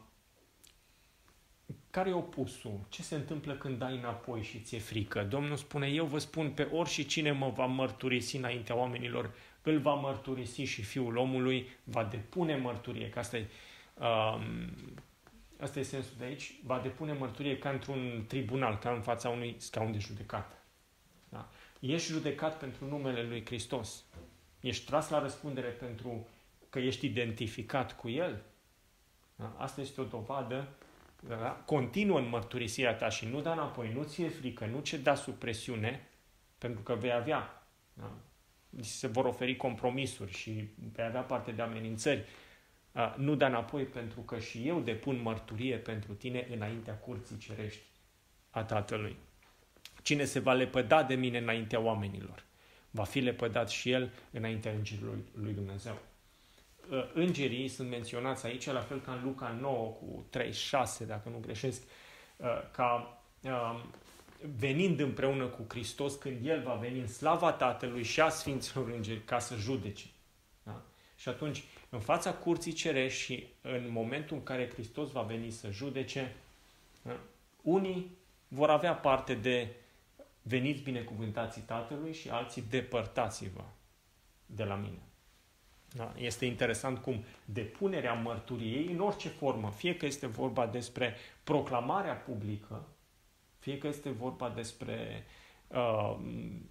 care 1.90 2.08
e 2.08 2.12
opusul? 2.12 2.80
Ce 2.88 3.02
se 3.02 3.14
întâmplă 3.14 3.54
când 3.54 3.78
dai 3.78 3.96
înapoi 3.96 4.42
și 4.42 4.60
ți-e 4.60 4.78
frică? 4.78 5.22
Domnul 5.22 5.56
spune, 5.56 5.86
eu 5.86 6.04
vă 6.04 6.18
spun, 6.18 6.50
pe 6.50 6.62
ori 6.62 6.88
și 6.88 7.06
cine 7.06 7.32
mă 7.32 7.48
va 7.48 7.66
mărturisi 7.66 8.36
înaintea 8.36 8.76
oamenilor, 8.76 9.34
îl 9.62 9.78
va 9.78 9.94
mărturisi 9.94 10.62
și 10.62 10.82
Fiul 10.82 11.16
omului 11.16 11.68
va 11.84 12.04
depune 12.04 12.56
mărturie. 12.56 13.08
Că 13.08 13.18
asta 13.18 13.36
e, 13.36 13.46
um, 13.98 14.42
asta 15.60 15.78
e 15.78 15.82
sensul 15.82 16.14
de 16.18 16.24
aici. 16.24 16.54
Va 16.64 16.78
depune 16.78 17.12
mărturie 17.12 17.58
ca 17.58 17.70
într-un 17.70 18.24
tribunal, 18.28 18.78
ca 18.78 18.90
în 18.90 19.00
fața 19.00 19.28
unui 19.28 19.54
scaun 19.58 19.92
de 19.92 19.98
judecată. 19.98 20.56
Da? 21.28 21.48
Ești 21.80 22.10
judecat 22.10 22.58
pentru 22.58 22.86
numele 22.86 23.22
lui 23.22 23.44
Hristos. 23.44 24.04
Ești 24.60 24.86
tras 24.86 25.08
la 25.08 25.20
răspundere 25.20 25.68
pentru 25.68 26.26
că 26.70 26.78
ești 26.78 27.06
identificat 27.06 27.96
cu 27.96 28.08
El. 28.08 28.42
Da? 29.42 29.54
Asta 29.64 29.80
este 29.80 30.00
o 30.00 30.04
dovadă 30.04 30.68
da? 31.28 31.62
continuă 31.66 32.18
în 32.18 32.28
mărturisirea 32.28 32.94
ta 32.94 33.08
și 33.08 33.26
nu 33.26 33.40
da 33.40 33.52
înapoi, 33.52 33.92
nu 33.92 34.02
ți-e 34.02 34.28
frică, 34.28 34.66
nu 34.66 34.82
da 35.02 35.14
sub 35.14 35.34
presiune, 35.34 36.08
pentru 36.58 36.80
că 36.82 36.94
vei 36.94 37.12
avea. 37.12 37.66
Da? 37.92 38.12
Se 38.80 39.06
vor 39.06 39.24
oferi 39.24 39.56
compromisuri 39.56 40.32
și 40.32 40.68
vei 40.92 41.04
avea 41.04 41.20
parte 41.20 41.50
de 41.52 41.62
amenințări. 41.62 42.24
Nu 43.16 43.34
da 43.34 43.46
înapoi 43.46 43.84
pentru 43.84 44.20
că 44.20 44.38
și 44.38 44.68
eu 44.68 44.80
depun 44.80 45.20
mărturie 45.22 45.76
pentru 45.76 46.12
tine 46.12 46.46
înaintea 46.50 46.94
curții 46.94 47.36
cerești 47.36 47.82
a 48.50 48.64
Tatălui. 48.64 49.16
Cine 50.02 50.24
se 50.24 50.38
va 50.38 50.52
lepăda 50.52 51.02
de 51.02 51.14
mine 51.14 51.38
înaintea 51.38 51.80
oamenilor, 51.80 52.44
va 52.90 53.04
fi 53.04 53.20
lepădat 53.20 53.70
și 53.70 53.90
el 53.90 54.12
înaintea 54.30 54.72
Îngerului 54.72 55.24
lui 55.34 55.52
Dumnezeu. 55.52 55.98
Uh, 56.92 57.10
îngerii 57.14 57.68
sunt 57.68 57.88
menționați 57.88 58.46
aici, 58.46 58.66
la 58.66 58.80
fel 58.80 59.00
ca 59.00 59.12
în 59.12 59.22
Luca 59.22 59.56
9 59.60 59.88
cu 59.88 60.26
36, 60.30 61.04
dacă 61.04 61.28
nu 61.28 61.38
greșesc, 61.38 61.82
uh, 62.36 62.46
ca 62.70 63.20
um, 63.42 63.82
venind 64.56 65.00
împreună 65.00 65.46
cu 65.46 65.64
Hristos 65.68 66.14
când 66.14 66.46
El 66.46 66.62
va 66.62 66.74
veni 66.74 67.00
în 67.00 67.06
slava 67.06 67.52
Tatălui 67.52 68.02
și 68.02 68.20
a 68.20 68.28
Sfinților 68.28 68.88
Îngeri 68.88 69.24
ca 69.24 69.38
să 69.38 69.54
judece. 69.54 70.06
Da? 70.62 70.82
Și 71.16 71.28
atunci, 71.28 71.64
în 71.88 72.00
fața 72.00 72.34
curții 72.34 72.72
cerești 72.72 73.22
și 73.22 73.46
în 73.60 73.90
momentul 73.90 74.36
în 74.36 74.42
care 74.42 74.70
Hristos 74.72 75.10
va 75.10 75.22
veni 75.22 75.50
să 75.50 75.70
judece, 75.70 76.34
da? 77.02 77.16
unii 77.62 78.16
vor 78.48 78.70
avea 78.70 78.94
parte 78.94 79.34
de 79.34 79.68
veniți 80.42 80.82
binecuvântații 80.82 81.62
Tatălui 81.62 82.12
și 82.12 82.28
alții 82.28 82.64
depărtați-vă 82.70 83.64
de 84.46 84.64
la 84.64 84.74
mine. 84.74 85.02
Da? 85.94 86.12
Este 86.16 86.44
interesant 86.44 86.98
cum 86.98 87.24
depunerea 87.44 88.12
mărturiei, 88.12 88.86
în 88.92 89.00
orice 89.00 89.28
formă, 89.28 89.70
fie 89.70 89.96
că 89.96 90.06
este 90.06 90.26
vorba 90.26 90.66
despre 90.66 91.14
proclamarea 91.44 92.14
publică, 92.14 92.88
fie 93.58 93.78
că 93.78 93.86
este 93.86 94.10
vorba 94.10 94.48
despre 94.48 95.24
uh, 95.68 96.16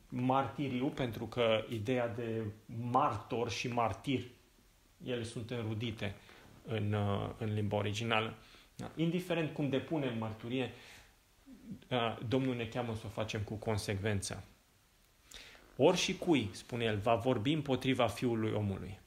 martiriu, 0.09 0.87
pentru 0.87 1.25
că 1.25 1.65
ideea 1.69 2.07
de 2.07 2.43
martor 2.91 3.49
și 3.49 3.67
martir, 3.67 4.23
ele 5.05 5.23
sunt 5.23 5.51
înrudite 5.51 6.15
în, 6.63 6.93
uh, 6.93 7.29
în 7.37 7.53
limba 7.53 7.77
originală. 7.77 8.33
Da? 8.75 8.91
Indiferent 8.95 9.53
cum 9.53 9.69
depunem 9.69 10.17
mărturie, 10.17 10.71
uh, 11.89 12.17
Domnul 12.27 12.55
ne 12.55 12.65
cheamă 12.65 12.95
să 12.95 13.03
o 13.05 13.09
facem 13.09 13.41
cu 13.41 13.53
consecvență. 13.53 14.43
Ori 15.77 15.97
și 15.97 16.17
cui, 16.17 16.49
spune 16.51 16.83
el, 16.83 16.97
va 16.97 17.15
vorbi 17.15 17.51
împotriva 17.51 18.07
Fiului 18.07 18.51
omului. 18.51 18.99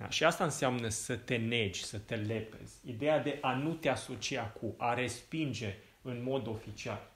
Da? 0.00 0.08
Și 0.08 0.24
asta 0.24 0.44
înseamnă 0.44 0.88
să 0.88 1.16
te 1.16 1.36
negi, 1.36 1.84
să 1.84 1.98
te 1.98 2.16
lepezi. 2.16 2.74
Ideea 2.84 3.18
de 3.18 3.38
a 3.40 3.54
nu 3.54 3.74
te 3.74 3.88
asocia 3.88 4.44
cu, 4.44 4.74
a 4.76 4.94
respinge 4.94 5.76
în 6.02 6.22
mod 6.22 6.46
oficial. 6.46 7.10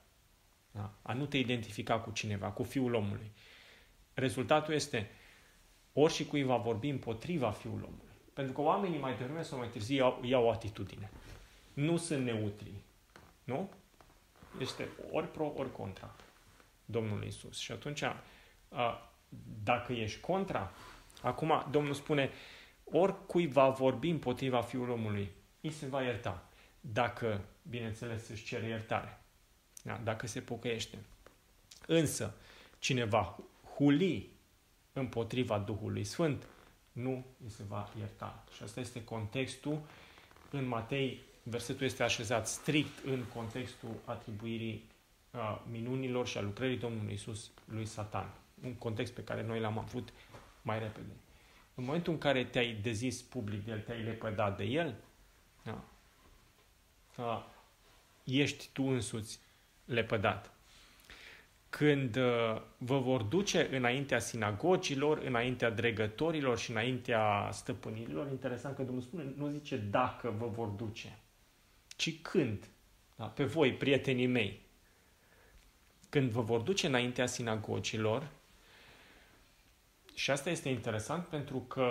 Da? 0.70 0.93
A 1.03 1.12
nu 1.12 1.26
te 1.26 1.39
identifica 1.39 2.01
cu 2.01 2.11
cineva, 2.11 2.47
cu 2.47 2.62
fiul 2.62 2.95
omului. 2.95 3.30
Rezultatul 4.14 4.74
este, 4.74 5.11
ori 5.93 6.12
și 6.12 6.26
cui 6.26 6.43
va 6.43 6.57
vorbi 6.57 6.89
împotriva 6.89 7.51
fiul 7.51 7.82
omului. 7.82 8.14
Pentru 8.32 8.53
că 8.53 8.61
oamenii 8.61 8.99
mai 8.99 9.16
devreme 9.16 9.43
sau 9.43 9.59
mai 9.59 9.68
târziu 9.68 9.97
iau, 9.97 10.20
iau 10.24 10.45
o 10.45 10.51
atitudine. 10.51 11.11
Nu 11.74 11.97
sunt 11.97 12.24
neutri. 12.24 12.72
Nu? 13.45 13.70
Este 14.61 14.89
ori 15.11 15.30
pro, 15.30 15.53
ori 15.57 15.72
contra 15.72 16.14
Domnului 16.85 17.26
Isus. 17.26 17.59
Și 17.59 17.72
atunci, 17.72 18.03
dacă 19.64 19.93
ești 19.93 20.20
contra, 20.20 20.72
acum 21.22 21.66
Domnul 21.70 21.95
spune, 21.95 22.30
oricui 22.85 23.47
va 23.47 23.68
vorbi 23.68 24.09
împotriva 24.09 24.61
Fiul 24.61 24.91
omului, 24.91 25.30
îi 25.61 25.70
se 25.70 25.87
va 25.87 26.03
ierta. 26.03 26.49
Dacă, 26.80 27.41
bineînțeles, 27.62 28.28
își 28.28 28.45
cere 28.45 28.66
iertare. 28.66 29.20
Da? 29.82 30.01
Dacă 30.05 30.26
se 30.26 30.41
pocăiește. 30.41 30.99
Însă, 31.87 32.35
cineva 32.78 33.39
huli 33.76 34.28
împotriva 34.93 35.59
Duhului 35.59 36.05
Sfânt, 36.05 36.47
nu 36.93 37.24
îi 37.45 37.51
se 37.51 37.62
va 37.68 37.93
ierta. 37.99 38.45
Și 38.57 38.62
asta 38.62 38.80
este 38.80 39.05
contextul. 39.05 39.80
În 40.51 40.66
Matei, 40.66 41.20
versetul 41.43 41.87
este 41.87 42.03
așezat 42.03 42.49
strict 42.49 43.05
în 43.05 43.24
contextul 43.35 43.95
atribuirii 44.05 44.91
a 45.30 45.62
minunilor 45.70 46.26
și 46.26 46.39
a 46.39 46.41
lucrării 46.41 46.76
Domnului 46.76 47.12
Isus 47.12 47.51
lui 47.64 47.87
Satan. 47.87 48.30
Un 48.64 48.74
context 48.74 49.12
pe 49.12 49.24
care 49.24 49.43
noi 49.43 49.61
l-am 49.61 49.78
avut 49.78 50.12
mai 50.62 50.78
repede. 50.78 51.12
În 51.74 51.84
momentul 51.84 52.12
în 52.12 52.18
care 52.18 52.44
te-ai 52.44 52.78
dezis 52.82 53.22
public 53.22 53.64
de 53.64 53.70
el, 53.70 53.80
te-ai 53.80 54.02
lepădat 54.02 54.56
de 54.56 54.64
el, 54.64 54.94
da, 57.16 57.52
ești 58.24 58.68
tu 58.72 58.82
însuți 58.82 59.40
lepădat. 59.84 60.52
Când 61.70 62.16
uh, 62.16 62.60
vă 62.78 62.98
vor 62.98 63.22
duce 63.22 63.76
înaintea 63.76 64.18
sinagogilor, 64.18 65.18
înaintea 65.18 65.70
dregătorilor 65.70 66.58
și 66.58 66.70
înaintea 66.70 67.48
stăpânirilor, 67.52 68.30
interesant 68.30 68.76
că 68.76 68.82
Domnul 68.82 69.02
spune, 69.02 69.32
nu 69.36 69.48
zice 69.48 69.76
dacă 69.76 70.34
vă 70.38 70.46
vor 70.46 70.68
duce, 70.68 71.18
ci 71.96 72.20
când. 72.22 72.68
Da? 73.16 73.24
Pe 73.24 73.44
voi, 73.44 73.72
prietenii 73.72 74.26
mei. 74.26 74.60
Când 76.08 76.30
vă 76.30 76.40
vor 76.40 76.60
duce 76.60 76.86
înaintea 76.86 77.26
sinagogilor, 77.26 78.28
și 80.14 80.30
asta 80.30 80.50
este 80.50 80.68
interesant 80.68 81.26
pentru 81.26 81.58
că 81.58 81.88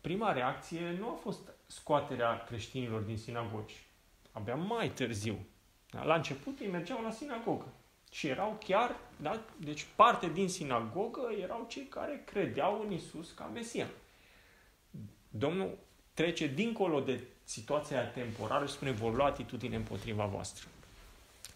prima 0.00 0.32
reacție 0.32 0.96
nu 0.98 1.08
a 1.08 1.18
fost 1.22 1.40
scoaterea 1.66 2.44
creștinilor 2.44 3.00
din 3.00 3.16
sinagogi. 3.16 3.86
Abia 4.32 4.54
mai 4.54 4.88
târziu. 4.88 5.38
Da? 5.90 6.04
La 6.04 6.14
început 6.14 6.58
ei 6.60 6.68
mergeau 6.68 7.02
la 7.02 7.10
sinagogă. 7.10 7.66
Și 8.10 8.26
erau 8.26 8.58
chiar, 8.64 8.96
da? 9.16 9.40
deci 9.56 9.86
parte 9.96 10.28
din 10.28 10.48
sinagogă 10.48 11.32
erau 11.42 11.66
cei 11.68 11.86
care 11.86 12.22
credeau 12.24 12.82
în 12.86 12.92
Isus 12.92 13.30
ca 13.30 13.50
Mesia. 13.54 13.86
Domnul 15.28 15.78
trece 16.14 16.46
dincolo 16.46 17.00
de 17.00 17.20
situația 17.44 18.06
temporară 18.06 18.66
și 18.66 18.72
spune, 18.72 18.90
vor 18.90 19.14
lua 19.14 19.26
atitudine 19.26 19.76
împotriva 19.76 20.24
voastră. 20.24 20.68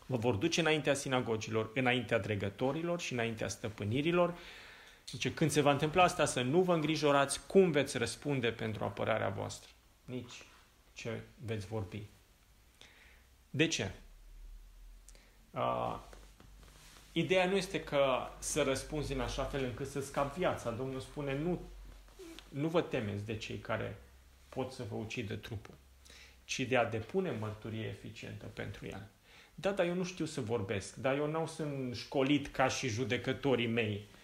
Vă 0.07 0.17
vor 0.17 0.35
duce 0.35 0.61
înaintea 0.61 0.95
sinagogilor, 0.95 1.71
înaintea 1.75 2.19
dregătorilor 2.19 3.01
și 3.01 3.13
înaintea 3.13 3.49
stăpânirilor. 3.49 4.35
Zice, 5.13 5.35
când 5.35 5.51
se 5.51 5.61
va 5.61 5.71
întâmpla 5.71 6.03
asta, 6.03 6.25
să 6.25 6.43
nu 6.43 6.63
vă 6.63 6.75
îngrijorați 6.75 7.47
cum 7.47 7.71
veți 7.71 7.99
răspunde 7.99 8.51
pentru 8.51 8.85
apărarea 8.85 9.29
voastră. 9.29 9.71
Nici 10.05 10.43
ce 10.93 11.21
veți 11.45 11.67
vorbi. 11.67 12.07
De 13.51 13.67
ce? 13.67 13.91
Uh, 15.51 15.99
ideea 17.13 17.47
nu 17.47 17.57
este 17.57 17.83
că 17.83 18.29
să 18.39 18.63
răspunzi 18.63 19.13
în 19.13 19.21
așa 19.21 19.45
fel 19.45 19.65
încât 19.65 19.89
să 19.89 20.01
scap 20.01 20.37
viața. 20.37 20.71
Domnul 20.71 21.01
spune, 21.01 21.39
nu, 21.39 21.61
nu 22.49 22.69
vă 22.69 22.83
temeți 22.83 23.25
de 23.25 23.37
cei 23.37 23.59
care 23.59 23.97
pot 24.49 24.73
să 24.73 24.85
vă 24.91 24.95
ucidă 24.95 25.35
trupul, 25.35 25.75
ci 26.45 26.61
de 26.61 26.77
a 26.77 26.85
depune 26.85 27.31
mărturie 27.31 27.87
eficientă 27.87 28.47
pentru 28.47 28.87
el. 28.87 29.09
Da, 29.55 29.71
dar 29.71 29.87
eu 29.87 29.95
nu 29.95 30.05
știu 30.05 30.25
să 30.25 30.41
vorbesc, 30.41 30.95
dar 30.95 31.17
eu 31.17 31.27
nu 31.27 31.47
sunt 31.47 31.97
școlit 31.97 32.47
ca 32.47 32.69
și 32.69 32.89
judecătorii 32.89 33.67
mei. 33.67 34.07
Uh, 34.11 34.21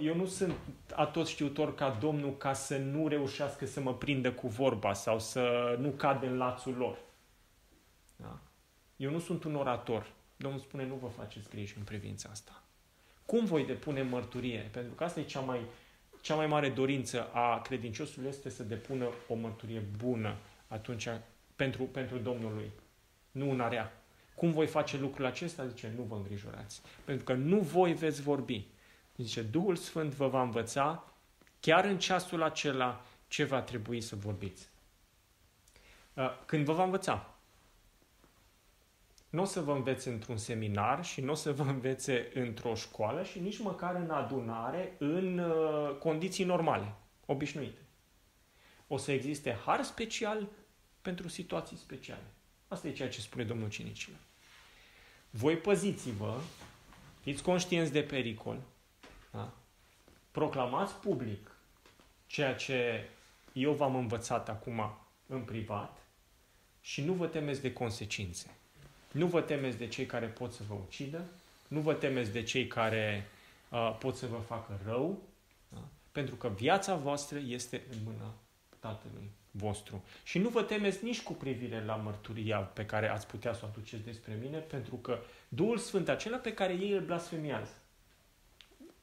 eu 0.00 0.16
nu 0.16 0.26
sunt 0.26 0.54
atot 0.94 1.26
știutor 1.26 1.74
ca 1.74 1.96
Domnul 2.00 2.36
ca 2.36 2.52
să 2.52 2.76
nu 2.76 3.08
reușească 3.08 3.66
să 3.66 3.80
mă 3.80 3.94
prindă 3.94 4.32
cu 4.32 4.48
vorba 4.48 4.92
sau 4.92 5.18
să 5.18 5.76
nu 5.80 5.88
cad 5.90 6.22
în 6.22 6.36
lațul 6.36 6.74
lor. 6.74 6.98
Da? 8.16 8.38
Eu 8.96 9.10
nu 9.10 9.18
sunt 9.18 9.44
un 9.44 9.54
orator. 9.54 10.12
Domnul 10.36 10.60
spune, 10.60 10.86
nu 10.86 10.94
vă 10.94 11.06
faceți 11.06 11.48
griji 11.48 11.74
în 11.78 11.84
privința 11.84 12.28
asta. 12.32 12.62
Cum 13.26 13.44
voi 13.44 13.64
depune 13.64 14.02
mărturie? 14.02 14.68
Pentru 14.72 14.94
că 14.94 15.04
asta 15.04 15.20
e 15.20 15.24
cea 15.24 15.40
mai, 15.40 15.60
cea 16.20 16.34
mai 16.34 16.46
mare 16.46 16.68
dorință 16.68 17.30
a 17.32 17.60
credinciosului 17.60 18.28
este 18.28 18.48
să 18.48 18.62
depună 18.62 19.08
o 19.28 19.34
mărturie 19.34 19.82
bună 19.96 20.36
atunci 20.68 21.08
pentru, 21.56 21.82
pentru 21.82 22.18
Domnului, 22.18 22.70
nu 23.30 23.50
una 23.50 23.68
rea. 23.68 23.92
Cum 24.34 24.50
voi 24.50 24.66
face 24.66 24.98
lucrul 24.98 25.24
acesta? 25.24 25.66
Zice, 25.66 25.92
nu 25.96 26.02
vă 26.02 26.14
îngrijorați. 26.14 26.82
Pentru 27.04 27.24
că 27.24 27.32
nu 27.32 27.58
voi 27.58 27.92
veți 27.92 28.22
vorbi. 28.22 28.66
Zice, 29.16 29.42
Duhul 29.42 29.76
Sfânt 29.76 30.14
vă 30.14 30.28
va 30.28 30.42
învăța 30.42 31.04
chiar 31.60 31.84
în 31.84 31.98
ceasul 31.98 32.42
acela 32.42 33.04
ce 33.28 33.44
va 33.44 33.60
trebui 33.62 34.00
să 34.00 34.16
vorbiți. 34.16 34.68
Când 36.46 36.64
vă 36.64 36.72
va 36.72 36.84
învăța, 36.84 37.34
nu 39.28 39.42
o 39.42 39.44
să 39.44 39.60
vă 39.60 39.72
învețe 39.72 40.10
într-un 40.10 40.36
seminar 40.36 41.04
și 41.04 41.20
nu 41.20 41.30
o 41.30 41.34
să 41.34 41.52
vă 41.52 41.62
învețe 41.62 42.30
într-o 42.34 42.74
școală 42.74 43.22
și 43.22 43.40
nici 43.40 43.58
măcar 43.58 43.94
în 43.94 44.10
adunare 44.10 44.94
în 44.98 45.38
uh, 45.38 45.96
condiții 45.98 46.44
normale, 46.44 46.94
obișnuite. 47.26 47.80
O 48.86 48.96
să 48.96 49.12
existe 49.12 49.58
har 49.64 49.82
special 49.82 50.48
pentru 51.02 51.28
situații 51.28 51.76
speciale. 51.76 52.24
Asta 52.68 52.88
e 52.88 52.92
ceea 52.92 53.08
ce 53.08 53.20
spune 53.20 53.44
Domnul 53.44 53.68
Cinicilor. 53.68 54.18
Voi 55.30 55.56
păziți-vă, 55.56 56.40
fiți 57.20 57.42
conștienți 57.42 57.92
de 57.92 58.02
pericol, 58.02 58.60
da? 59.34 59.52
proclamați 60.30 60.94
public 60.94 61.56
ceea 62.26 62.54
ce 62.54 63.08
eu 63.52 63.72
v-am 63.72 63.94
învățat 63.94 64.48
acum 64.48 64.96
în 65.26 65.40
privat 65.40 65.98
și 66.80 67.04
nu 67.04 67.12
vă 67.12 67.26
temeți 67.26 67.60
de 67.60 67.72
consecințe. 67.72 68.56
Nu 69.12 69.26
vă 69.26 69.40
temeți 69.40 69.78
de 69.78 69.88
cei 69.88 70.06
care 70.06 70.26
pot 70.26 70.52
să 70.52 70.62
vă 70.68 70.74
ucidă, 70.86 71.24
nu 71.68 71.80
vă 71.80 71.94
temeți 71.94 72.32
de 72.32 72.42
cei 72.42 72.66
care 72.66 73.26
uh, 73.68 73.96
pot 73.98 74.16
să 74.16 74.26
vă 74.26 74.36
facă 74.36 74.80
rău, 74.84 75.22
da? 75.68 75.82
pentru 76.12 76.34
că 76.34 76.48
viața 76.48 76.94
voastră 76.94 77.38
este 77.46 77.82
în 77.90 77.96
mâna 78.04 78.34
Tatălui 78.78 79.30
vostru. 79.50 80.04
Și 80.24 80.38
nu 80.38 80.48
vă 80.48 80.62
temeți 80.62 81.04
nici 81.04 81.22
cu 81.22 81.32
privire 81.32 81.84
la 81.84 81.96
mărturia 81.96 82.58
pe 82.58 82.86
care 82.86 83.08
ați 83.08 83.26
putea 83.26 83.52
să 83.52 83.60
o 83.64 83.66
aduceți 83.66 84.04
despre 84.04 84.38
mine, 84.42 84.58
pentru 84.58 84.96
că 84.96 85.18
Duhul 85.48 85.78
Sfânt, 85.78 86.08
acela 86.08 86.36
pe 86.36 86.54
care 86.54 86.72
ei 86.72 86.90
îl 86.90 87.04
blasfemiază, 87.04 87.72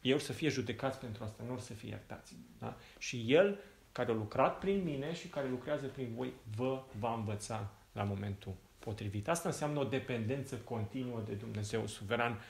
ei 0.01 0.19
să 0.19 0.33
fie 0.33 0.49
judecați 0.49 0.99
pentru 0.99 1.23
asta, 1.23 1.43
nu 1.47 1.57
să 1.57 1.73
fie 1.73 1.89
iertați. 1.89 2.35
Da? 2.59 2.77
Și 2.97 3.25
El, 3.27 3.59
care 3.91 4.11
a 4.11 4.13
lucrat 4.13 4.59
prin 4.59 4.83
mine 4.83 5.13
și 5.13 5.27
care 5.27 5.49
lucrează 5.49 5.85
prin 5.85 6.13
voi, 6.15 6.33
vă 6.55 6.83
va 6.99 7.13
învăța 7.13 7.71
la 7.91 8.03
momentul 8.03 8.53
potrivit. 8.79 9.27
Asta 9.27 9.49
înseamnă 9.49 9.79
o 9.79 9.83
dependență 9.83 10.55
continuă 10.55 11.21
de 11.25 11.33
Dumnezeu 11.33 11.87
suveran, 11.87 12.41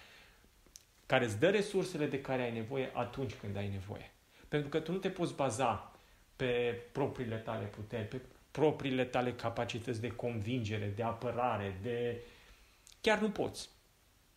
care 1.06 1.26
îți 1.26 1.40
dă 1.40 1.50
resursele 1.50 2.06
de 2.06 2.22
care 2.22 2.42
ai 2.42 2.54
nevoie 2.54 2.92
atunci 2.94 3.34
când 3.34 3.56
ai 3.56 3.70
nevoie. 3.70 4.12
Pentru 4.48 4.70
că 4.70 4.80
tu 4.80 4.92
nu 4.92 4.98
te 4.98 5.10
poți 5.10 5.36
baza 5.36 5.92
pe 6.36 6.82
propriile 6.92 7.36
tale 7.36 7.66
puteri, 7.66 8.08
pe 8.08 8.22
propriile 8.52 9.06
tale 9.06 9.34
capacități 9.34 10.02
de 10.02 10.12
convingere, 10.12 10.94
de 10.96 11.04
apărare, 11.04 11.80
de... 11.82 12.22
Chiar 13.02 13.20
nu 13.20 13.30
poți. 13.30 13.70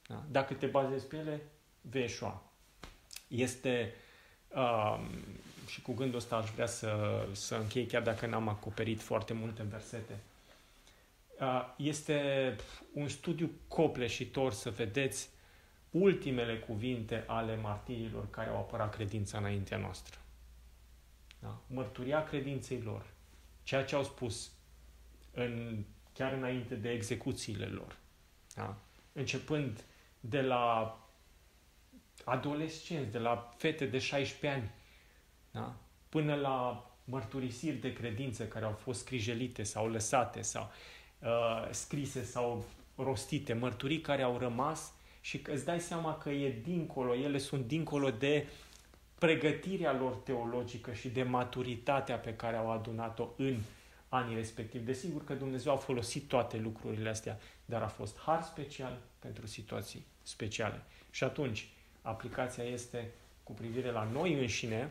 Da? 0.07 0.25
Dacă 0.31 0.55
te 0.55 0.67
bazezi 0.67 1.07
pe 1.07 1.17
ele, 1.17 1.41
vei 1.81 2.03
eșua. 2.03 2.43
Este... 3.29 3.95
Um, 4.49 5.09
și 5.67 5.83
cu 5.83 5.93
gândul 5.93 6.19
ăsta 6.19 6.37
aș 6.37 6.51
vrea 6.51 6.67
să, 6.67 7.23
să 7.33 7.55
închei, 7.55 7.87
chiar 7.87 8.03
dacă 8.03 8.27
n-am 8.27 8.49
acoperit 8.49 9.03
foarte 9.03 9.33
multe 9.33 9.63
versete. 9.63 10.19
Este 11.77 12.57
un 12.93 13.09
studiu 13.09 13.51
copleșitor 13.69 14.53
să 14.53 14.71
vedeți 14.71 15.29
ultimele 15.91 16.59
cuvinte 16.59 17.25
ale 17.27 17.57
martirilor 17.57 18.31
care 18.31 18.51
au 18.51 18.57
apărat 18.57 18.95
credința 18.95 19.39
înaintea 19.39 19.79
noastră. 19.79 20.19
Da? 21.41 21.61
Mărturia 21.67 22.25
credinței 22.25 22.81
lor. 22.81 23.07
Ceea 23.63 23.85
ce 23.85 23.95
au 23.95 24.05
spus 24.05 24.53
în, 25.33 25.85
chiar 26.13 26.33
înainte 26.33 26.75
de 26.75 26.91
execuțiile 26.91 27.67
lor. 27.67 27.97
Da? 28.55 28.77
Începând 29.13 29.85
de 30.21 30.41
la 30.41 30.99
adolescenți, 32.25 33.11
de 33.11 33.19
la 33.19 33.55
fete 33.57 33.87
de 33.87 33.99
16 33.99 34.61
ani, 34.61 34.71
da? 35.51 35.75
până 36.09 36.35
la 36.35 36.89
mărturisiri 37.05 37.77
de 37.77 37.93
credință 37.93 38.45
care 38.45 38.65
au 38.65 38.73
fost 38.73 39.01
scrijelite 39.01 39.63
sau 39.63 39.89
lăsate 39.89 40.43
sau 40.43 40.71
uh, 41.19 41.69
scrise 41.71 42.25
sau 42.25 42.65
rostite, 42.97 43.53
mărturii 43.53 44.01
care 44.01 44.23
au 44.23 44.39
rămas 44.39 44.93
și 45.21 45.39
că 45.39 45.53
îți 45.53 45.65
dai 45.65 45.81
seama 45.81 46.19
că 46.19 46.31
e 46.31 46.61
dincolo, 46.63 47.15
ele 47.15 47.39
sunt 47.39 47.67
dincolo 47.67 48.11
de 48.11 48.47
pregătirea 49.19 49.93
lor 49.93 50.15
teologică 50.15 50.93
și 50.93 51.09
de 51.09 51.23
maturitatea 51.23 52.17
pe 52.17 52.35
care 52.35 52.57
au 52.57 52.71
adunat-o 52.71 53.29
în 53.37 53.59
anii 54.09 54.37
respectivi. 54.37 54.85
Desigur 54.85 55.25
că 55.25 55.35
Dumnezeu 55.35 55.73
a 55.73 55.77
folosit 55.77 56.29
toate 56.29 56.57
lucrurile 56.57 57.09
astea, 57.09 57.39
dar 57.65 57.83
a 57.83 57.87
fost 57.87 58.19
har 58.19 58.43
special 58.43 58.99
pentru 59.19 59.47
situații 59.47 60.05
speciale. 60.23 60.83
Și 61.11 61.25
atunci, 61.25 61.69
aplicația 62.05 62.65
este 62.65 63.11
cu 63.43 63.53
privire 63.53 63.91
la 63.91 64.05
noi 64.05 64.41
înșine, 64.41 64.91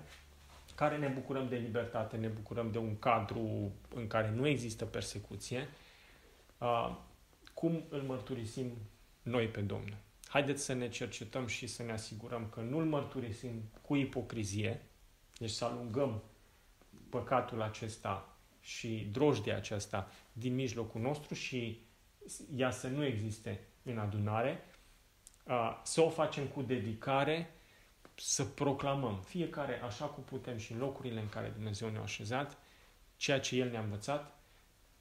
care 0.75 0.97
ne 0.97 1.07
bucurăm 1.07 1.47
de 1.47 1.55
libertate, 1.55 2.17
ne 2.17 2.27
bucurăm 2.27 2.71
de 2.71 2.77
un 2.77 2.99
cadru 2.99 3.71
în 3.95 4.07
care 4.07 4.29
nu 4.29 4.47
există 4.47 4.85
persecuție, 4.85 5.67
cum 7.53 7.83
îl 7.89 8.01
mărturisim 8.01 8.71
noi 9.21 9.47
pe 9.47 9.61
Domnul. 9.61 9.97
Haideți 10.27 10.63
să 10.63 10.73
ne 10.73 10.89
cercetăm 10.89 11.47
și 11.47 11.67
să 11.67 11.83
ne 11.83 11.91
asigurăm 11.91 12.47
că 12.49 12.59
nu 12.59 12.77
îl 12.77 12.85
mărturisim 12.85 13.63
cu 13.81 13.95
ipocrizie, 13.95 14.81
deci 15.37 15.49
să 15.49 15.65
alungăm 15.65 16.23
păcatul 17.09 17.61
acesta 17.61 18.37
și 18.61 19.09
drojdia 19.11 19.55
aceasta 19.55 20.11
din 20.31 20.55
mijlocul 20.55 21.01
nostru 21.01 21.33
și 21.33 21.81
ea 22.55 22.71
să 22.71 22.87
nu 22.87 23.05
existe 23.05 23.59
în 23.83 23.97
adunare, 23.97 24.63
să 25.83 26.01
o 26.01 26.09
facem 26.09 26.45
cu 26.45 26.61
dedicare, 26.61 27.53
să 28.15 28.43
proclamăm 28.43 29.21
fiecare 29.21 29.81
așa 29.81 30.05
cum 30.05 30.23
putem 30.23 30.57
și 30.57 30.71
în 30.71 30.77
locurile 30.77 31.19
în 31.19 31.29
care 31.29 31.47
Dumnezeu 31.55 31.89
ne-a 31.89 32.01
așezat, 32.01 32.57
ceea 33.17 33.39
ce 33.39 33.55
El 33.55 33.69
ne-a 33.69 33.81
învățat, 33.81 34.37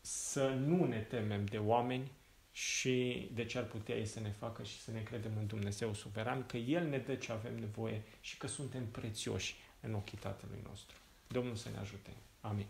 să 0.01 0.49
nu 0.49 0.85
ne 0.85 0.99
temem 0.99 1.45
de 1.45 1.59
oameni 1.59 2.11
și 2.53 3.29
de 3.35 3.45
ce 3.45 3.59
ar 3.59 3.65
putea 3.65 3.95
ei 3.95 4.07
să 4.07 4.21
ne 4.21 4.31
facă 4.31 4.63
și 4.63 4.81
să 4.81 4.91
ne 4.91 5.03
credem 5.03 5.33
în 5.39 5.47
Dumnezeu 5.47 5.95
suveran, 5.95 6.47
că 6.47 6.57
El 6.57 6.89
ne 6.89 6.99
dă 6.99 7.15
ce 7.15 7.33
avem 7.33 7.59
nevoie 7.59 8.03
și 8.21 8.37
că 8.37 8.47
suntem 8.47 8.87
prețioși 8.87 9.55
în 9.81 9.95
ochii 9.95 10.19
Tatălui 10.19 10.63
nostru. 10.69 10.97
Domnul 11.29 11.57
să 11.57 11.69
ne 11.73 11.79
ajute. 11.79 12.11
Amin. 12.41 12.67